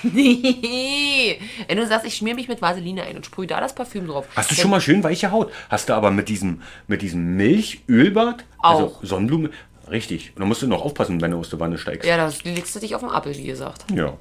Nee. 0.02 1.40
Wenn 1.68 1.76
du 1.78 1.86
sagst, 1.86 2.06
ich 2.06 2.16
schmier 2.16 2.34
mich 2.34 2.48
mit 2.48 2.60
Vaseline 2.60 3.02
ein 3.04 3.16
und 3.16 3.24
sprühe 3.26 3.46
da 3.46 3.60
das 3.60 3.74
Parfüm 3.74 4.06
drauf. 4.06 4.26
Hast 4.36 4.50
du 4.50 4.54
dann- 4.54 4.62
schon 4.62 4.70
mal 4.70 4.80
schön 4.80 5.02
weiche 5.02 5.30
Haut? 5.30 5.50
Hast 5.70 5.88
du 5.88 5.94
aber 5.94 6.10
mit 6.10 6.28
diesem, 6.28 6.60
mit 6.86 7.02
diesem 7.02 7.36
Milchölbad, 7.36 8.44
also 8.58 8.86
Auch. 8.86 9.04
Sonnenblume, 9.04 9.50
richtig. 9.90 10.30
Und 10.34 10.40
dann 10.40 10.48
musst 10.48 10.62
du 10.62 10.66
noch 10.66 10.82
aufpassen, 10.82 11.20
wenn 11.20 11.30
du 11.30 11.38
aus 11.38 11.48
der 11.50 11.60
Wanne 11.60 11.78
steigst. 11.78 12.06
Ja, 12.08 12.16
da 12.16 12.30
legst 12.44 12.74
du 12.76 12.80
dich 12.80 12.94
auf 12.94 13.00
den 13.00 13.10
Appel, 13.10 13.36
wie 13.36 13.44
gesagt. 13.46 13.84
ja. 13.94 14.16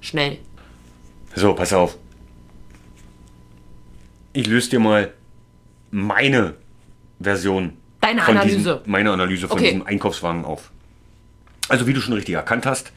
Schnell. 0.00 0.38
So, 1.36 1.54
pass 1.54 1.72
auf. 1.72 1.96
Ich 4.32 4.46
löse 4.46 4.70
dir 4.70 4.80
mal 4.80 5.12
meine 5.90 6.54
Version. 7.20 7.74
Deine 8.00 8.24
Analyse. 8.26 8.56
Diesem, 8.56 8.78
meine 8.86 9.12
Analyse 9.12 9.46
von 9.46 9.58
Okay. 9.58 9.66
diesem 9.70 9.86
Einkaufswagen 9.86 10.44
auf. 10.44 10.70
Also, 11.68 11.86
wie 11.86 11.92
du 11.92 12.00
schon 12.00 12.14
richtig 12.14 12.34
erkannt 12.34 12.66
hast, 12.66 12.90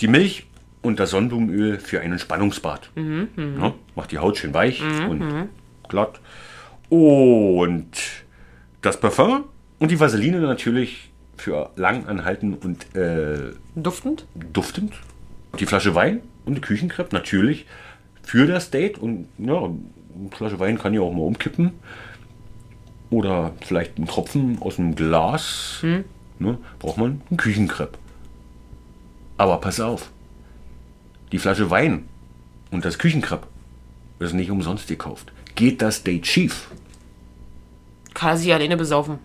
die 0.00 0.08
Milch 0.08 0.46
und 0.82 1.00
das 1.00 1.10
Sonnenblumenöl 1.10 1.78
für 1.78 2.00
ein 2.00 2.12
Entspannungsbad. 2.12 2.90
Mhm, 2.94 3.28
Ja, 3.60 3.74
macht 3.94 4.12
die 4.12 4.18
Haut 4.18 4.36
schön 4.38 4.54
weich 4.54 4.82
und 5.08 5.48
glatt. 5.88 6.20
Und 6.88 7.90
das 8.82 8.98
Parfum 9.00 9.44
und 9.78 9.90
die 9.90 10.00
Vaseline 10.00 10.40
natürlich 10.40 11.10
für 11.36 11.70
lang 11.76 12.06
anhalten 12.06 12.54
und 12.54 12.94
äh, 12.96 13.52
Duftend? 13.74 14.26
duftend. 14.52 14.92
Die 15.58 15.66
Flasche 15.66 15.94
Wein 15.94 16.20
und 16.44 16.54
die 16.56 16.60
Küchenkrepp 16.60 17.12
natürlich 17.12 17.66
für 18.22 18.46
das 18.46 18.70
Date. 18.70 18.98
Und 18.98 19.28
ja, 19.38 19.56
eine 19.64 20.30
Flasche 20.32 20.58
Wein 20.58 20.78
kann 20.78 20.94
ja 20.94 21.00
auch 21.00 21.12
mal 21.12 21.22
umkippen. 21.22 21.72
Oder 23.10 23.52
vielleicht 23.64 23.98
ein 23.98 24.06
Tropfen 24.06 24.58
aus 24.60 24.78
einem 24.78 24.94
Glas. 24.94 25.78
Ne, 26.38 26.58
braucht 26.78 26.98
man 26.98 27.22
einen 27.30 27.36
Küchenkrepp. 27.38 27.96
Aber 29.38 29.58
pass 29.60 29.80
auf. 29.80 30.10
Die 31.32 31.38
Flasche 31.38 31.70
Wein 31.70 32.08
und 32.70 32.84
das 32.84 32.98
Küchenkrepp 32.98 33.46
ist 34.18 34.34
nicht 34.34 34.50
umsonst 34.50 34.88
gekauft. 34.88 35.32
Geht 35.54 35.80
das 35.82 36.02
Date 36.02 36.26
schief, 36.26 36.68
Kann 38.14 38.30
er 38.30 38.36
sich 38.36 38.52
alleine 38.52 38.76
besaufen. 38.76 39.18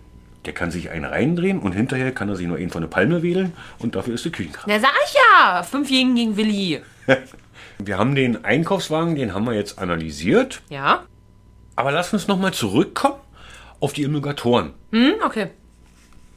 der 0.44 0.52
kann 0.52 0.70
sich 0.70 0.90
einen 0.90 1.04
reindrehen 1.04 1.58
und 1.58 1.72
hinterher 1.72 2.12
kann 2.12 2.28
er 2.28 2.36
sich 2.36 2.46
nur 2.46 2.58
einen 2.58 2.70
von 2.70 2.82
der 2.82 2.88
Palme 2.88 3.22
wedeln 3.22 3.52
und 3.78 3.94
dafür 3.96 4.14
ist 4.14 4.24
der 4.24 4.32
Küchenkrepp. 4.32 4.64
Na, 4.66 4.78
sag 4.78 4.92
ich 5.06 5.14
ja. 5.14 5.62
Fünfjährigen 5.62 6.14
gegen 6.14 6.36
Willi. 6.36 6.80
Wir 7.78 7.98
haben 7.98 8.14
den 8.14 8.44
Einkaufswagen, 8.44 9.16
den 9.16 9.34
haben 9.34 9.46
wir 9.46 9.54
jetzt 9.54 9.78
analysiert. 9.80 10.62
Ja? 10.68 11.04
Aber 11.76 11.90
lass 11.90 12.12
uns 12.12 12.28
nochmal 12.28 12.52
zurückkommen 12.54 13.16
auf 13.80 13.92
die 13.92 14.04
Emulgatoren. 14.04 14.74
Hm, 14.92 15.14
okay. 15.24 15.48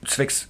Zwecks 0.05 0.49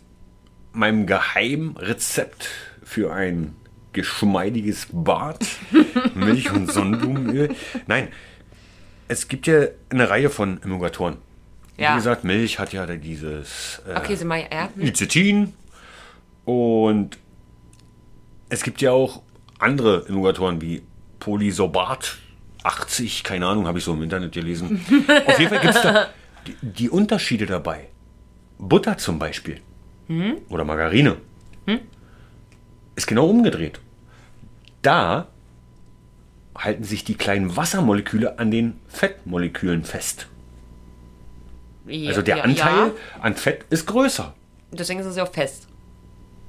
meinem 0.72 1.06
Geheimrezept 1.06 2.48
für 2.88 3.14
ein 3.14 3.54
geschmeidiges 3.92 4.88
Bad, 4.92 5.46
Milch 6.16 6.52
und 6.52 6.72
Sonnenblumenöl. 6.72 7.54
Nein, 7.86 8.08
es 9.10 9.28
gibt 9.28 9.46
ja 9.46 9.66
eine 9.90 10.10
Reihe 10.10 10.30
von 10.30 10.62
Emulgatoren. 10.64 11.18
Ja. 11.78 11.92
Wie 11.92 11.98
gesagt, 11.98 12.24
Milch 12.24 12.60
hat 12.60 12.72
ja 12.72 12.86
dieses 12.86 13.82
äh, 13.88 13.98
Okay, 13.98 14.18
ja. 14.52 14.70
hm. 14.74 14.82
Icetin 14.82 15.54
und 16.46 17.18
es 18.50 18.64
gibt 18.64 18.82
ja 18.82 18.94
auch 18.94 19.22
andere 19.60 20.08
Emulgatoren 20.08 20.62
wie 20.62 20.82
Polysorbat 21.20 22.18
80, 22.64 23.24
keine 23.24 23.48
Ahnung, 23.48 23.68
habe 23.68 23.80
ich 23.80 23.84
so 23.84 23.94
im 23.94 24.02
Internet 24.02 24.32
gelesen. 24.32 24.84
Auf 25.26 25.40
jeden 25.40 25.50
Fall 25.50 25.62
gibt 25.62 25.76
es 25.76 25.82
da 25.82 26.08
die, 26.48 26.56
die 26.62 26.90
Unterschiede 26.90 27.46
dabei. 27.46 27.90
Butter 28.58 28.98
zum 28.98 29.20
Beispiel 29.20 29.60
oder 30.48 30.64
Margarine 30.64 31.18
ist 32.98 33.08
genau 33.08 33.28
umgedreht. 33.28 33.80
Da 34.82 35.28
halten 36.58 36.84
sich 36.84 37.04
die 37.06 37.16
kleinen 37.16 37.56
Wassermoleküle 37.56 38.40
an 38.40 38.52
den 38.52 38.80
Fettmolekülen 38.90 39.84
fest. 39.84 40.28
Ja, 41.86 42.10
Also 42.10 42.22
der 42.22 42.38
ja, 42.38 42.44
Anteil 42.44 42.88
Ja. 42.88 42.92
an 43.22 43.36
Fett 43.36 43.66
ist 43.70 43.86
größer. 43.86 44.34
Deswegen 44.72 45.00
ist 45.00 45.06
es 45.06 45.16
ja 45.16 45.24
auch 45.24 45.32
fest. 45.32 45.68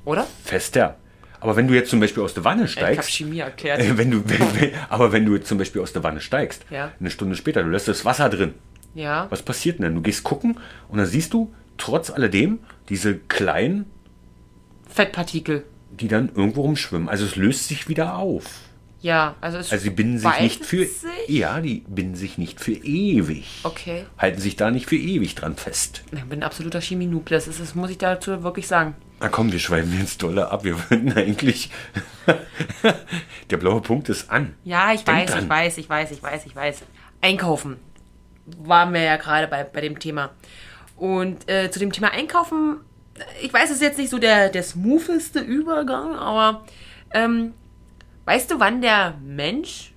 Oder? 0.05 0.27
fester. 0.43 0.97
Aber 1.41 1.55
wenn 1.55 1.69
du 1.69 1.75
jetzt 1.75 1.91
zum 1.91 2.01
Beispiel 2.01 2.23
aus 2.25 2.35
der 2.35 2.43
Wanne 2.45 2.65
Ich 2.65 2.77
habe 2.77 2.93
steigst, 2.95 3.11
Chemie 3.11 3.39
erklärt. 3.39 3.79
äh, 3.81 3.97
wenn 3.99 4.11
du, 4.11 4.29
wenn, 4.29 4.41
wenn, 4.61 4.71
aber 4.89 5.13
wenn 5.13 5.25
du 5.25 5.35
jetzt 5.37 5.47
zum 5.49 5.59
Beispiel 5.59 5.81
aus 5.83 5.93
der 5.93 6.03
Wanne 6.03 6.21
steigst, 6.21 6.65
Ja. 6.71 6.91
eine 6.99 7.11
Stunde 7.11 7.37
später, 7.37 7.63
du 7.63 7.69
lässt 7.69 7.87
das 7.87 8.05
Wasser 8.05 8.29
drin, 8.31 8.55
Ja. 8.95 9.27
was 9.31 9.43
passiert 9.43 9.79
denn? 9.81 9.95
Du 9.95 10.01
gehst 10.01 10.25
gucken 10.25 10.59
und 10.89 10.99
dann 10.99 11.07
siehst 11.07 11.33
du 11.35 11.53
trotz 11.77 12.11
alledem 12.11 12.59
diese 12.89 13.17
kleinen, 13.17 13.85
Fettpartikel. 14.89 15.65
Die 16.01 16.09
dann 16.09 16.31
irgendwo 16.35 16.63
rumschwimmen. 16.63 17.09
Also 17.09 17.25
es 17.25 17.37
löst 17.37 17.69
sich 17.69 17.89
wieder 17.89 18.17
auf. 18.17 18.45
Ja, 19.01 19.37
also 19.41 19.59
es 19.59 19.71
Also 19.71 19.85
sie 19.85 19.91
binden 19.91 20.19
sich 20.19 20.41
nicht 20.41 20.65
für, 20.65 20.85
sich? 20.85 21.29
ja, 21.29 21.61
die 21.61 21.85
binden 21.87 22.17
sich 22.17 22.37
nicht 22.37 22.59
für 22.61 22.73
ewig. 22.73 23.47
Okay. 23.63 24.07
Halten 24.19 24.41
sich 24.41 24.57
da 24.57 24.73
nicht 24.73 24.87
für 24.87 24.97
ewig 24.97 25.37
dran 25.37 25.55
fest. 25.55 26.03
Ich 26.11 26.21
bin 26.25 26.41
ein 26.41 26.43
absoluter 26.43 26.81
Chemie-Noob. 26.81 27.29
Das, 27.29 27.47
ist, 27.47 27.61
das 27.61 27.77
muss 27.77 27.91
ich 27.91 27.99
dazu 27.99 28.43
wirklich 28.43 28.67
sagen. 28.67 28.97
Na 29.21 29.29
komm, 29.29 29.53
wir 29.53 29.61
schweifen 29.61 29.97
jetzt 30.01 30.21
dolle 30.23 30.51
ab. 30.51 30.65
Wir 30.65 30.77
wollten 30.91 31.13
eigentlich. 31.13 31.71
Der 33.51 33.57
blaue 33.57 33.81
Punkt 33.81 34.09
ist 34.09 34.31
an. 34.31 34.55
Ja, 34.65 34.93
ich 34.93 35.05
Denk 35.05 35.19
weiß, 35.19 35.31
dran. 35.31 35.45
ich 35.45 35.49
weiß, 35.49 35.79
ich 35.79 35.89
weiß, 35.89 36.11
ich 36.11 36.23
weiß, 36.23 36.47
ich 36.47 36.57
weiß. 36.57 36.83
Einkaufen. 37.21 37.77
waren 38.59 38.93
wir 38.93 39.03
ja 39.03 39.17
gerade 39.17 39.47
bei, 39.49 39.63
bei 39.65 39.81
dem 39.81 39.99
Thema. 39.99 40.31
Und 40.97 41.49
äh, 41.49 41.71
zu 41.71 41.79
dem 41.79 41.93
Thema 41.93 42.11
Einkaufen, 42.13 42.79
ich 43.43 43.53
weiß, 43.53 43.71
es 43.71 43.77
ist 43.77 43.83
jetzt 43.83 43.99
nicht 43.99 44.11
so 44.11 44.19
der, 44.19 44.49
der 44.49 44.63
smootheste 44.63 45.41
Übergang, 45.41 46.15
aber 46.15 46.65
ähm, 47.13 47.55
weißt 48.25 48.51
du, 48.51 48.61
wann 48.61 48.83
der 48.83 49.15
Mensch 49.25 49.93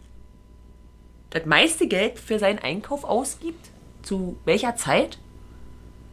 das 1.32 1.46
meiste 1.46 1.88
Geld 1.88 2.20
für 2.20 2.40
seinen 2.40 2.60
Einkauf 2.60 3.04
ausgibt? 3.04 3.70
Zu 4.04 4.38
welcher 4.46 4.76
Zeit? 4.76 5.18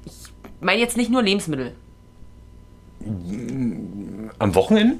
Ich 0.05 0.15
meine 0.61 0.81
jetzt 0.81 0.97
nicht 0.97 1.11
nur 1.11 1.23
Lebensmittel. 1.23 1.75
Am 4.39 4.55
Wochenende? 4.55 4.99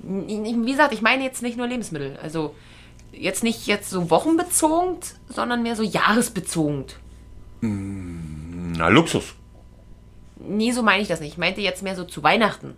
Wie 0.00 0.70
gesagt, 0.70 0.92
ich 0.92 1.02
meine 1.02 1.24
jetzt 1.24 1.42
nicht 1.42 1.56
nur 1.56 1.66
Lebensmittel. 1.66 2.16
Also 2.22 2.54
jetzt 3.12 3.42
nicht 3.42 3.66
jetzt 3.66 3.90
so 3.90 4.10
wochenbezogen, 4.10 4.96
sondern 5.28 5.62
mehr 5.62 5.76
so 5.76 5.82
jahresbezogen. 5.82 6.84
Na, 7.60 8.88
Luxus. 8.88 9.34
Nee, 10.46 10.72
so 10.72 10.82
meine 10.82 11.02
ich 11.02 11.08
das 11.08 11.20
nicht. 11.20 11.32
Ich 11.32 11.38
meinte 11.38 11.60
jetzt 11.60 11.82
mehr 11.82 11.96
so 11.96 12.04
zu 12.04 12.22
Weihnachten. 12.22 12.76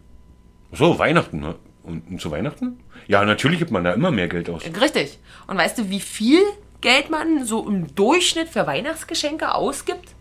So, 0.72 0.98
Weihnachten, 0.98 1.40
ne? 1.40 1.56
Und, 1.82 2.08
und 2.08 2.20
zu 2.20 2.30
Weihnachten? 2.30 2.80
Ja, 3.06 3.24
natürlich 3.24 3.58
gibt 3.58 3.70
man 3.70 3.84
da 3.84 3.92
immer 3.92 4.10
mehr 4.10 4.28
Geld 4.28 4.48
aus. 4.48 4.62
Richtig. 4.80 5.18
Und 5.46 5.58
weißt 5.58 5.78
du, 5.78 5.90
wie 5.90 6.00
viel 6.00 6.40
Geld 6.80 7.10
man 7.10 7.44
so 7.44 7.68
im 7.68 7.94
Durchschnitt 7.94 8.48
für 8.48 8.66
Weihnachtsgeschenke 8.66 9.54
ausgibt? 9.54 10.14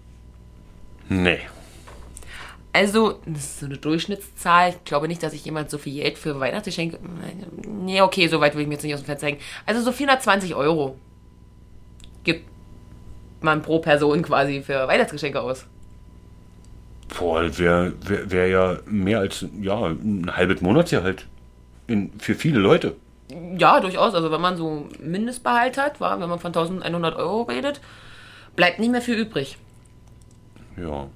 Nee. 1.09 1.39
Also, 2.73 3.19
das 3.25 3.43
ist 3.43 3.59
so 3.59 3.65
eine 3.67 3.77
Durchschnittszahl. 3.77 4.69
Ich 4.69 4.83
glaube 4.83 5.07
nicht, 5.07 5.21
dass 5.21 5.33
ich 5.33 5.45
jemand 5.45 5.69
so 5.69 5.77
viel 5.77 6.01
Geld 6.01 6.17
für 6.17 6.39
Weihnachtsgeschenke. 6.39 6.99
Nee, 7.67 8.01
okay, 8.01 8.27
so 8.27 8.41
weit 8.41 8.55
will 8.55 8.63
ich 8.63 8.67
mir 8.67 8.73
jetzt 8.73 8.83
nicht 8.83 8.93
aus 8.93 9.01
dem 9.01 9.05
Fenster 9.05 9.27
zeigen. 9.27 9.37
Also 9.65 9.81
so 9.81 9.91
420 9.91 10.55
Euro 10.55 10.97
gibt 12.23 12.47
man 13.41 13.61
pro 13.61 13.79
Person 13.79 14.21
quasi 14.23 14.61
für 14.61 14.87
Weihnachtsgeschenke 14.87 15.39
aus. 15.39 15.67
Boah, 17.17 17.57
wäre 17.57 17.93
wär, 18.01 18.31
wär 18.31 18.47
ja 18.47 18.77
mehr 18.85 19.19
als 19.19 19.45
ja, 19.61 19.85
ein 19.85 20.31
halbes 20.35 20.61
Monatsgehalt. 20.61 21.27
In, 21.87 22.11
für 22.19 22.35
viele 22.35 22.59
Leute. 22.59 22.95
Ja, 23.57 23.79
durchaus. 23.79 24.15
Also 24.15 24.31
wenn 24.31 24.41
man 24.41 24.57
so 24.57 24.87
Mindestbehalt 24.99 25.77
hat, 25.77 25.99
war, 25.99 26.19
wenn 26.19 26.29
man 26.29 26.39
von 26.39 26.49
1100 26.49 27.15
Euro 27.15 27.43
redet, 27.43 27.81
bleibt 28.55 28.79
nicht 28.79 28.91
mehr 28.91 29.01
viel 29.01 29.15
übrig. 29.15 29.57
Ja. 30.77 31.07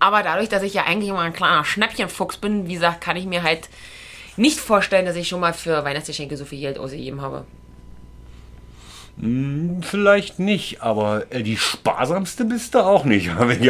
Aber 0.00 0.22
dadurch, 0.22 0.48
dass 0.48 0.62
ich 0.62 0.74
ja 0.74 0.84
eigentlich 0.84 1.10
immer 1.10 1.20
ein 1.20 1.32
kleiner 1.32 1.64
Schnäppchenfuchs 1.64 2.36
bin, 2.36 2.68
wie 2.68 2.74
gesagt, 2.74 3.00
kann 3.00 3.16
ich 3.16 3.26
mir 3.26 3.42
halt 3.42 3.68
nicht 4.36 4.60
vorstellen, 4.60 5.06
dass 5.06 5.16
ich 5.16 5.28
schon 5.28 5.40
mal 5.40 5.52
für 5.52 5.84
Weihnachtsgeschenke 5.84 6.36
so 6.36 6.44
viel 6.44 6.60
Geld 6.60 6.78
ausgegeben 6.78 7.20
habe. 7.20 7.44
Vielleicht 9.82 10.38
nicht, 10.38 10.80
aber 10.82 11.26
äh, 11.30 11.42
die 11.42 11.56
sparsamste 11.56 12.44
bist 12.44 12.74
du 12.74 12.78
auch 12.80 13.04
nicht. 13.04 13.30
Habe 13.34 13.54
ich 13.54 13.60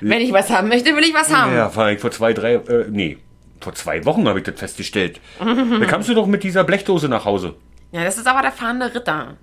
Wenn 0.00 0.20
ich 0.20 0.32
was 0.32 0.50
haben 0.50 0.68
möchte, 0.68 0.94
will 0.94 1.04
ich 1.04 1.14
was 1.14 1.32
haben. 1.34 1.52
ja, 1.54 1.68
vor 1.68 1.96
vor 1.98 2.10
zwei, 2.10 2.32
drei, 2.32 2.54
äh, 2.54 2.86
nee, 2.90 3.18
vor 3.60 3.74
zwei 3.74 4.04
Wochen 4.04 4.28
habe 4.28 4.38
ich 4.40 4.44
das 4.44 4.58
festgestellt. 4.58 5.20
da 5.38 5.86
kamst 5.86 6.08
du 6.08 6.14
doch 6.14 6.26
mit 6.26 6.44
dieser 6.44 6.64
Blechdose 6.64 7.08
nach 7.08 7.24
Hause. 7.24 7.54
Ja, 7.92 8.04
das 8.04 8.18
ist 8.18 8.26
aber 8.26 8.42
der 8.42 8.52
fahrende 8.52 8.94
Ritter. 8.94 9.36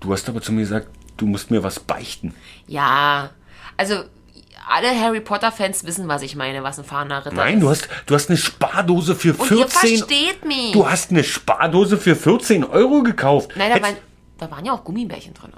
Du 0.00 0.12
hast 0.12 0.28
aber 0.28 0.40
zu 0.40 0.52
mir 0.52 0.60
gesagt, 0.62 0.88
du 1.16 1.26
musst 1.26 1.50
mir 1.50 1.62
was 1.62 1.78
beichten. 1.80 2.34
Ja, 2.66 3.30
also 3.76 4.04
alle 4.68 4.98
Harry 4.98 5.20
Potter-Fans 5.20 5.84
wissen, 5.84 6.08
was 6.08 6.22
ich 6.22 6.36
meine, 6.36 6.62
was 6.62 6.78
ein 6.78 6.84
fahrender 6.84 7.24
Ritter 7.24 7.36
Nein, 7.36 7.54
ist. 7.58 7.62
du 7.62 7.70
hast, 7.70 7.88
du 8.06 8.14
hast 8.14 8.30
eine 8.30 8.38
Spardose 8.38 9.14
für 9.14 9.34
Und 9.34 9.50
ihr 9.50 9.68
14 9.68 9.98
versteht 9.98 10.44
mich. 10.44 10.72
Du 10.72 10.88
hast 10.88 11.10
eine 11.10 11.22
Spardose 11.24 11.98
für 11.98 12.16
14 12.16 12.64
Euro 12.64 13.02
gekauft. 13.02 13.50
Nein, 13.56 13.68
da 13.70 13.76
Hättest- 13.76 13.92
waren, 13.94 14.13
da 14.38 14.50
waren 14.50 14.64
ja 14.64 14.72
auch 14.72 14.84
Gummibärchen 14.84 15.34
drin. 15.34 15.52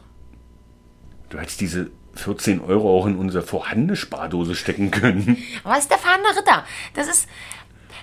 du 1.30 1.38
hättest 1.38 1.60
diese 1.60 1.90
14 2.14 2.60
Euro 2.60 2.98
auch 2.98 3.06
in 3.06 3.16
unsere 3.16 3.42
vorhandene 3.44 3.96
Spardose 3.96 4.54
stecken 4.54 4.90
können. 4.90 5.36
Aber 5.64 5.74
es 5.74 5.80
ist 5.80 5.90
der 5.90 5.98
fahrende 5.98 6.28
Ritter. 6.30 6.64
Das 6.94 7.08
ist. 7.08 7.28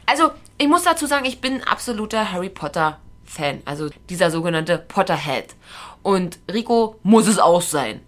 Also, 0.06 0.32
ich 0.58 0.68
muss 0.68 0.84
dazu 0.84 1.06
sagen, 1.06 1.26
ich 1.26 1.42
bin 1.42 1.64
absoluter 1.64 2.32
Harry 2.32 2.50
Potter-Fan. 2.50 3.62
Also 3.66 3.90
dieser 4.10 4.32
sogenannte 4.32 4.78
Potterhead. 4.78 5.56
Und 6.02 6.40
Rico 6.52 7.00
muss 7.04 7.28
es 7.28 7.40
auch 7.40 7.62
sein. 7.62 8.02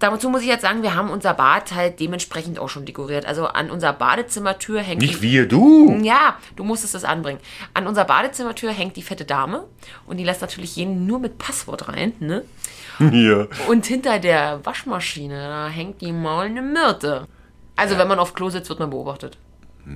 Dazu 0.00 0.30
muss 0.30 0.40
ich 0.40 0.48
jetzt 0.48 0.62
sagen, 0.62 0.82
wir 0.82 0.94
haben 0.94 1.10
unser 1.10 1.34
Bad 1.34 1.74
halt 1.74 2.00
dementsprechend 2.00 2.58
auch 2.58 2.70
schon 2.70 2.86
dekoriert. 2.86 3.26
Also 3.26 3.46
an 3.46 3.70
unserer 3.70 3.92
Badezimmertür 3.92 4.80
hängt. 4.80 5.02
Nicht 5.02 5.20
wir, 5.20 5.46
du. 5.46 6.00
Ja, 6.02 6.38
du 6.56 6.64
musstest 6.64 6.94
das 6.94 7.04
anbringen. 7.04 7.38
An 7.74 7.86
unserer 7.86 8.06
Badezimmertür 8.06 8.72
hängt 8.72 8.96
die 8.96 9.02
fette 9.02 9.26
Dame 9.26 9.64
und 10.06 10.16
die 10.16 10.24
lässt 10.24 10.40
natürlich 10.40 10.74
jeden 10.76 11.06
nur 11.06 11.18
mit 11.18 11.36
Passwort 11.36 11.88
rein, 11.88 12.14
ne? 12.18 12.44
Hier. 12.98 13.48
Und 13.68 13.84
hinter 13.84 14.18
der 14.18 14.64
Waschmaschine, 14.64 15.48
da 15.48 15.68
hängt 15.68 16.00
die 16.00 16.12
maulende 16.12 16.62
Myrte. 16.62 17.28
Also 17.76 17.98
wenn 17.98 18.08
man 18.08 18.18
auf 18.18 18.34
Klo 18.34 18.48
sitzt, 18.48 18.70
wird 18.70 18.80
man 18.80 18.90
beobachtet. 18.90 19.36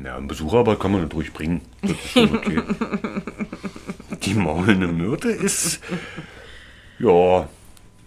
Ja, 0.04 0.16
ein 0.16 0.28
Besucherbad 0.28 0.80
kann 0.80 0.92
man 0.92 1.02
natürlich 1.02 1.32
bringen. 1.32 1.62
Das 1.82 1.90
ist 1.90 2.16
okay. 2.16 2.62
Die 4.22 4.34
maulende 4.34 4.88
Myrte 4.88 5.30
ist. 5.30 5.80
Ja. 6.98 7.48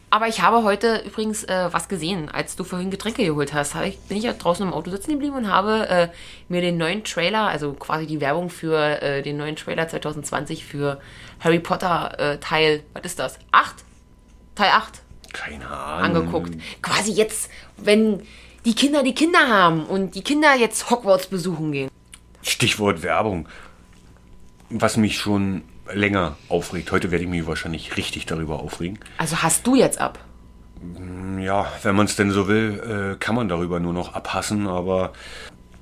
Aber 0.09 0.27
ich 0.29 0.41
habe 0.41 0.63
heute 0.63 1.03
übrigens 1.05 1.43
äh, 1.43 1.67
was 1.71 1.89
gesehen, 1.89 2.29
als 2.29 2.55
du 2.55 2.63
vorhin 2.63 2.89
Getränke 2.91 3.25
geholt 3.25 3.53
hast. 3.53 3.75
Ich, 3.83 3.99
bin 3.99 4.17
ich 4.17 4.23
ja 4.23 4.31
draußen 4.31 4.65
im 4.65 4.73
Auto 4.73 4.89
sitzen 4.89 5.11
geblieben 5.11 5.35
und 5.35 5.51
habe 5.51 5.87
äh, 5.89 6.07
mir 6.47 6.61
den 6.61 6.77
neuen 6.77 7.03
Trailer, 7.03 7.47
also 7.47 7.73
quasi 7.73 8.07
die 8.07 8.21
Werbung 8.21 8.49
für 8.49 9.01
äh, 9.01 9.21
den 9.21 9.35
neuen 9.35 9.57
Trailer 9.57 9.87
2020 9.87 10.65
für 10.65 11.01
Harry 11.41 11.59
Potter 11.59 12.17
äh, 12.19 12.37
Teil, 12.37 12.83
was 12.93 13.03
ist 13.03 13.19
das? 13.19 13.37
8? 13.51 13.75
Teil 14.55 14.71
8 14.71 15.01
Keine 15.33 15.67
Ahnung. 15.67 16.17
angeguckt. 16.17 16.53
Quasi 16.81 17.11
jetzt, 17.11 17.51
wenn 17.75 18.21
die 18.63 18.75
Kinder 18.75 19.03
die 19.03 19.13
Kinder 19.13 19.49
haben 19.49 19.85
und 19.85 20.15
die 20.15 20.23
Kinder 20.23 20.55
jetzt 20.55 20.89
Hogwarts 20.89 21.27
besuchen 21.27 21.73
gehen. 21.73 21.89
Stichwort 22.43 23.03
Werbung. 23.03 23.49
Was 24.69 24.95
mich 24.95 25.17
schon 25.17 25.63
länger 25.93 26.35
aufregt. 26.49 26.91
Heute 26.91 27.11
werde 27.11 27.23
ich 27.23 27.29
mich 27.29 27.45
wahrscheinlich 27.47 27.97
richtig 27.97 28.25
darüber 28.25 28.59
aufregen. 28.59 28.99
Also 29.17 29.41
hast 29.41 29.65
du 29.67 29.75
jetzt 29.75 29.99
ab. 29.99 30.19
Ja, 31.39 31.71
wenn 31.83 31.95
man 31.95 32.05
es 32.05 32.15
denn 32.15 32.31
so 32.31 32.47
will, 32.47 33.13
äh, 33.15 33.17
kann 33.19 33.35
man 33.35 33.47
darüber 33.49 33.79
nur 33.79 33.93
noch 33.93 34.13
abhassen, 34.13 34.67
aber 34.67 35.13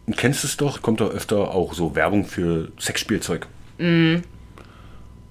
du 0.07 0.13
kennst 0.13 0.43
es 0.43 0.55
doch, 0.57 0.81
kommt 0.81 1.01
doch 1.01 1.09
öfter 1.11 1.37
auch 1.51 1.73
so 1.73 1.95
Werbung 1.95 2.25
für 2.25 2.71
Sexspielzeug. 2.79 3.47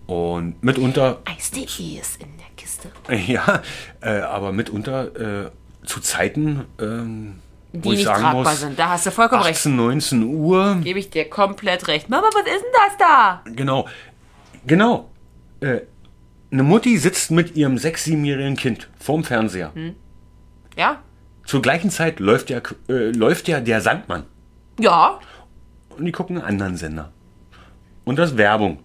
Und 0.06 0.62
mitunter, 0.62 1.18
Eis.de 1.24 1.62
ist 1.98 2.20
in 2.20 2.28
der 2.36 2.46
Kiste. 2.56 2.90
ja, 3.32 3.62
äh, 4.02 4.20
aber 4.20 4.52
mitunter 4.52 5.46
äh, 5.46 5.50
zu 5.86 6.00
Zeiten, 6.00 6.64
ähm, 6.78 7.36
Die 7.72 7.84
wo 7.84 7.92
ich 7.92 7.98
nicht 7.98 8.06
sagen 8.06 8.22
tragbar 8.22 8.42
muss, 8.44 8.60
sind. 8.60 8.78
Da 8.78 8.90
hast 8.90 9.06
du 9.06 9.10
vollkommen 9.10 9.42
recht. 9.42 9.58
18, 9.60 9.76
19 9.76 10.22
Uhr, 10.24 10.78
Gebe 10.82 10.98
ich 10.98 11.08
dir 11.08 11.28
komplett 11.30 11.88
recht. 11.88 12.10
Mama, 12.10 12.26
was 12.34 12.42
ist 12.42 12.62
denn 12.62 12.72
das 12.86 12.96
da? 12.98 13.42
genau, 13.54 13.88
genau. 14.66 15.10
Äh, 15.60 15.80
eine 16.50 16.62
Mutti 16.62 16.98
sitzt 16.98 17.30
mit 17.30 17.56
ihrem 17.56 17.78
sechs-, 17.78 18.04
siebenjährigen 18.04 18.56
Kind 18.56 18.88
vorm 18.98 19.24
Fernseher. 19.24 19.72
Ja? 20.76 21.02
Zur 21.44 21.62
gleichen 21.62 21.90
Zeit 21.90 22.20
läuft 22.20 22.50
ja, 22.50 22.60
äh, 22.88 23.10
läuft 23.10 23.48
ja 23.48 23.60
der 23.60 23.80
Sandmann. 23.80 24.24
Ja. 24.78 25.18
Und 25.90 26.04
die 26.04 26.12
gucken 26.12 26.36
einen 26.38 26.46
anderen 26.62 26.76
Sender. 26.76 27.12
Und 28.04 28.18
das 28.18 28.32
ist 28.32 28.36
Werbung. 28.36 28.78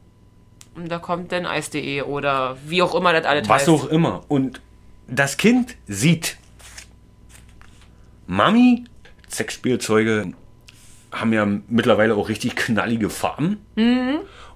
Und 0.76 0.90
da 0.90 1.00
kommt 1.00 1.32
dann 1.32 1.46
Eis.de 1.46 2.04
oder 2.04 2.58
wie 2.66 2.82
auch 2.82 2.96
immer 2.96 3.14
das 3.14 3.26
alles 3.26 3.50
Was 3.50 3.62
heißt. 3.62 3.70
auch 3.70 3.86
immer. 3.88 4.24
Und 4.28 4.62
das 5.08 5.38
Kind 5.38 5.76
sieht, 5.88 6.38
Mami, 8.28 8.86
Sexspielzeuge 9.28 10.34
haben 11.12 11.34
ja 11.34 11.46
mittlerweile 11.68 12.16
auch 12.16 12.30
richtig 12.30 12.56
knallige 12.56 13.10
Farben. 13.10 13.58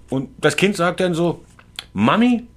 Und 0.09 0.29
das 0.39 0.55
Kind 0.55 0.75
sagt 0.75 0.99
dann 0.99 1.13
so, 1.13 1.43
Mami, 1.93 2.47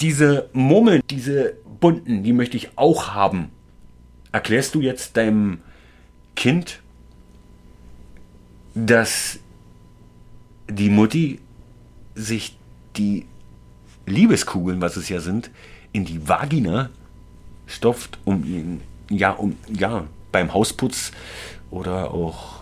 diese 0.00 0.48
Murmeln, 0.52 1.02
diese 1.10 1.54
bunten, 1.80 2.22
die 2.22 2.32
möchte 2.32 2.56
ich 2.56 2.76
auch 2.76 3.14
haben. 3.14 3.50
Erklärst 4.32 4.74
du 4.74 4.80
jetzt 4.80 5.16
deinem 5.16 5.60
Kind, 6.36 6.80
dass 8.74 9.38
die 10.68 10.90
Mutti 10.90 11.40
sich 12.14 12.56
die 12.96 13.26
Liebeskugeln, 14.06 14.80
was 14.80 14.96
es 14.96 15.08
ja 15.08 15.20
sind, 15.20 15.50
in 15.92 16.04
die 16.04 16.28
Vagina 16.28 16.90
stopft, 17.66 18.18
um 18.24 18.44
ihn, 18.44 18.80
ja, 19.10 19.30
um, 19.32 19.56
ja, 19.68 20.04
beim 20.32 20.52
Hausputz 20.52 21.12
oder 21.70 22.10
auch 22.12 22.57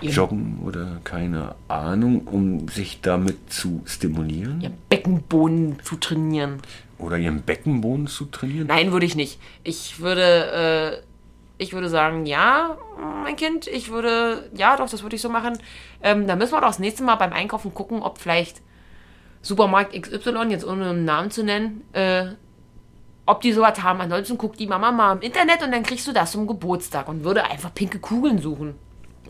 Ihr- 0.00 0.10
Joggen 0.10 0.60
oder 0.64 0.98
keine 1.04 1.54
Ahnung, 1.68 2.22
um 2.26 2.68
sich 2.68 3.00
damit 3.00 3.52
zu 3.52 3.82
stimulieren 3.84 4.60
Ihr 4.60 4.72
Beckenboden 4.88 5.78
zu 5.82 5.96
trainieren. 5.96 6.60
oder 6.98 7.16
ihren 7.18 7.42
Beckenboden 7.42 8.06
zu 8.06 8.26
trainieren. 8.26 8.66
Nein, 8.66 8.92
würde 8.92 9.06
ich 9.06 9.14
nicht. 9.16 9.38
Ich 9.64 10.00
würde, 10.00 11.02
äh, 11.02 11.62
ich 11.62 11.72
würde 11.72 11.88
sagen, 11.88 12.26
ja, 12.26 12.76
mein 13.24 13.36
Kind, 13.36 13.66
ich 13.66 13.90
würde, 13.90 14.50
ja, 14.54 14.76
doch, 14.76 14.88
das 14.88 15.02
würde 15.02 15.16
ich 15.16 15.22
so 15.22 15.28
machen. 15.28 15.58
Ähm, 16.02 16.26
da 16.26 16.36
müssen 16.36 16.52
wir 16.52 16.60
doch 16.60 16.68
das 16.68 16.78
nächste 16.78 17.02
Mal 17.02 17.16
beim 17.16 17.32
Einkaufen 17.32 17.72
gucken, 17.74 18.02
ob 18.02 18.18
vielleicht 18.18 18.60
Supermarkt 19.42 19.94
XY, 19.94 20.46
jetzt 20.50 20.66
ohne 20.66 20.90
einen 20.90 21.04
Namen 21.04 21.30
zu 21.30 21.42
nennen, 21.42 21.82
äh, 21.92 22.26
ob 23.26 23.40
die 23.40 23.52
sowas 23.52 23.82
haben. 23.82 24.00
Ansonsten 24.00 24.36
guckt 24.36 24.58
die 24.60 24.66
Mama 24.66 24.90
mal 24.90 25.12
im 25.16 25.22
Internet 25.22 25.62
und 25.62 25.72
dann 25.72 25.82
kriegst 25.82 26.06
du 26.06 26.12
das 26.12 26.32
zum 26.32 26.46
Geburtstag 26.46 27.08
und 27.08 27.24
würde 27.24 27.44
einfach 27.44 27.72
pinke 27.74 27.98
Kugeln 27.98 28.38
suchen. 28.38 28.74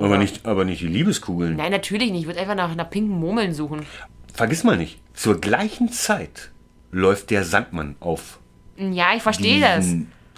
Aber 0.00 0.18
nicht, 0.18 0.46
aber 0.46 0.64
nicht 0.64 0.80
die 0.80 0.88
Liebeskugeln. 0.88 1.56
Nein, 1.56 1.72
natürlich 1.72 2.10
nicht. 2.10 2.22
Ich 2.22 2.26
würde 2.26 2.40
einfach 2.40 2.54
nach 2.54 2.70
einer 2.70 2.84
pinken 2.84 3.18
Murmeln 3.18 3.52
suchen. 3.54 3.84
Vergiss 4.32 4.64
mal 4.64 4.76
nicht, 4.76 5.00
zur 5.14 5.40
gleichen 5.40 5.92
Zeit 5.92 6.50
läuft 6.90 7.30
der 7.30 7.44
Sandmann 7.44 7.96
auf. 8.00 8.38
Ja, 8.76 9.14
ich 9.14 9.22
verstehe 9.22 9.60
das. 9.60 9.86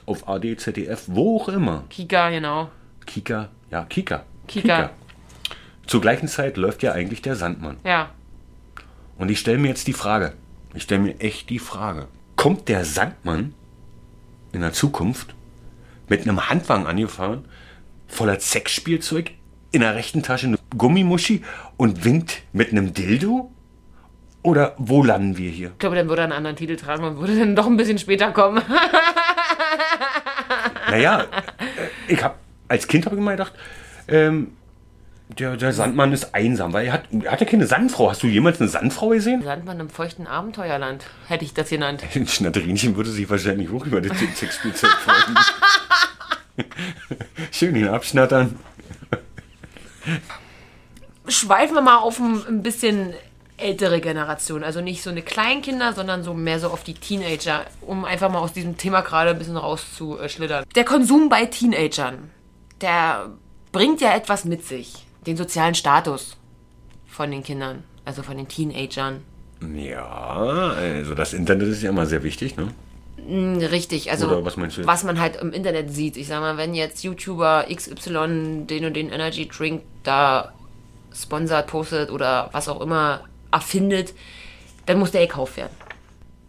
Auf 0.07 0.29
AD, 0.29 0.57
ZDF, 0.57 1.05
wo 1.07 1.39
auch 1.39 1.49
immer. 1.49 1.85
Kika, 1.89 2.31
genau. 2.31 2.71
Kika, 3.07 3.51
ja, 3.71 3.85
Kika. 3.85 4.25
Kika. 4.49 4.91
Zur 5.87 6.01
gleichen 6.01 6.29
Zeit 6.29 6.57
läuft 6.57 6.83
ja 6.83 6.93
eigentlich 6.93 7.23
der 7.23 7.37
Sandmann. 7.37 7.77
Ja. 7.85 8.11
Und 9.17 9.31
ich 9.31 9.39
stelle 9.39 9.59
mir 9.59 9.69
jetzt 9.69 9.87
die 9.87 9.93
Frage, 9.93 10.33
ich 10.75 10.85
stelle 10.85 11.03
mir 11.03 11.21
echt 11.21 11.51
die 11.51 11.59
Frage, 11.59 12.09
kommt 12.35 12.69
der 12.69 12.85
Sandmann 12.85 13.55
in 14.53 14.63
der 14.63 14.73
Zukunft 14.73 15.35
mit 16.09 16.23
einem 16.23 16.49
Handwagen 16.49 16.87
angefahren, 16.87 17.45
voller 18.09 18.41
Sexspielzeug, 18.41 19.33
in 19.73 19.81
der 19.81 19.95
rechten 19.95 20.23
Tasche 20.23 20.47
eine 20.47 20.59
Gummimuschi 20.77 21.43
und 21.77 22.05
winkt 22.05 22.43
mit 22.53 22.70
einem 22.70 22.95
Dildo? 22.95 23.51
Oder 24.43 24.75
wo 24.77 25.05
landen 25.05 25.37
wir 25.37 25.51
hier? 25.51 25.68
Ich 25.68 25.79
glaube, 25.79 25.97
dann 25.97 26.09
würde 26.09 26.23
er 26.23 26.25
einen 26.25 26.33
anderen 26.33 26.57
Titel 26.57 26.77
tragen 26.77 27.05
und 27.05 27.18
würde 27.18 27.39
dann 27.39 27.55
doch 27.55 27.66
ein 27.66 27.77
bisschen 27.77 27.99
später 27.99 28.33
kommen. 28.33 28.62
Naja, 30.93 31.25
ich 32.07 32.23
habe 32.23 32.35
als 32.68 32.87
Kind 32.87 33.07
habe 33.07 33.16
ich 33.16 33.20
immer 33.20 33.31
gedacht, 33.31 33.55
ähm, 34.09 34.53
der, 35.39 35.57
der 35.57 35.73
Sandmann 35.73 36.12
ist 36.12 36.35
einsam, 36.35 36.75
weil 36.75 36.87
er 36.87 36.93
hat, 36.93 37.05
er 37.11 37.33
hat 37.33 37.41
ja 37.41 37.47
keine 37.47 37.66
Sandfrau. 37.66 38.11
Hast 38.11 38.23
du 38.23 38.27
jemals 38.27 38.61
eine 38.61 38.68
Sandfrau 38.68 39.09
gesehen? 39.09 39.43
Sandmann 39.43 39.81
im 39.81 39.89
feuchten 39.89 40.27
Abenteuerland, 40.27 41.07
hätte 41.29 41.45
ich 41.45 41.55
das 41.55 41.70
genannt. 41.70 42.03
Ein 42.14 42.27
Schnatterinchen 42.27 42.97
würde 42.97 43.11
sich 43.11 43.29
wahrscheinlich 43.31 43.70
hoch 43.70 43.87
über 43.87 44.03
das 44.03 44.18
Sexspielzeug 44.37 44.91
freuen. 44.91 45.39
Schön 47.51 47.75
ihn 47.75 47.89
abschnattern. 47.89 48.59
Schweifen 51.29 51.75
wir 51.75 51.83
mal 51.83 51.99
auf 51.99 52.19
ein, 52.19 52.45
ein 52.47 52.63
bisschen 52.63 53.15
ältere 53.57 54.01
Generation. 54.01 54.65
Also 54.65 54.81
nicht 54.81 55.03
so 55.03 55.11
eine 55.11 55.23
Kleinkinder, 55.23 55.93
sondern 55.93 56.23
so 56.23 56.35
mehr 56.35 56.59
so 56.59 56.69
auf 56.69 56.83
die 56.83 56.95
Teenager, 56.95 57.65
um 57.81 58.05
einfach 58.05 58.31
mal 58.31 58.41
aus 58.41 58.53
diesem 58.53 58.77
Thema 58.77 59.01
gerade 59.01 59.31
ein 59.31 59.39
bisschen 59.39 59.57
rauszuschlittern. 59.57 60.65
Der 60.75 60.85
Konsum 60.85 61.29
bei 61.29 61.47
Teenagern, 61.47 62.31
der 62.81 63.31
bringt 63.71 64.01
ja 64.01 64.15
etwas 64.15 64.45
mit 64.45 64.67
sich. 64.67 65.07
Den 65.27 65.37
sozialen 65.37 65.75
Status 65.75 66.37
von 67.07 67.31
den 67.31 67.43
Kindern, 67.43 67.85
also 68.05 68.23
von 68.23 68.37
den 68.37 68.49
Teenagern. 68.49 69.23
Ja, 69.77 70.73
also 70.77 71.15
das 71.15 71.33
Internet 71.33 71.69
ist 71.69 71.83
ja 71.83 71.91
immer 71.91 72.07
sehr 72.07 72.25
wichtig, 72.25 72.57
ne? 72.57 72.69
Richtig, 73.25 74.11
also 74.11 74.45
was 74.45 74.57
was 74.57 75.05
man 75.05 75.21
halt 75.21 75.37
im 75.37 75.53
Internet 75.53 75.93
sieht. 75.93 76.17
Ich 76.17 76.27
sag 76.27 76.41
mal, 76.41 76.57
wenn 76.57 76.75
jetzt 76.75 77.05
YouTuber 77.05 77.67
XY 77.73 78.65
den 78.67 78.85
und 78.85 78.97
den 78.97 79.11
Energy 79.11 79.47
Drink 79.47 79.83
da 80.03 80.53
sponsert, 81.15 81.67
postet 81.67 82.11
oder 82.11 82.49
was 82.53 82.69
auch 82.69 82.81
immer 82.81 83.21
erfindet, 83.51 84.15
dann 84.87 84.99
muss 84.99 85.11
der 85.11 85.27
gekauft 85.27 85.57
werden. 85.57 85.73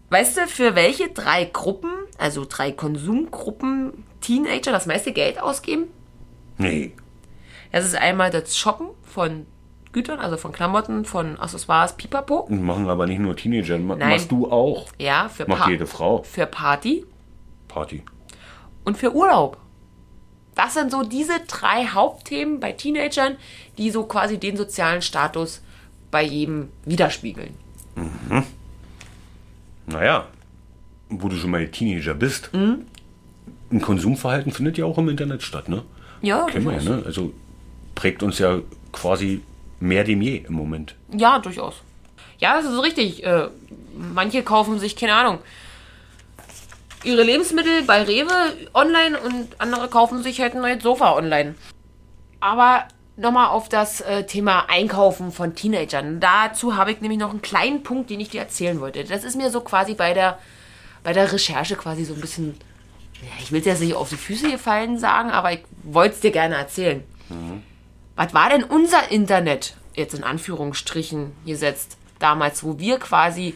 Weißt 0.10 0.38
du, 0.38 0.47
für 0.47 0.76
welche 0.76 1.10
drei 1.10 1.45
Gruppen, 1.45 1.89
also 2.18 2.45
drei 2.47 2.72
Konsumgruppen 2.72 4.04
Teenager 4.22 4.72
das 4.72 4.86
meiste 4.86 5.12
Geld 5.12 5.41
ausgeben? 5.41 5.86
Nee. 6.58 6.93
Das 7.72 7.84
ist 7.86 7.95
einmal 7.95 8.30
das 8.30 8.56
Shoppen 8.56 8.88
von 9.04 9.47
Gütern, 9.91 10.20
also 10.20 10.38
von 10.38 10.51
Klamotten, 10.51 11.06
von 11.06 11.39
Accessoires, 11.39 11.97
Pipapo. 11.97 12.47
Machen 12.49 12.88
aber 12.89 13.06
nicht 13.08 13.20
nur 13.20 13.36
Teenager, 13.36 13.78
Nein. 13.78 13.97
machst 14.10 14.32
du 14.32 14.49
auch. 14.51 14.88
Ja, 14.99 15.30
für, 15.30 15.47
Macht 15.47 15.64
Pa- 15.64 15.70
jede 15.70 15.86
Frau. 15.88 16.24
für 16.24 16.45
Party, 16.45 17.06
Party. 17.68 18.04
und 18.86 18.97
für 18.97 19.14
Urlaub. 19.14 19.58
Das 20.56 20.74
sind 20.76 20.91
so 20.91 21.04
diese 21.04 21.39
drei 21.47 21.88
Hauptthemen 21.88 22.60
bei 22.60 22.72
Teenagern, 22.72 23.38
die 23.78 23.91
so 23.91 24.04
quasi 24.04 24.38
den 24.38 24.56
sozialen 24.58 25.01
Status 25.01 25.62
bei 26.12 26.24
jedem 26.24 26.70
widerspiegeln. 26.86 27.56
Naja, 29.88 30.28
wo 31.10 31.28
du 31.28 31.36
schon 31.36 31.51
mal 31.51 31.68
Teenager 31.68 32.14
bist. 32.14 32.54
Mhm. 32.54 32.86
Ein 33.72 33.82
Konsumverhalten 33.82 34.51
findet 34.51 34.78
ja 34.78 34.86
auch 34.86 34.97
im 34.97 35.10
Internet 35.10 35.41
statt, 35.41 35.68
ne? 35.70 35.84
Ja, 36.22 36.45
Kennen 36.45 36.66
wir 36.66 36.74
ja, 36.74 36.82
ne? 36.82 37.04
Also 37.06 37.34
prägt 37.95 38.24
uns 38.24 38.39
ja 38.39 38.60
quasi 38.91 39.41
mehr 39.80 40.04
dem 40.04 40.22
je 40.22 40.38
im 40.38 40.54
Moment. 40.54 40.95
Ja, 41.12 41.39
durchaus. 41.39 41.82
Ja, 42.39 42.62
das 42.62 42.72
ist 42.72 42.82
richtig. 42.82 43.24
Äh, 43.26 43.47
manche 43.97 44.43
kaufen 44.43 44.80
sich, 44.80 44.95
keine 44.95 45.16
Ahnung, 45.16 45.39
ihre 47.04 47.24
Lebensmittel 47.24 47.84
bei 47.84 48.04
Rewe 48.04 48.56
online 48.74 49.20
und 49.20 49.47
andere 49.60 49.88
kaufen 49.89 50.24
sich 50.24 50.41
halt 50.41 50.56
ein 50.56 50.62
neues 50.62 50.84
Sofa 50.84 51.14
online. 51.14 51.56
Aber 52.39 52.88
nochmal 53.16 53.47
auf 53.47 53.70
das 53.70 54.01
äh, 54.01 54.26
Thema 54.26 54.66
Einkaufen 54.70 55.32
von 55.32 55.56
Teenagern. 55.56 56.20
Dazu 56.20 56.76
habe 56.76 56.91
ich 56.91 57.01
nämlich 57.01 57.20
noch 57.20 57.30
einen 57.30 57.41
kleinen 57.41 57.84
Punkt, 57.84 58.10
den 58.10 58.20
ich 58.20 58.30
dir 58.30 58.41
erzählen 58.41 58.80
wollte. 58.80 59.04
Das 59.04 59.24
ist 59.24 59.36
mir 59.36 59.49
so 59.49 59.62
quasi 59.62 59.93
bei 59.93 60.14
der, 60.14 60.39
bei 61.04 61.14
der 61.14 61.32
Recherche 61.32 61.76
quasi 61.76 62.06
so 62.06 62.14
ein 62.14 62.22
bisschen, 62.22 62.56
ja, 63.22 63.30
ich 63.39 63.51
will 63.51 63.60
es 63.60 63.66
jetzt 63.66 63.82
nicht 63.82 63.95
auf 63.95 64.10
die 64.10 64.16
Füße 64.16 64.49
gefallen 64.49 64.97
sagen, 64.97 65.32
aber 65.32 65.51
ich 65.51 65.62
wollte 65.84 66.16
es 66.16 66.22
dir 66.22 66.32
gerne 66.32 66.56
erzählen. 66.56 67.04
Was 68.16 68.34
war 68.34 68.49
denn 68.49 68.64
unser 68.64 69.12
Internet, 69.12 69.76
jetzt 69.95 70.14
in 70.14 70.24
Anführungsstrichen 70.24 71.32
gesetzt, 71.45 71.97
damals, 72.20 72.64
wo 72.64 72.80
wir 72.80 72.99
quasi 72.99 73.56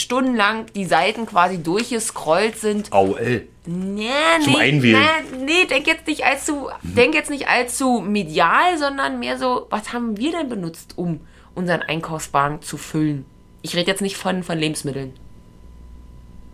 stundenlang 0.00 0.66
die 0.74 0.84
Seiten 0.84 1.26
quasi 1.26 1.62
durchgescrollt 1.62 2.58
sind? 2.58 2.92
AOL. 2.92 3.46
Nee, 3.66 4.08
Zum 4.42 4.54
nee, 4.54 4.58
Einwählen. 4.58 5.02
Nee, 5.32 5.44
nee, 5.44 5.64
denk 5.66 5.86
jetzt 5.86 6.06
nicht 6.06 6.24
allzu, 6.24 6.70
denk 6.82 7.14
jetzt 7.14 7.30
nicht 7.30 7.48
allzu 7.48 8.00
medial, 8.00 8.78
sondern 8.78 9.20
mehr 9.20 9.38
so, 9.38 9.66
was 9.70 9.92
haben 9.92 10.16
wir 10.16 10.32
denn 10.32 10.48
benutzt, 10.48 10.94
um 10.96 11.20
unseren 11.54 11.82
Einkaufswagen 11.82 12.62
zu 12.62 12.76
füllen? 12.78 13.26
Ich 13.62 13.76
rede 13.76 13.90
jetzt 13.90 14.02
nicht 14.02 14.16
von, 14.16 14.42
von 14.42 14.58
Lebensmitteln. 14.58 15.12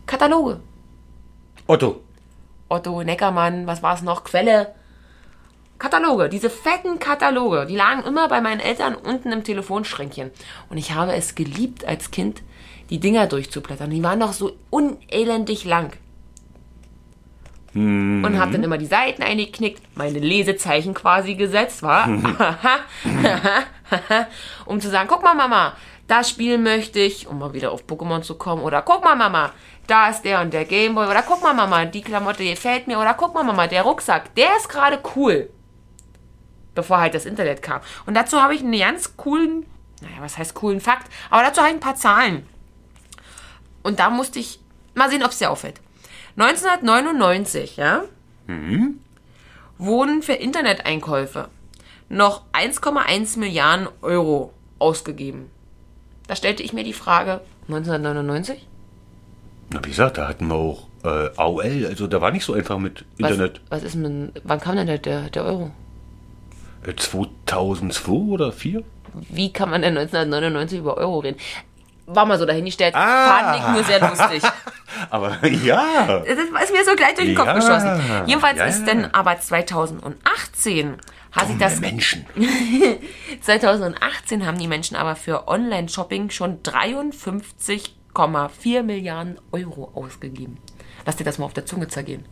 Kataloge. 0.07 0.61
Otto. 1.67 2.01
Otto, 2.69 3.03
Neckermann, 3.03 3.67
was 3.67 3.83
war 3.83 3.95
es 3.95 4.03
noch? 4.03 4.25
Quelle. 4.25 4.75
Kataloge, 5.79 6.29
diese 6.29 6.49
fetten 6.49 6.99
Kataloge, 6.99 7.67
die 7.67 7.77
lagen 7.77 8.03
immer 8.03 8.29
bei 8.29 8.41
meinen 8.41 8.61
Eltern 8.61 8.95
unten 8.95 9.31
im 9.31 9.45
Telefonschränkchen. 9.45 10.31
Und 10.71 10.79
ich 10.79 10.95
habe 10.95 11.15
es 11.15 11.35
geliebt 11.35 11.85
als 11.85 12.11
Kind, 12.11 12.43
die 12.91 13.01
Dinger 13.01 13.27
durchzublättern. 13.27 13.91
Die 13.91 14.03
waren 14.03 14.21
doch 14.21 14.33
so 14.33 14.53
unelendig 14.71 15.65
lang. 15.65 15.93
Und 18.25 18.39
habe 18.39 18.53
dann 18.53 18.63
immer 18.63 18.79
die 18.79 18.87
Seiten 18.87 19.23
eingeknickt, 19.23 19.83
meine 19.97 20.19
Lesezeichen 20.19 20.95
quasi 20.95 21.35
gesetzt, 21.35 21.83
war, 21.83 22.09
um 24.65 24.81
zu 24.81 24.89
sagen, 24.89 25.11
guck 25.13 25.23
mal 25.23 25.35
Mama, 25.35 25.77
das 26.07 26.31
Spiel 26.31 26.57
möchte 26.57 27.01
ich, 27.01 27.27
um 27.27 27.39
mal 27.39 27.53
wieder 27.53 27.73
auf 27.73 27.85
Pokémon 27.85 28.23
zu 28.23 28.37
kommen, 28.37 28.63
oder 28.63 28.81
guck 28.81 29.05
mal 29.05 29.15
Mama, 29.15 29.53
da 29.87 30.09
ist 30.09 30.23
der 30.23 30.41
und 30.41 30.55
der 30.55 30.65
Gameboy, 30.65 31.07
oder 31.07 31.21
guck 31.21 31.43
mal 31.43 31.53
Mama, 31.53 31.85
die 31.85 32.01
Klamotte 32.01 32.45
gefällt 32.45 32.87
mir, 32.87 32.99
oder 32.99 33.13
guck 33.13 33.35
mal 33.35 33.45
Mama, 33.45 33.67
der 33.67 33.83
Rucksack, 33.83 34.35
der 34.37 34.57
ist 34.57 34.71
gerade 34.71 34.99
cool. 35.15 35.51
Bevor 36.75 36.99
halt 36.99 37.13
das 37.13 37.27
Internet 37.27 37.61
kam. 37.61 37.83
Und 38.07 38.15
dazu 38.15 38.41
habe 38.41 38.55
ich 38.55 38.63
einen 38.63 38.79
ganz 38.79 39.19
coolen, 39.19 39.67
naja, 40.01 40.17
was 40.21 40.39
heißt 40.39 40.55
coolen 40.55 40.81
Fakt, 40.81 41.13
aber 41.29 41.43
dazu 41.43 41.61
habe 41.61 41.69
ich 41.69 41.77
ein 41.77 41.81
paar 41.81 41.97
Zahlen. 41.97 42.47
Und 43.87 44.01
da 44.01 44.11
musste 44.11 44.41
ich 44.41 44.59
mal 44.97 45.09
sehen, 45.09 45.23
ob 45.23 45.31
es 45.31 45.39
dir 45.39 45.49
auffällt. 45.49 45.81
1999, 46.37 47.77
ja, 47.77 48.03
wurden 49.79 50.23
für 50.23 50.33
Interneteinkäufe 50.33 51.49
noch 52.09 52.43
1,1 52.53 53.39
Milliarden 53.39 53.87
Euro 54.03 54.53
ausgegeben. 54.81 55.53
Da 56.27 56.35
stellte 56.35 56.65
ich 56.65 56.73
mir 56.73 56.83
die 56.83 56.95
Frage, 56.95 57.43
1999? 57.69 58.67
Na, 59.71 59.85
wie 59.85 59.91
gesagt, 59.91 60.19
da 60.19 60.27
hatten 60.27 60.49
wir 60.49 60.57
auch 60.57 60.89
äh, 61.05 61.31
AOL, 61.37 61.87
also 61.87 62.09
da 62.09 62.21
war 62.21 62.33
nicht 62.33 62.45
so 62.45 62.55
einfach 62.55 62.79
mit 62.79 63.05
Was, 63.19 63.31
Internet. 63.31 63.61
was 63.69 63.85
ist 63.85 63.95
mit, 63.95 64.43
wann 64.43 64.59
kam 64.59 64.75
denn 64.75 65.01
der, 65.01 65.31
der, 65.31 65.45
Euro? 65.45 65.71
Äh, 66.85 66.97
2002 66.97 68.11
oder 68.11 68.51
4? 68.51 68.83
Wie 69.31 69.53
kann 69.53 69.71
man 69.71 69.83
denn 69.83 69.97
1999 69.97 70.81
über 70.81 70.97
Euro 70.97 71.21
reden? 71.21 71.39
War 72.07 72.25
mal 72.25 72.39
so 72.39 72.47
dahingestellt, 72.47 72.95
Ah. 72.95 73.39
fand 73.39 73.57
ich 73.59 73.69
nur 73.73 73.85
sehr 73.85 74.01
lustig. 74.01 74.43
Aber 75.11 75.45
ja. 75.47 76.07
Das 76.21 76.39
ist 76.39 76.73
mir 76.73 76.85
so 76.85 76.95
gleich 76.97 77.15
durch 77.15 77.27
den 77.29 77.37
Kopf 77.37 77.47
Ja. 77.47 77.55
geschossen. 77.55 78.01
Jedenfalls 78.27 78.59
Ja, 78.59 78.65
ist 78.67 78.85
denn 78.87 79.13
aber 79.13 79.39
2018 79.39 80.97
hat 81.33 81.49
sich 81.49 81.59
das 81.59 81.81
Menschen. 81.81 82.25
2018 83.43 84.47
haben 84.47 84.59
die 84.59 84.69
Menschen 84.69 84.97
aber 84.97 85.17
für 85.17 85.49
Online-Shopping 85.49 86.31
schon 86.31 86.63
53,4 86.63 88.83
Milliarden 88.83 89.39
Euro 89.53 89.91
ausgegeben. 89.95 90.57
Lass 91.05 91.17
dir 91.17 91.25
das 91.25 91.37
mal 91.39 91.45
auf 91.47 91.53
der 91.55 91.67
Zunge 91.67 91.89
zergehen. 91.89 92.25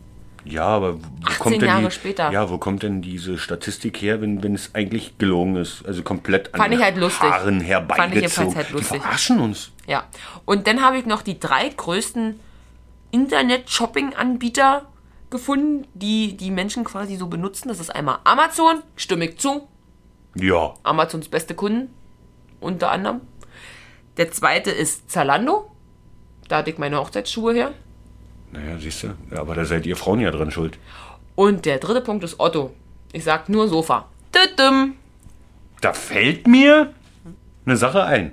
Ja, 0.45 0.65
aber 0.65 0.95
wo 0.95 1.07
18 1.25 1.39
kommt 1.39 1.61
denn 1.61 1.67
Jahre 1.67 1.85
die, 1.85 1.91
später. 1.91 2.31
Ja, 2.31 2.49
wo 2.49 2.57
kommt 2.57 2.83
denn 2.83 3.01
diese 3.01 3.37
Statistik 3.37 4.01
her, 4.01 4.21
wenn, 4.21 4.43
wenn 4.43 4.53
es 4.53 4.75
eigentlich 4.75 5.17
gelogen 5.17 5.55
ist? 5.55 5.85
Also 5.85 6.03
komplett 6.03 6.53
an 6.53 6.61
Fand 6.61 6.73
ich 6.73 6.79
den 6.79 6.85
halt 6.85 6.97
lustig. 6.97 7.29
Haaren 7.29 7.43
Fand 7.43 7.61
ich 7.61 7.67
herbeigezogen. 7.67 8.13
jedenfalls 8.13 8.55
halt 8.55 8.69
lustig. 8.71 8.97
Die 8.97 8.99
verarschen 8.99 9.39
uns. 9.39 9.71
Ja. 9.87 10.03
Und 10.45 10.67
dann 10.67 10.81
habe 10.81 10.97
ich 10.97 11.05
noch 11.05 11.23
die 11.23 11.39
drei 11.39 11.69
größten 11.69 12.39
Internet-Shopping-Anbieter 13.11 14.85
gefunden, 15.29 15.87
die 15.93 16.37
die 16.37 16.51
Menschen 16.51 16.83
quasi 16.83 17.15
so 17.15 17.27
benutzen. 17.27 17.69
Das 17.69 17.79
ist 17.79 17.89
einmal 17.89 18.19
Amazon, 18.23 18.83
stimme 18.95 19.25
ich 19.25 19.39
zu. 19.39 19.67
Ja. 20.35 20.73
Amazons 20.83 21.29
beste 21.29 21.55
Kunden, 21.55 21.93
unter 22.59 22.91
anderem. 22.91 23.21
Der 24.17 24.31
zweite 24.31 24.71
ist 24.71 25.09
Zalando. 25.09 25.71
Da 26.47 26.57
hatte 26.57 26.69
ich 26.69 26.77
meine 26.77 26.99
Hochzeitsschuhe 26.99 27.53
her. 27.53 27.73
Naja, 28.55 28.77
siehst 28.79 29.03
du. 29.03 29.15
Aber 29.35 29.55
da 29.55 29.65
seid 29.65 29.85
ihr 29.85 29.95
Frauen 29.97 30.19
ja 30.19 30.31
dran 30.31 30.51
schuld. 30.51 30.77
Und 31.35 31.65
der 31.65 31.79
dritte 31.79 32.01
Punkt 32.01 32.23
ist 32.23 32.39
Otto. 32.39 32.73
Ich 33.11 33.23
sag 33.23 33.49
nur 33.49 33.67
Sofa. 33.67 34.07
Tütüm. 34.31 34.95
Da 35.81 35.93
fällt 35.93 36.47
mir 36.47 36.93
eine 37.65 37.77
Sache 37.77 38.03
ein. 38.03 38.31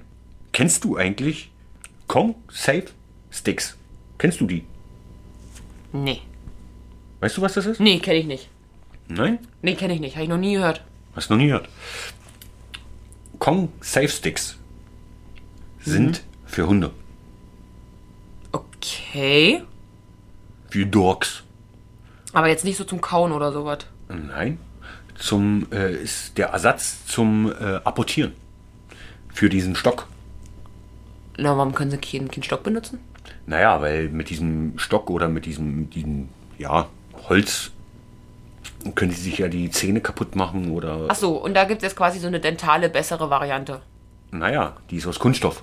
Kennst 0.53 0.85
du 0.85 0.97
eigentlich 0.97 1.51
Kong 2.07 2.35
Safe 2.49 2.87
Sticks? 3.31 3.77
Kennst 4.19 4.41
du 4.41 4.47
die? 4.47 4.65
Nee. 5.93 6.21
Weißt 7.21 7.37
du, 7.37 7.43
was 7.43 7.55
das 7.55 7.67
ist? 7.67 7.81
Nee, 7.81 7.99
kenne 7.99 8.19
ich 8.19 8.27
nicht. 8.27 8.49
Nein? 9.09 9.39
Nee, 9.63 9.75
kenne 9.75 9.95
ich 9.95 10.01
nicht. 10.01 10.15
Habe 10.17 10.25
ich 10.25 10.29
noch 10.31 10.39
nie 10.39 10.55
gehört. 10.55 10.85
Hast 11.15 11.29
du 11.31 11.35
noch 11.35 11.41
nie 11.41 11.49
gehört. 11.49 11.69
Kong 13.39 13.69
Safe 13.81 14.09
Sticks 14.09 14.57
sind 15.81 16.23
für 16.47 16.67
Hunde. 16.67 16.91
Okay. 18.53 19.63
Für 20.73 20.87
Dogs. 20.87 21.43
Aber 22.33 22.49
jetzt 22.49 22.65
nicht 22.65 22.79
so 22.79 22.85
zum 22.85 23.03
Kauen 23.03 23.33
oder 23.33 23.53
sowas. 23.53 23.81
Nein. 24.09 24.57
Zum, 25.17 25.67
äh, 25.71 25.93
ist 25.93 26.39
der 26.39 26.47
Ersatz 26.47 27.05
zum 27.05 27.53
äh, 27.53 27.75
Apportieren. 27.85 28.33
Für 29.35 29.51
diesen 29.51 29.75
Stock. 29.77 30.07
Na, 31.37 31.59
warum 31.59 31.75
können 31.75 31.91
sie 31.91 31.99
keinen, 31.99 32.31
keinen 32.31 32.43
Stock 32.43 32.63
benutzen? 32.63 33.01
Naja, 33.45 33.83
weil 33.83 34.09
mit 34.09 34.31
diesem 34.31 34.79
Stock 34.79 35.11
oder 35.11 35.29
mit 35.29 35.45
diesem, 35.45 35.91
diesem 35.91 36.31
ja, 36.57 36.89
Holz 37.29 37.73
können 38.95 39.13
sie 39.13 39.21
sich 39.21 39.37
ja 39.37 39.49
die 39.49 39.71
Zähne 39.71 40.01
kaputt 40.01 40.37
machen 40.37 40.71
oder. 40.71 41.05
Ach 41.09 41.17
so, 41.17 41.37
und 41.37 41.53
da 41.53 41.65
gibt 41.65 41.83
es 41.83 41.95
quasi 41.95 42.19
so 42.19 42.29
eine 42.29 42.41
dentale, 42.41 42.89
bessere 42.89 43.29
Variante. 43.29 43.83
Naja, 44.31 44.79
die 44.89 44.97
ist 44.97 45.07
aus 45.07 45.19
Kunststoff. 45.19 45.63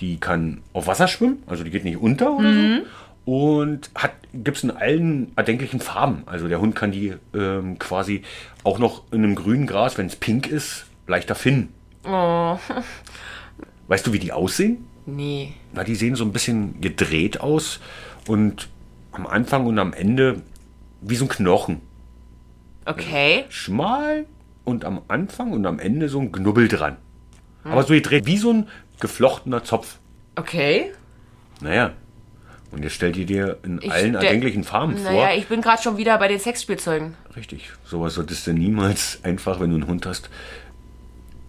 Die 0.00 0.18
kann 0.18 0.62
auf 0.72 0.88
Wasser 0.88 1.06
schwimmen, 1.06 1.44
also 1.46 1.62
die 1.62 1.70
geht 1.70 1.84
nicht 1.84 1.98
unter 1.98 2.32
oder 2.32 2.52
so. 2.52 2.82
Und 3.24 3.90
hat 3.94 4.12
gibt 4.34 4.56
es 4.56 4.64
in 4.64 4.70
allen 4.70 5.32
erdenklichen 5.36 5.80
Farben. 5.80 6.22
Also 6.26 6.48
der 6.48 6.60
Hund 6.60 6.74
kann 6.74 6.90
die 6.90 7.14
ähm, 7.34 7.78
quasi 7.78 8.22
auch 8.64 8.78
noch 8.78 9.02
in 9.12 9.22
einem 9.22 9.34
grünen 9.34 9.66
Gras, 9.66 9.98
wenn 9.98 10.06
es 10.06 10.16
pink 10.16 10.46
ist, 10.46 10.86
leichter 11.06 11.34
finden. 11.34 11.72
Oh, 12.04 12.58
Weißt 13.88 14.06
du, 14.06 14.12
wie 14.12 14.18
die 14.18 14.32
aussehen? 14.32 14.86
nee. 15.04 15.52
Na, 15.72 15.84
die 15.84 15.94
sehen 15.96 16.14
so 16.16 16.24
ein 16.24 16.32
bisschen 16.32 16.80
gedreht 16.80 17.40
aus 17.40 17.80
und 18.28 18.68
am 19.10 19.26
Anfang 19.26 19.66
und 19.66 19.78
am 19.78 19.92
Ende 19.92 20.42
wie 21.00 21.16
so 21.16 21.24
ein 21.24 21.28
Knochen. 21.28 21.80
Okay. 22.84 23.44
Schmal 23.48 24.26
und 24.64 24.84
am 24.84 25.02
Anfang 25.08 25.52
und 25.52 25.66
am 25.66 25.78
Ende 25.78 26.08
so 26.08 26.20
ein 26.20 26.32
Knubbel 26.32 26.68
dran. 26.68 26.96
Aber 27.64 27.82
so 27.82 27.94
gedreht 27.94 28.26
wie 28.26 28.36
so 28.36 28.52
ein 28.52 28.68
geflochtener 29.00 29.64
Zopf. 29.64 29.98
Okay. 30.36 30.92
Naja. 31.60 31.92
Und 32.72 32.82
jetzt 32.82 32.94
stellt 32.94 33.16
ihr 33.18 33.26
dir 33.26 33.58
in 33.64 33.80
Ich 33.82 33.92
allen 33.92 34.14
erdenklichen 34.14 34.64
Farben 34.64 34.96
vor. 34.96 35.12
Naja, 35.12 35.36
ich 35.36 35.46
bin 35.46 35.60
gerade 35.60 35.82
schon 35.82 35.98
wieder 35.98 36.16
bei 36.18 36.28
den 36.28 36.40
Sexspielzeugen. 36.40 37.14
Richtig. 37.36 37.70
Sowas 37.84 38.14
solltest 38.14 38.46
du 38.46 38.54
niemals 38.54 39.20
einfach, 39.22 39.60
wenn 39.60 39.70
du 39.70 39.76
einen 39.76 39.86
Hund 39.86 40.06
hast, 40.06 40.30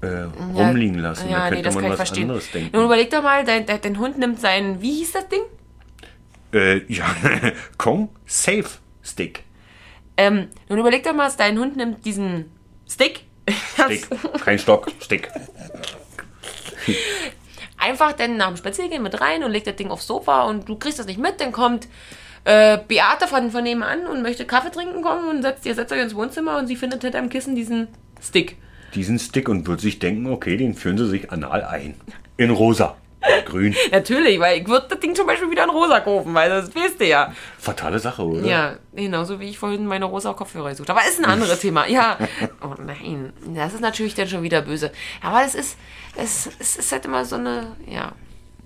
äh, 0.01 0.28
rumliegen 0.53 0.99
lassen. 0.99 1.30
Ja, 1.30 1.38
da 1.38 1.43
nee, 1.45 1.49
könnte 1.51 1.63
das 1.63 1.76
man 1.76 1.89
was 1.89 1.95
verstehen. 1.95 2.24
anderes 2.24 2.51
denken. 2.51 2.76
Nun 2.76 2.86
überleg 2.86 3.09
doch 3.09 3.24
mal, 3.24 3.45
dein, 3.45 3.65
dein, 3.65 3.80
dein 3.82 3.97
Hund 3.97 4.17
nimmt 4.19 4.39
seinen, 4.39 4.82
wie 4.82 4.91
hieß 4.97 5.13
das 5.13 5.30
Ding? 5.30 5.41
Äh, 6.51 6.82
ja, 6.93 7.05
Kong 7.78 8.09
Safe 8.26 8.65
Stick. 9.01 9.43
Ähm, 10.17 10.49
nun 10.67 10.80
überleg 10.80 11.03
doch 11.03 11.13
mal, 11.13 11.32
dein 11.38 11.57
Hund 11.57 11.78
nimmt 11.78 12.05
diesen 12.05 12.51
Stick. 12.88 13.21
Stick. 13.86 14.07
Kein 14.43 14.59
Stock, 14.59 14.91
Stick. 14.99 15.30
einfach 17.84 18.13
dann 18.13 18.38
nach 18.38 18.47
dem 18.47 18.57
Spaziergehen 18.57 19.03
mit 19.03 19.19
rein 19.19 19.43
und 19.43 19.51
legt 19.51 19.67
das 19.67 19.75
Ding 19.75 19.91
aufs 19.91 20.07
Sofa 20.07 20.43
und 20.43 20.69
du 20.69 20.75
kriegst 20.75 20.99
das 20.99 21.05
nicht 21.05 21.19
mit, 21.19 21.41
dann 21.41 21.51
kommt 21.51 21.88
äh, 22.45 22.77
Beate 22.88 23.27
von, 23.27 23.51
von 23.51 23.63
nebenan 23.63 24.07
und 24.07 24.21
möchte 24.21 24.45
Kaffee 24.45 24.71
trinken 24.71 25.01
kommen 25.01 25.29
und 25.29 25.41
setzt, 25.41 25.65
ihr 25.65 25.75
setzt 25.75 25.91
euch 25.91 26.01
ins 26.01 26.15
Wohnzimmer 26.15 26.57
und 26.57 26.67
sie 26.67 26.75
findet 26.75 27.01
hinter 27.01 27.19
dem 27.19 27.29
Kissen 27.29 27.55
diesen 27.55 27.88
Stick. 28.21 28.57
Diesen 28.95 29.19
Stick 29.19 29.49
und 29.49 29.67
wird 29.67 29.81
sich 29.81 29.99
denken, 29.99 30.31
okay, 30.31 30.55
den 30.57 30.75
führen 30.75 30.97
sie 30.97 31.07
sich 31.07 31.31
anal 31.31 31.63
ein. 31.63 31.95
In 32.38 32.51
rosa. 32.51 32.95
Grün. 33.45 33.76
Natürlich, 33.91 34.39
weil 34.39 34.61
ich 34.61 34.67
würde 34.67 34.88
das 34.89 34.99
Ding 34.99 35.15
zum 35.15 35.28
Beispiel 35.28 35.49
wieder 35.49 35.63
in 35.63 35.69
rosa 35.69 35.99
kaufen, 35.99 36.34
weil 36.34 36.49
das 36.49 36.74
wisst 36.76 36.99
ihr 36.99 37.07
ja. 37.07 37.34
Fatale 37.57 37.99
Sache, 37.99 38.24
oder? 38.24 38.45
Ja, 38.45 38.76
genauso 38.93 39.39
wie 39.39 39.49
ich 39.49 39.57
vorhin 39.57 39.86
meine 39.86 40.05
rosa 40.05 40.34
Kopfhörer 40.34 40.69
gesucht 40.69 40.89
habe. 40.89 40.99
Aber 40.99 41.09
ist 41.09 41.19
ein 41.19 41.26
anderes 41.26 41.59
Thema. 41.59 41.88
Ja. 41.88 42.17
Oh 42.61 42.76
nein, 42.82 43.34
das 43.55 43.74
ist 43.74 43.82
natürlich 43.82 44.15
dann 44.15 44.28
schon 44.28 44.43
wieder 44.43 44.61
böse. 44.61 44.91
Aber 45.21 45.43
es 45.43 45.53
ist, 45.53 45.78
es, 46.15 46.49
es 46.59 46.78
ist 46.78 46.91
halt 46.91 47.05
immer 47.05 47.26
so 47.26 47.36
eine, 47.36 47.76
ja, 47.88 48.13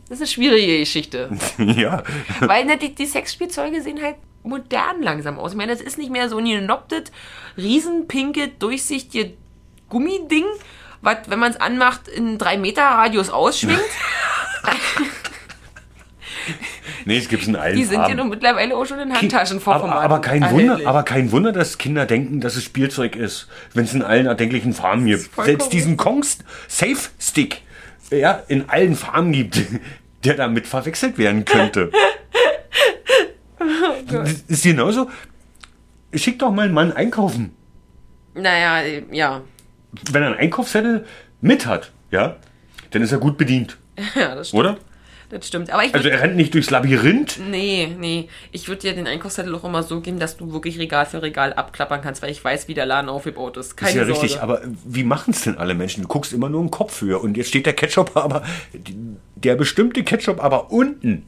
das 0.10 0.20
ist 0.20 0.22
eine 0.22 0.28
schwierige 0.28 0.80
Geschichte. 0.80 1.30
ja. 1.58 2.04
Weil 2.40 2.66
ne, 2.66 2.78
die, 2.78 2.94
die 2.94 3.06
Sexspielzeuge 3.06 3.82
sehen 3.82 4.02
halt 4.02 4.16
modern 4.44 5.02
langsam 5.02 5.40
aus. 5.40 5.52
Ich 5.52 5.58
meine, 5.58 5.72
das 5.72 5.82
ist 5.82 5.98
nicht 5.98 6.12
mehr 6.12 6.30
so 6.30 6.38
ein 6.38 6.46
genoptet, 6.46 7.12
riesenpinke, 7.58 8.50
durchsichtige 8.60 9.34
Gummiding, 9.90 10.46
was, 11.02 11.18
wenn 11.28 11.40
man 11.40 11.52
es 11.52 11.60
anmacht, 11.60 12.08
in 12.08 12.38
drei 12.38 12.58
Meter 12.58 12.84
Radius 12.84 13.30
ausschwingt. 13.30 13.80
Nee, 17.06 17.18
es 17.18 17.30
gibt's 17.30 17.48
in 17.48 17.56
allen 17.56 17.76
Die 17.76 17.84
sind 17.84 17.94
ja 17.94 18.02
Farben. 18.02 18.18
nun 18.18 18.30
mittlerweile 18.30 18.76
auch 18.76 18.86
schon 18.86 19.00
in 19.00 19.14
Handtaschenformat. 19.14 19.84
aber, 19.84 20.02
aber, 20.02 20.20
kein. 20.20 20.50
Wunder, 20.52 20.80
aber 20.86 21.04
kein 21.04 21.32
Wunder, 21.32 21.52
dass 21.54 21.78
Kinder 21.78 22.06
denken, 22.06 22.42
dass 22.42 22.56
es 22.56 22.64
Spielzeug 22.64 23.16
ist, 23.16 23.48
wenn 23.74 23.86
es 23.86 23.94
in 23.94 24.02
allen 24.02 24.26
erdenklichen 24.26 24.74
Farben 24.74 25.06
gibt. 25.06 25.30
Selbst 25.36 25.72
diesen 25.72 25.96
Kongs 25.96 26.40
Safe 26.68 26.98
Stick 27.20 27.62
ja, 28.12 28.44
in 28.48 28.70
allen 28.70 28.96
Farben 28.96 29.32
gibt, 29.32 29.62
der 30.24 30.36
damit 30.36 30.68
verwechselt 30.68 31.18
werden 31.18 31.46
könnte. 31.46 31.92
Das 34.10 34.32
ist 34.48 34.64
genauso. 34.64 35.10
Schick 36.14 36.40
doch 36.40 36.52
mal 36.52 36.66
einen 36.66 36.74
Mann 36.74 36.94
einkaufen. 36.94 37.54
Naja, 38.34 38.82
ja. 39.12 39.42
Wenn 40.12 40.22
er 40.22 40.30
einen 40.30 40.38
Einkaufszettel 40.38 41.06
mit 41.42 41.66
hat, 41.66 41.92
ja, 42.12 42.38
dann 42.92 43.02
ist 43.02 43.12
er 43.12 43.18
gut 43.18 43.38
bedient, 43.38 43.78
Ja, 44.16 44.36
das 44.36 44.50
stimmt. 44.50 44.60
oder? 44.60 44.78
Das 45.30 45.46
stimmt. 45.46 45.72
Aber 45.72 45.84
ich 45.84 45.94
Also 45.94 46.08
er 46.08 46.22
rennt 46.22 46.38
nicht 46.38 46.54
durchs 46.54 46.70
Labyrinth. 46.70 47.38
Nee, 47.50 47.94
nee. 48.00 48.30
Ich 48.54 48.70
würde 48.70 48.82
dir 48.84 48.94
den 48.94 49.08
Einkaufszettel 49.08 49.54
auch 49.56 49.66
immer 49.66 49.84
so 49.84 50.00
geben, 50.00 50.20
dass 50.20 50.38
du 50.38 50.54
wirklich 50.54 50.80
Regal 50.80 51.06
für 51.06 51.22
Regal 51.22 51.52
abklappern 51.52 52.02
kannst, 52.02 52.22
weil 52.22 52.30
ich 52.32 52.42
weiß, 52.42 52.70
wie 52.70 52.74
der 52.74 52.86
Laden 52.86 53.10
aufgebaut 53.10 53.58
ist. 53.58 53.76
Keine 53.76 53.90
ist 53.92 53.96
ja 53.98 54.06
Sorge. 54.06 54.22
richtig, 54.22 54.42
aber 54.42 54.62
wie 54.86 55.04
machen 55.04 55.32
es 55.32 55.42
denn 55.42 55.58
alle 55.58 55.74
Menschen? 55.74 56.04
Du 56.04 56.08
guckst 56.08 56.32
immer 56.32 56.48
nur 56.48 56.62
im 56.62 56.72
Kopf 56.72 57.02
höher 57.02 57.22
und 57.22 57.36
jetzt 57.36 57.50
steht 57.50 57.66
der 57.66 57.74
Ketchup 57.74 58.16
aber, 58.16 58.44
der 59.36 59.56
bestimmte 59.56 60.04
Ketchup 60.04 60.42
aber 60.42 60.72
unten, 60.72 61.26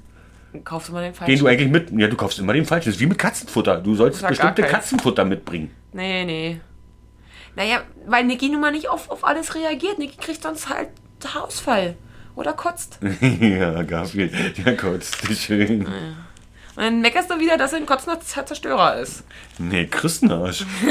Kaufst 0.63 0.89
du 0.89 0.93
mal 0.93 1.01
den 1.01 1.11
den 1.11 1.15
falschen? 1.15 1.39
du 1.39 1.47
eigentlich 1.47 1.69
mit, 1.69 1.91
ja 1.99 2.07
du 2.07 2.15
kaufst 2.15 2.39
immer 2.39 2.53
den 2.53 2.65
falschen, 2.65 2.85
das 2.89 2.95
ist 2.95 3.01
wie 3.01 3.05
mit 3.05 3.17
Katzenfutter, 3.19 3.81
du 3.81 3.95
sollst 3.95 4.25
bestimmte. 4.25 4.63
Katzenfutter 4.63 5.25
mitbringen. 5.25 5.71
Nee, 5.93 6.23
nee. 6.25 6.61
Naja, 7.55 7.81
weil 8.07 8.23
Niki 8.23 8.47
nun 8.49 8.61
mal 8.61 8.71
nicht 8.71 8.87
auf, 8.89 9.11
auf 9.11 9.25
alles 9.25 9.53
reagiert. 9.55 9.99
Niki 9.99 10.15
kriegt 10.17 10.41
sonst 10.41 10.69
halt 10.69 10.89
Haarausfall. 11.23 11.95
Oder 12.39 12.53
kotzt. 12.53 12.99
ja, 13.41 13.83
Garfield, 13.83 14.65
der 14.65 14.77
kotzt 14.77 15.27
schön. 15.35 15.85
Und 15.85 15.91
dann 16.77 17.01
meckerst 17.01 17.29
du 17.29 17.37
wieder, 17.37 17.57
dass 17.57 17.73
er 17.73 17.79
ein 17.79 17.85
kotzender 17.85 18.21
Zerstörer 18.21 18.95
ist. 18.95 19.25
Nee, 19.57 19.87
Christenarsch. 19.87 20.65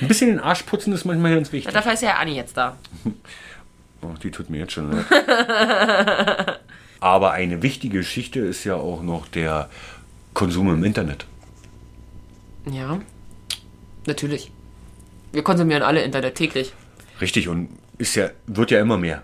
Ein 0.00 0.06
bisschen 0.06 0.28
den 0.28 0.38
Arsch 0.38 0.62
putzen 0.62 0.92
ist 0.92 1.04
manchmal 1.04 1.34
ganz 1.34 1.50
wichtig. 1.50 1.74
Dafür 1.74 1.94
ist 1.94 2.02
ja 2.02 2.18
Anni 2.18 2.36
jetzt 2.36 2.56
da. 2.56 2.76
Oh, 4.00 4.14
die 4.22 4.30
tut 4.30 4.48
mir 4.48 4.58
jetzt 4.58 4.74
schon 4.74 4.92
leid. 4.92 5.06
Aber 7.00 7.32
eine 7.32 7.62
wichtige 7.62 7.98
Geschichte 7.98 8.38
ist 8.38 8.62
ja 8.62 8.76
auch 8.76 9.02
noch 9.02 9.26
der 9.26 9.68
Konsum 10.34 10.72
im 10.72 10.84
Internet. 10.84 11.26
Ja. 12.70 13.00
Natürlich. 14.06 14.52
Wir 15.32 15.42
konsumieren 15.42 15.82
alle 15.82 16.02
Internet 16.02 16.36
täglich. 16.36 16.74
Richtig, 17.20 17.48
und 17.48 17.70
ist 17.98 18.14
ja, 18.14 18.30
wird 18.46 18.70
ja 18.70 18.80
immer 18.80 18.96
mehr. 18.96 19.22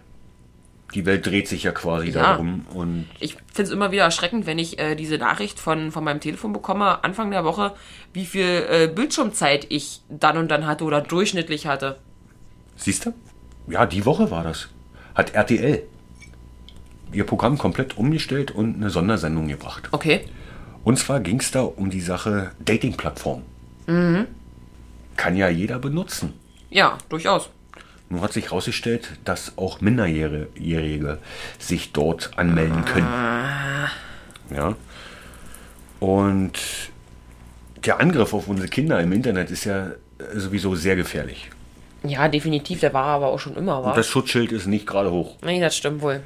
Die 0.94 1.06
Welt 1.06 1.26
dreht 1.26 1.48
sich 1.48 1.64
ja 1.64 1.72
quasi 1.72 2.08
Ja. 2.10 2.22
darum. 2.22 2.66
Und 2.72 3.06
Ich 3.18 3.34
finde 3.34 3.62
es 3.62 3.70
immer 3.70 3.90
wieder 3.90 4.04
erschreckend, 4.04 4.46
wenn 4.46 4.58
ich 4.60 4.78
äh, 4.78 4.94
diese 4.94 5.18
Nachricht 5.18 5.58
von, 5.58 5.90
von 5.90 6.04
meinem 6.04 6.20
Telefon 6.20 6.52
bekomme, 6.52 7.02
Anfang 7.02 7.30
der 7.32 7.44
Woche, 7.44 7.74
wie 8.12 8.26
viel 8.26 8.66
äh, 8.70 8.86
Bildschirmzeit 8.94 9.66
ich 9.70 10.02
dann 10.08 10.36
und 10.38 10.48
dann 10.50 10.66
hatte 10.66 10.84
oder 10.84 11.00
durchschnittlich 11.00 11.66
hatte. 11.66 11.98
siehst 12.76 13.06
du? 13.06 13.12
Ja, 13.66 13.86
die 13.86 14.04
Woche 14.06 14.30
war 14.30 14.44
das. 14.44 14.68
Hat 15.14 15.34
RTL 15.34 15.82
ihr 17.12 17.24
Programm 17.24 17.58
komplett 17.58 17.96
umgestellt 17.96 18.50
und 18.50 18.74
eine 18.76 18.90
Sondersendung 18.90 19.46
gebracht. 19.48 19.88
Okay. 19.92 20.20
Und 20.82 20.98
zwar 20.98 21.20
ging 21.20 21.38
es 21.40 21.50
da 21.52 21.62
um 21.62 21.88
die 21.90 22.00
Sache 22.00 22.50
Dating-Plattform. 22.64 23.42
Kann 25.16 25.36
ja 25.36 25.48
jeder 25.48 25.78
benutzen. 25.78 26.34
Ja, 26.70 26.98
durchaus. 27.08 27.50
Nun 28.14 28.22
hat 28.22 28.32
sich 28.32 28.44
herausgestellt, 28.44 29.08
dass 29.24 29.58
auch 29.58 29.80
Minderjährige 29.80 31.18
sich 31.58 31.92
dort 31.92 32.30
anmelden 32.38 32.84
können. 32.84 33.08
Ja. 34.54 34.76
Und 35.98 36.52
der 37.84 37.98
Angriff 37.98 38.32
auf 38.32 38.46
unsere 38.46 38.68
Kinder 38.68 39.00
im 39.00 39.10
Internet 39.10 39.50
ist 39.50 39.64
ja 39.64 39.88
äh, 39.88 39.94
sowieso 40.36 40.76
sehr 40.76 40.94
gefährlich. 40.94 41.50
Ja, 42.04 42.28
definitiv. 42.28 42.78
Der 42.78 42.94
war 42.94 43.06
aber 43.06 43.26
auch 43.28 43.40
schon 43.40 43.56
immer, 43.56 43.82
war. 43.82 43.96
Das 43.96 44.06
Schutzschild 44.06 44.52
ist 44.52 44.66
nicht 44.66 44.86
gerade 44.86 45.10
hoch. 45.10 45.34
Nee, 45.42 45.58
das 45.60 45.76
stimmt 45.76 46.00
wohl. 46.00 46.20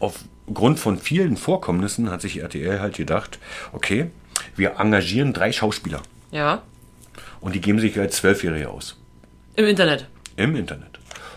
Aufgrund 0.00 0.80
von 0.80 0.98
vielen 0.98 1.36
Vorkommnissen 1.36 2.10
hat 2.10 2.22
sich 2.22 2.40
RTL 2.40 2.80
halt 2.80 2.96
gedacht, 2.96 3.38
okay, 3.72 4.10
wir 4.56 4.80
engagieren 4.80 5.32
drei 5.32 5.52
Schauspieler 5.52 6.02
Ja. 6.32 6.62
und 7.40 7.54
die 7.54 7.60
geben 7.60 7.78
sich 7.78 7.96
als 8.00 8.16
Zwölfjährige 8.16 8.68
aus. 8.68 8.98
Im 9.54 9.66
Internet. 9.66 10.08
Im 10.34 10.56
Internet. 10.56 10.93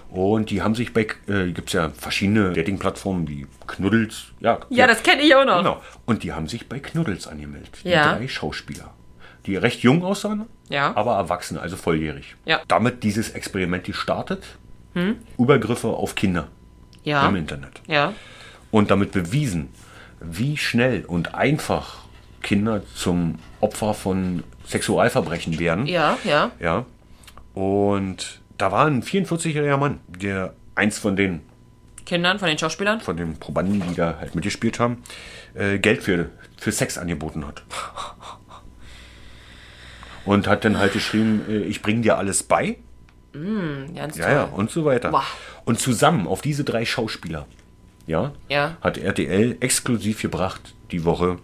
Und 0.10 0.50
die 0.52 0.62
haben 0.62 0.74
sich 0.74 0.94
bei, 0.94 1.08
äh, 1.28 1.52
gibt 1.52 1.68
es 1.68 1.74
ja 1.74 1.90
verschiedene 1.90 2.54
Dating-Plattformen 2.54 3.28
wie 3.28 3.46
Knuddels. 3.68 4.28
Ja, 4.40 4.60
Ja, 4.70 4.88
das 4.88 5.04
kenne 5.04 5.22
ich 5.22 5.36
auch 5.36 5.46
noch. 5.46 5.58
Genau. 5.58 5.82
Und 6.06 6.24
die 6.24 6.32
haben 6.34 6.48
sich 6.48 6.70
bei 6.70 6.80
Knuddels 6.80 7.28
angemeldet. 7.28 7.80
Die 7.84 7.90
Ja. 7.90 8.16
drei 8.16 8.28
Schauspieler. 8.28 8.94
Die 9.46 9.56
recht 9.58 9.82
jung 9.82 10.04
aussahen, 10.04 10.46
Ja. 10.70 10.96
aber 10.96 11.16
erwachsen, 11.16 11.58
also 11.58 11.76
volljährig. 11.78 12.36
Ja. 12.46 12.58
Hm? 12.60 12.64
Damit 12.68 13.04
dieses 13.04 13.32
Experiment 13.32 13.84
gestartet. 13.84 14.44
Übergriffe 15.38 15.90
auf 15.90 16.16
Kinder 16.16 16.48
Ja. 17.04 17.28
im 17.30 17.36
Internet. 17.36 17.82
Ja. 17.88 18.14
Und 18.72 18.90
damit 18.90 19.12
bewiesen, 19.12 19.70
wie 20.20 20.58
schnell 20.58 21.06
und 21.06 21.36
einfach 21.36 21.98
Kinder 22.42 22.82
zum 22.96 23.36
Opfer 23.62 23.94
von 23.94 24.44
Sexualverbrechen 24.66 25.60
werden. 25.60 25.86
Ja, 25.86 26.18
ja. 26.24 26.50
Ja. 26.60 26.86
Und 27.54 28.40
da 28.58 28.72
war 28.72 28.86
ein 28.88 29.04
44-jähriger 29.04 29.78
Mann, 29.78 30.00
der 30.08 30.54
eins 30.76 30.98
von 31.00 31.16
den, 31.16 31.42
Kindern 32.06 32.40
von 32.40 32.48
den 32.48 32.58
Schauspielern. 32.58 33.02
von 33.02 33.18
den 33.18 33.38
Probanden, 33.38 33.84
die 33.90 33.96
da 33.96 34.18
halt 34.20 34.34
mitgespielt 34.36 34.80
haben, 34.80 35.04
äh, 35.54 35.78
Geld 35.80 36.04
für, 36.04 36.30
für 36.58 36.72
Sex 36.72 36.98
angeboten 36.98 37.46
hat. 37.46 37.64
Und 40.26 40.48
hat 40.48 40.66
dann 40.66 40.78
halt 40.78 40.94
geschrieben, 40.94 41.42
äh, 41.48 41.60
ich 41.60 41.82
bringe 41.82 42.02
dir 42.02 42.18
alles 42.18 42.44
bei. 42.44 42.78
Ganz 43.34 44.18
Ja, 44.18 44.24
toll. 44.26 44.34
ja, 44.34 44.44
und 44.46 44.72
so 44.72 44.84
weiter. 44.86 45.12
Boah. 45.12 45.24
Und 45.66 45.80
zusammen 45.80 46.28
auf 46.28 46.42
diese 46.42 46.64
drei 46.64 46.86
Schauspieler, 46.86 47.46
ja, 48.08 48.32
Ja. 48.50 48.78
hat 48.82 48.98
RTL 48.98 49.58
exklusiv 49.60 50.22
gebracht, 50.22 50.74
die 50.92 51.04
Woche, 51.06 51.38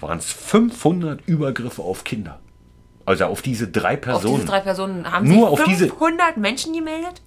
waren 0.00 0.18
es 0.18 0.30
500 0.30 1.26
Übergriffe 1.26 1.82
auf 1.82 2.04
Kinder. 2.04 2.38
Also 3.08 3.24
auf 3.24 3.40
diese 3.42 3.68
drei 3.68 3.94
Auf 3.94 4.00
Personen. 4.02 4.34
diese 4.34 4.46
drei 4.46 4.60
Personen 4.60 5.10
haben 5.10 5.26
Nur 5.26 5.50
sich 5.50 5.60
auf 5.60 5.64
diese- 5.66 5.88
500 5.88 6.36
Menschen 6.36 6.74
gemeldet? 6.74 7.22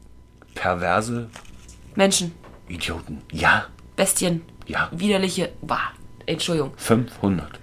Perverse 0.54 1.28
Menschen, 1.96 2.34
Idioten. 2.68 3.22
Ja, 3.32 3.66
Bestien, 3.96 4.44
Ja. 4.68 4.90
widerliche. 4.92 5.52
Bah, 5.62 5.92
Entschuldigung. 6.28 6.72
500. 6.78 7.60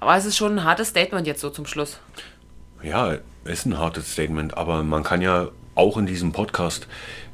Aber 0.00 0.16
es 0.16 0.24
ist 0.24 0.36
schon 0.36 0.58
ein 0.58 0.64
hartes 0.64 0.88
Statement 0.88 1.26
jetzt 1.28 1.40
so 1.40 1.50
zum 1.50 1.64
Schluss. 1.64 2.00
Ja, 2.82 3.18
ist 3.44 3.66
ein 3.66 3.78
hartes 3.78 4.12
Statement, 4.12 4.56
aber 4.56 4.82
man 4.82 5.04
kann 5.04 5.22
ja 5.22 5.48
auch 5.76 5.96
in 5.96 6.06
diesem 6.06 6.32
Podcast 6.32 6.88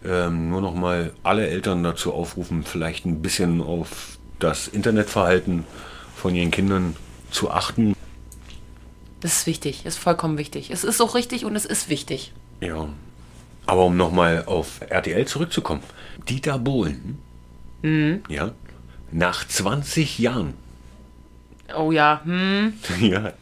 ähm, 0.05 0.51
nur 0.51 0.61
noch 0.61 0.75
mal 0.75 1.13
alle 1.23 1.49
Eltern 1.49 1.83
dazu 1.83 2.13
aufrufen, 2.13 2.63
vielleicht 2.63 3.07
ein 3.07 3.23
bisschen 3.23 3.63
auf 3.63 4.19
das 4.39 4.69
Internetverhalten 4.69 5.65
von 6.15 6.35
ihren 6.35 6.51
Kindern 6.51 6.95
zu 7.31 7.51
achten. 7.51 7.95
Das 9.21 9.39
ist 9.39 9.47
wichtig, 9.47 9.85
ist 9.85 9.99
vollkommen 9.99 10.39
wichtig. 10.39 10.71
Es 10.71 10.85
ist 10.85 11.01
auch 11.01 11.15
richtig 11.15 11.45
und 11.45 11.57
es 11.57 11.65
ist 11.65 11.89
wichtig. 11.89 12.33
Ja. 12.61 12.89
Aber 13.67 13.85
um 13.87 13.97
nochmal 13.97 14.45
auf 14.47 14.81
RTL 14.89 15.27
zurückzukommen. 15.27 15.83
Dieter 16.29 16.59
Bohlen, 16.59 17.19
ja, 18.29 18.53
nach 19.11 19.47
20 19.47 20.19
Jahren, 20.19 20.55
Oh 21.77 21.93
ja, 21.93 22.23
hm. 22.25 22.73
ja, 23.01 23.33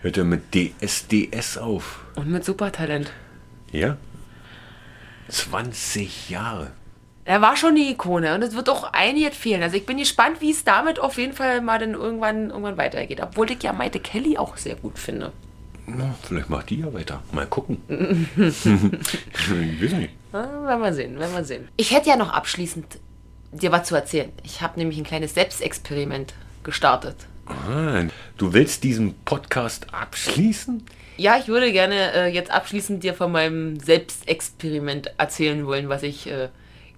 hört 0.00 0.16
er 0.16 0.24
mit 0.24 0.54
DSDS 0.54 1.58
auf. 1.58 2.00
Und 2.16 2.30
mit 2.30 2.44
Supertalent. 2.44 3.12
Ja? 3.72 3.98
20 5.28 6.30
Jahre. 6.30 6.72
Er 7.30 7.40
war 7.40 7.56
schon 7.56 7.76
eine 7.76 7.88
Ikone 7.88 8.34
und 8.34 8.42
es 8.42 8.56
wird 8.56 8.68
auch 8.68 8.92
einiges 8.92 9.36
fehlen. 9.36 9.62
Also 9.62 9.76
ich 9.76 9.86
bin 9.86 9.98
gespannt, 9.98 10.40
wie 10.40 10.50
es 10.50 10.64
damit 10.64 10.98
auf 10.98 11.16
jeden 11.16 11.32
Fall 11.32 11.60
mal 11.60 11.78
dann 11.78 11.94
irgendwann, 11.94 12.50
irgendwann 12.50 12.76
weitergeht. 12.76 13.20
Obwohl 13.22 13.48
ich 13.52 13.62
ja 13.62 13.72
Maite 13.72 14.00
Kelly 14.00 14.36
auch 14.36 14.56
sehr 14.56 14.74
gut 14.74 14.98
finde. 14.98 15.30
Na, 15.86 16.12
vielleicht 16.24 16.50
macht 16.50 16.70
die 16.70 16.80
ja 16.80 16.92
weiter. 16.92 17.22
Mal 17.30 17.46
gucken. 17.46 17.82
ich 18.36 18.66
weiß 18.66 19.92
nicht. 19.92 20.12
Ah, 20.32 20.48
werden 20.66 20.82
wir 20.82 20.92
sehen, 20.92 21.20
werden 21.20 21.32
wir 21.32 21.44
sehen. 21.44 21.68
Ich 21.76 21.92
hätte 21.92 22.08
ja 22.08 22.16
noch 22.16 22.32
abschließend 22.32 22.98
dir 23.52 23.70
was 23.70 23.86
zu 23.86 23.94
erzählen. 23.94 24.32
Ich 24.42 24.60
habe 24.60 24.80
nämlich 24.80 24.98
ein 24.98 25.04
kleines 25.04 25.34
Selbstexperiment 25.34 26.34
gestartet. 26.64 27.14
Ah, 27.46 28.02
du 28.38 28.52
willst 28.54 28.82
diesen 28.82 29.14
Podcast 29.20 29.86
abschließen? 29.94 30.84
Ja, 31.16 31.38
ich 31.38 31.46
würde 31.46 31.70
gerne 31.70 32.12
äh, 32.12 32.26
jetzt 32.26 32.50
abschließend 32.50 33.04
dir 33.04 33.14
von 33.14 33.30
meinem 33.30 33.78
Selbstexperiment 33.78 35.12
erzählen 35.16 35.64
wollen, 35.64 35.88
was 35.88 36.02
ich 36.02 36.28
äh, 36.28 36.48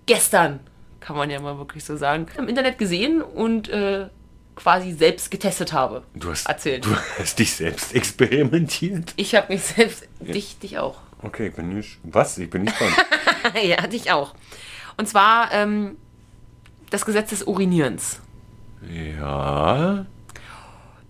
gestern, 0.07 0.61
kann 1.01 1.17
man 1.17 1.31
ja 1.31 1.41
mal 1.41 1.59
wirklich 1.59 1.85
so 1.85 1.97
sagen, 1.97 2.27
im 2.37 2.49
Internet 2.49 2.79
gesehen 2.79 3.23
und 3.23 3.69
äh, 3.69 4.09
quasi 4.55 4.93
selbst 4.93 5.31
getestet 5.31 5.73
habe. 5.73 6.03
Du 6.15 6.31
hast, 6.31 6.47
Erzählen. 6.49 6.83
du 6.83 6.95
hast 7.19 7.39
dich 7.39 7.53
selbst 7.55 7.95
experimentiert? 7.95 9.13
Ich 9.17 9.35
habe 9.35 9.53
mich 9.53 9.63
selbst, 9.63 10.07
dich, 10.21 10.59
dich 10.59 10.79
auch. 10.79 11.01
Okay, 11.23 11.49
ich 11.49 11.55
bin 11.55 11.75
nicht. 11.75 11.99
Was? 12.03 12.37
Ich 12.39 12.51
bin 12.51 12.63
nicht 12.63 12.79
dran. 12.79 12.93
ja, 13.63 13.87
dich 13.87 14.11
auch. 14.11 14.35
Und 14.97 15.09
zwar 15.09 15.53
ähm, 15.53 15.97
das 16.91 17.05
Gesetz 17.05 17.31
des 17.31 17.45
Urinierens. 17.45 18.21
ja. 18.89 20.07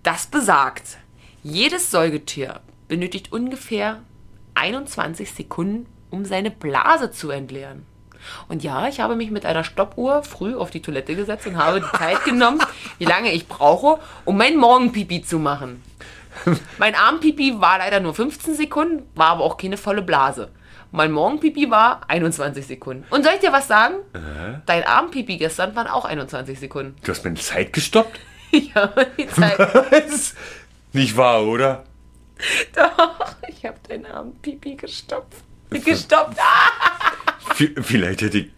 Das 0.03 0.27
besagt, 0.27 0.99
jedes 1.45 1.93
Säugetier 1.93 2.61
benötigt 2.89 3.31
ungefähr 3.31 4.03
21 4.55 5.31
Sekunden, 5.31 5.87
um 6.11 6.25
seine 6.25 6.51
Blase 6.51 7.13
zu 7.13 7.31
entleeren. 7.31 7.87
Und 8.49 8.63
ja, 8.63 8.89
ich 8.89 9.01
habe 9.01 9.17
mich 9.17 9.31
mit 9.31 9.47
einer 9.47 9.65
Stoppuhr 9.65 10.23
früh 10.23 10.55
auf 10.55 10.71
die 10.71 10.83
Toilette 10.83 11.15
gesetzt 11.15 11.47
und 11.47 11.57
habe 11.57 11.81
die 11.81 11.99
Zeit 11.99 12.25
genommen, 12.25 12.63
wie 12.99 13.05
lange 13.05 13.33
ich 13.33 13.49
brauche, 13.49 14.01
um 14.25 14.37
mein 14.37 14.57
Morgenpipi 14.57 15.23
zu 15.23 15.39
machen. 15.39 15.83
Mein 16.79 16.95
Armpipi 16.95 17.61
war 17.61 17.79
leider 17.79 18.01
nur 18.01 18.15
15 18.15 18.55
Sekunden, 18.55 19.03
war 19.15 19.29
aber 19.29 19.45
auch 19.45 19.57
keine 19.57 19.77
volle 19.77 20.03
Blase. 20.03 20.51
Mein 20.91 21.13
Morgenpipi 21.13 21.71
war 21.71 22.03
21 22.09 22.67
Sekunden. 22.67 23.05
Und 23.11 23.25
soll 23.25 23.35
ich 23.35 23.41
dir 23.41 23.53
was 23.53 23.69
sagen? 23.69 23.95
Dein 24.67 24.85
Armpipi 24.85 25.39
gestern 25.39 25.75
waren 25.75 25.87
auch 25.87 26.05
21 26.05 26.59
Sekunden. 26.59 26.97
Du 27.03 27.13
hast 27.13 27.25
mir 27.25 27.35
Zeit 27.35 27.73
gestoppt? 27.73 28.21
Ich 28.55 28.75
habe 28.75 29.07
die 29.17 29.27
Zeit 29.29 29.59
Was? 29.59 30.35
Nicht 30.93 31.17
wahr, 31.17 31.43
oder? 31.45 31.85
Doch, 32.75 33.35
ich 33.49 33.65
habe 33.65 33.79
deinen 33.89 34.05
Arm 34.05 34.35
Pipi 34.43 34.75
gestopft. 34.75 35.43
Gestoppt. 35.71 36.37
Ah! 36.39 37.12
Vielleicht 37.83 38.23
hätte 38.23 38.39
ich 38.39 38.51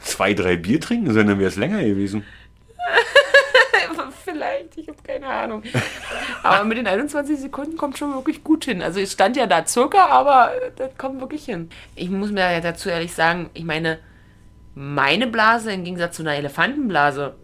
zwei, 0.00 0.34
drei 0.34 0.56
Bier 0.56 0.80
trinken 0.80 1.12
sollen, 1.12 1.26
dann 1.26 1.38
wäre 1.38 1.48
es 1.48 1.56
länger 1.56 1.82
gewesen. 1.82 2.24
Vielleicht, 4.24 4.76
ich 4.76 4.88
habe 4.88 4.98
keine 5.02 5.26
Ahnung. 5.26 5.62
Aber 6.42 6.64
mit 6.64 6.78
den 6.78 6.86
21 6.86 7.38
Sekunden 7.38 7.76
kommt 7.76 7.98
schon 7.98 8.12
wirklich 8.14 8.44
gut 8.44 8.64
hin. 8.64 8.82
Also 8.82 9.00
es 9.00 9.12
stand 9.12 9.36
ja 9.36 9.46
da 9.46 9.64
Zucker, 9.64 10.10
aber 10.10 10.52
das 10.76 10.96
kommt 10.98 11.20
wirklich 11.20 11.44
hin. 11.44 11.70
Ich 11.94 12.10
muss 12.10 12.30
mir 12.30 12.60
dazu 12.60 12.88
ehrlich 12.90 13.14
sagen, 13.14 13.50
ich 13.54 13.64
meine, 13.64 13.98
meine 14.74 15.26
Blase 15.26 15.72
im 15.72 15.84
Gegensatz 15.84 16.16
zu 16.16 16.22
einer 16.22 16.34
Elefantenblase, 16.34 17.34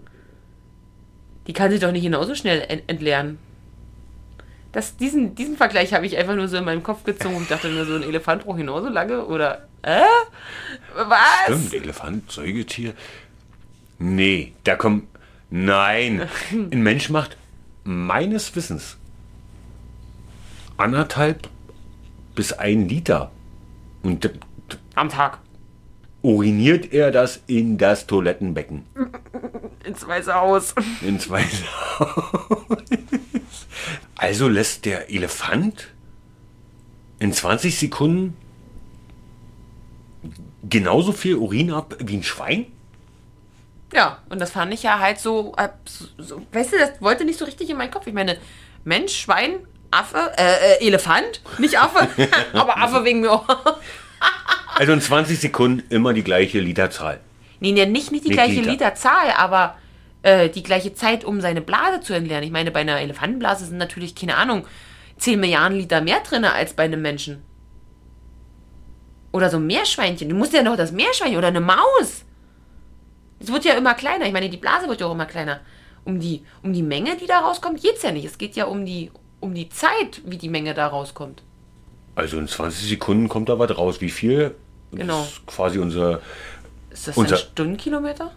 die 1.46 1.52
kann 1.52 1.70
sich 1.70 1.80
doch 1.80 1.90
nicht 1.90 2.04
genauso 2.04 2.34
schnell 2.34 2.64
ent 2.68 2.84
entleeren. 2.86 3.38
Das, 4.74 4.96
diesen, 4.96 5.36
diesen 5.36 5.56
Vergleich 5.56 5.94
habe 5.94 6.04
ich 6.04 6.16
einfach 6.16 6.34
nur 6.34 6.48
so 6.48 6.56
in 6.56 6.64
meinem 6.64 6.82
Kopf 6.82 7.04
gezogen 7.04 7.36
und 7.36 7.48
dachte 7.48 7.68
mir 7.68 7.84
so, 7.84 7.94
ein 7.94 8.02
Elefant 8.02 8.44
braucht 8.44 8.58
genauso 8.58 8.88
lange 8.88 9.24
oder 9.24 9.68
äh? 9.82 10.00
Was? 10.96 11.44
Stimmt, 11.44 11.74
Elefant, 11.74 12.32
Säugetier. 12.32 12.94
Nee, 14.00 14.52
da 14.64 14.74
kommt. 14.74 15.04
Nein. 15.48 16.28
Ein 16.50 16.82
Mensch 16.82 17.08
macht 17.08 17.36
meines 17.84 18.56
Wissens 18.56 18.96
anderthalb 20.76 21.48
bis 22.34 22.52
ein 22.52 22.88
Liter. 22.88 23.30
Und 24.02 24.28
Am 24.96 25.08
Tag. 25.08 25.38
uriniert 26.22 26.92
er 26.92 27.12
das 27.12 27.40
in 27.46 27.78
das 27.78 28.08
Toilettenbecken. 28.08 28.84
Ins 29.84 30.04
Weiße 30.04 30.34
Haus. 30.34 30.74
Ins 31.00 31.30
Weiße 31.30 31.64
Haus. 32.00 32.78
Also 34.16 34.48
lässt 34.48 34.84
der 34.84 35.10
Elefant 35.10 35.88
in 37.18 37.32
20 37.32 37.78
Sekunden 37.78 38.36
genauso 40.68 41.12
viel 41.12 41.36
Urin 41.36 41.72
ab 41.72 41.96
wie 42.00 42.16
ein 42.16 42.22
Schwein? 42.22 42.66
Ja, 43.92 44.18
und 44.28 44.40
das 44.40 44.50
fand 44.50 44.72
ich 44.74 44.82
ja 44.82 44.98
halt 44.98 45.18
so, 45.18 45.54
äh, 45.56 45.68
so, 46.18 46.42
weißt 46.52 46.72
du, 46.72 46.78
das 46.78 47.00
wollte 47.00 47.24
nicht 47.24 47.38
so 47.38 47.44
richtig 47.44 47.70
in 47.70 47.76
meinen 47.76 47.90
Kopf. 47.90 48.06
Ich 48.06 48.14
meine, 48.14 48.38
Mensch, 48.82 49.16
Schwein, 49.16 49.60
Affe, 49.90 50.32
äh, 50.36 50.82
äh, 50.82 50.86
Elefant, 50.86 51.42
nicht 51.58 51.78
Affe, 51.78 52.08
aber 52.52 52.78
Affe 52.78 53.04
wegen 53.04 53.20
mir 53.20 53.32
auch. 53.32 53.46
Also 54.74 54.92
in 54.92 55.00
20 55.00 55.38
Sekunden 55.38 55.84
immer 55.90 56.12
die 56.12 56.24
gleiche 56.24 56.58
Literzahl. 56.58 57.20
Nee, 57.60 57.72
nee, 57.72 57.86
nicht, 57.86 58.10
nicht 58.10 58.24
die 58.24 58.30
Nicht 58.30 58.36
gleiche 58.36 58.60
Liter. 58.60 58.72
Literzahl, 58.72 59.30
aber 59.36 59.76
äh, 60.24 60.48
die 60.48 60.62
gleiche 60.62 60.94
Zeit, 60.94 61.24
um 61.24 61.40
seine 61.40 61.60
Blase 61.60 62.00
zu 62.00 62.12
entleeren. 62.14 62.42
Ich 62.42 62.50
meine, 62.50 62.70
bei 62.70 62.80
einer 62.80 62.98
Elefantenblase 63.00 63.66
sind 63.66 63.76
natürlich, 63.78 64.14
keine 64.14 64.36
Ahnung, 64.36 64.66
10 65.18 65.38
Milliarden 65.38 65.78
Liter 65.78 66.00
mehr 66.00 66.20
drin 66.20 66.44
als 66.44 66.74
bei 66.74 66.82
einem 66.84 67.00
Menschen. 67.02 67.42
Oder 69.32 69.50
so 69.50 69.56
ein 69.58 69.66
Meerschweinchen. 69.66 70.28
Du 70.28 70.34
musst 70.34 70.52
ja 70.52 70.62
noch 70.62 70.76
das 70.76 70.92
Meerschweinchen 70.92 71.38
oder 71.38 71.48
eine 71.48 71.60
Maus. 71.60 72.24
Es 73.40 73.52
wird 73.52 73.64
ja 73.64 73.74
immer 73.74 73.94
kleiner. 73.94 74.26
Ich 74.26 74.32
meine, 74.32 74.48
die 74.48 74.56
Blase 74.56 74.88
wird 74.88 75.00
ja 75.00 75.06
auch 75.06 75.12
immer 75.12 75.26
kleiner. 75.26 75.60
Um 76.04 76.20
die, 76.20 76.42
um 76.62 76.72
die 76.72 76.82
Menge, 76.82 77.16
die 77.16 77.26
da 77.26 77.40
rauskommt, 77.40 77.80
geht 77.82 77.96
es 77.96 78.02
ja 78.02 78.12
nicht. 78.12 78.24
Es 78.24 78.38
geht 78.38 78.56
ja 78.56 78.66
um 78.66 78.84
die, 78.86 79.10
um 79.40 79.54
die 79.54 79.68
Zeit, 79.68 80.22
wie 80.24 80.36
die 80.38 80.48
Menge 80.48 80.74
da 80.74 80.86
rauskommt. 80.86 81.42
Also 82.14 82.38
in 82.38 82.46
20 82.46 82.88
Sekunden 82.88 83.28
kommt 83.28 83.48
da 83.48 83.58
was 83.58 83.76
raus. 83.76 84.00
Wie 84.00 84.10
viel? 84.10 84.54
Genau. 84.92 85.20
Das 85.22 85.32
ist 85.32 85.46
quasi 85.46 85.78
unser. 85.78 86.20
Ist 86.90 87.08
das 87.08 87.16
Unser- 87.16 87.36
ein 87.36 87.40
Stundenkilometer? 87.40 88.30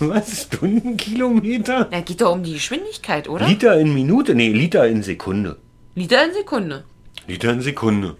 Was? 0.00 0.42
Stundenkilometer? 0.42 1.88
Ja, 1.92 2.00
geht 2.00 2.20
doch 2.20 2.32
um 2.32 2.42
die 2.42 2.54
Geschwindigkeit, 2.54 3.28
oder? 3.28 3.46
Liter 3.46 3.78
in 3.78 3.94
Minute? 3.94 4.34
Nee, 4.34 4.48
Liter 4.52 4.86
in 4.88 5.02
Sekunde. 5.02 5.56
Liter 5.94 6.24
in 6.24 6.32
Sekunde. 6.32 6.84
Liter 7.26 7.52
in 7.52 7.60
Sekunde. 7.60 8.16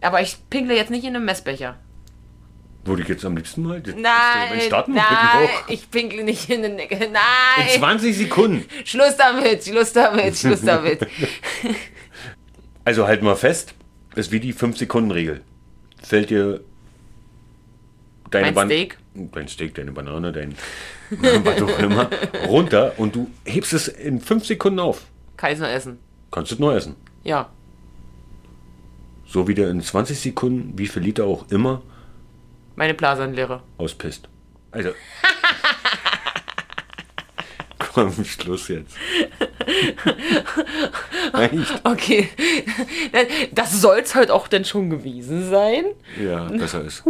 Aber 0.00 0.20
ich 0.20 0.36
pinkle 0.50 0.76
jetzt 0.76 0.90
nicht 0.90 1.04
in 1.04 1.16
einem 1.16 1.24
Messbecher. 1.24 1.76
Würde 2.84 3.00
ich 3.02 3.08
jetzt 3.08 3.24
am 3.24 3.34
liebsten 3.36 3.62
mal. 3.62 3.80
Das- 3.80 3.94
Nein, 3.94 4.60
Starten 4.60 4.92
nein, 4.92 5.48
ich 5.68 5.90
pinkle 5.90 6.22
nicht 6.22 6.50
in 6.50 6.60
den 6.60 6.76
Nein, 6.76 6.88
In 7.72 7.78
20 7.80 8.14
Sekunden. 8.14 8.64
Schluss 8.84 9.16
damit, 9.16 9.64
Schluss 9.64 9.92
damit, 9.94 10.36
Schluss 10.36 10.60
damit. 10.60 11.06
Also 12.86 13.06
halt 13.06 13.22
mal 13.22 13.34
fest, 13.36 13.72
ist 14.14 14.30
wie 14.30 14.40
die 14.40 14.52
5-Sekunden-Regel. 14.52 15.40
Fällt 16.02 16.28
dir 16.28 16.60
deine 18.30 18.48
Mein 18.48 18.54
Ban- 18.54 18.68
Steak? 18.68 18.98
Dein 19.14 19.48
Steak, 19.48 19.74
deine 19.74 19.92
Banane, 19.92 20.32
dein 20.32 20.54
was 21.10 21.62
auch 21.62 21.78
immer, 21.78 22.10
runter 22.46 22.94
und 22.98 23.14
du 23.14 23.30
hebst 23.44 23.72
es 23.72 23.88
in 23.88 24.20
5 24.20 24.46
Sekunden 24.46 24.80
auf. 24.80 25.02
Kann 25.36 25.52
ich 25.52 25.58
noch 25.58 25.68
essen? 25.68 25.98
Kannst 26.30 26.50
du 26.50 26.54
es 26.56 26.60
neu 26.60 26.74
essen. 26.74 26.96
Ja. 27.22 27.50
So 29.26 29.48
wie 29.48 29.54
der 29.54 29.70
in 29.70 29.80
20 29.80 30.18
Sekunden, 30.18 30.78
wie 30.78 30.86
viel 30.86 31.02
Liter 31.02 31.24
auch 31.24 31.46
immer, 31.50 31.82
Meine 32.76 32.94
Blase 32.94 33.24
leere. 33.26 33.62
auspisst. 33.78 34.28
Also. 34.70 34.90
Komm, 37.78 38.24
Schluss 38.24 38.68
jetzt. 38.68 38.96
Reicht. 41.32 41.80
Okay. 41.84 42.28
Das 43.52 43.80
soll's 43.80 44.14
heute 44.16 44.34
auch 44.34 44.48
denn 44.48 44.64
schon 44.64 44.90
gewesen 44.90 45.48
sein. 45.48 45.84
Ja, 46.20 46.44
besser 46.46 46.82
ist. 46.84 47.04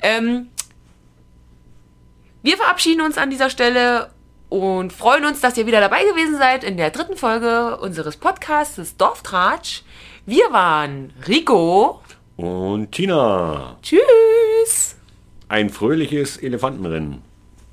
Ähm, 0.00 0.48
wir 2.44 2.58
verabschieden 2.58 3.00
uns 3.00 3.16
an 3.16 3.30
dieser 3.30 3.48
Stelle 3.48 4.10
und 4.50 4.92
freuen 4.92 5.24
uns, 5.24 5.40
dass 5.40 5.56
ihr 5.56 5.64
wieder 5.66 5.80
dabei 5.80 6.04
gewesen 6.04 6.36
seid 6.36 6.62
in 6.62 6.76
der 6.76 6.90
dritten 6.90 7.16
Folge 7.16 7.78
unseres 7.78 8.18
Podcasts 8.18 8.98
Dorftratsch. 8.98 9.80
Wir 10.26 10.52
waren 10.52 11.14
Rico. 11.26 12.02
Und 12.36 12.92
Tina, 12.92 13.78
Tschüss. 13.82 14.96
ein 15.48 15.70
fröhliches 15.70 16.36
Elefantenrennen. 16.36 17.22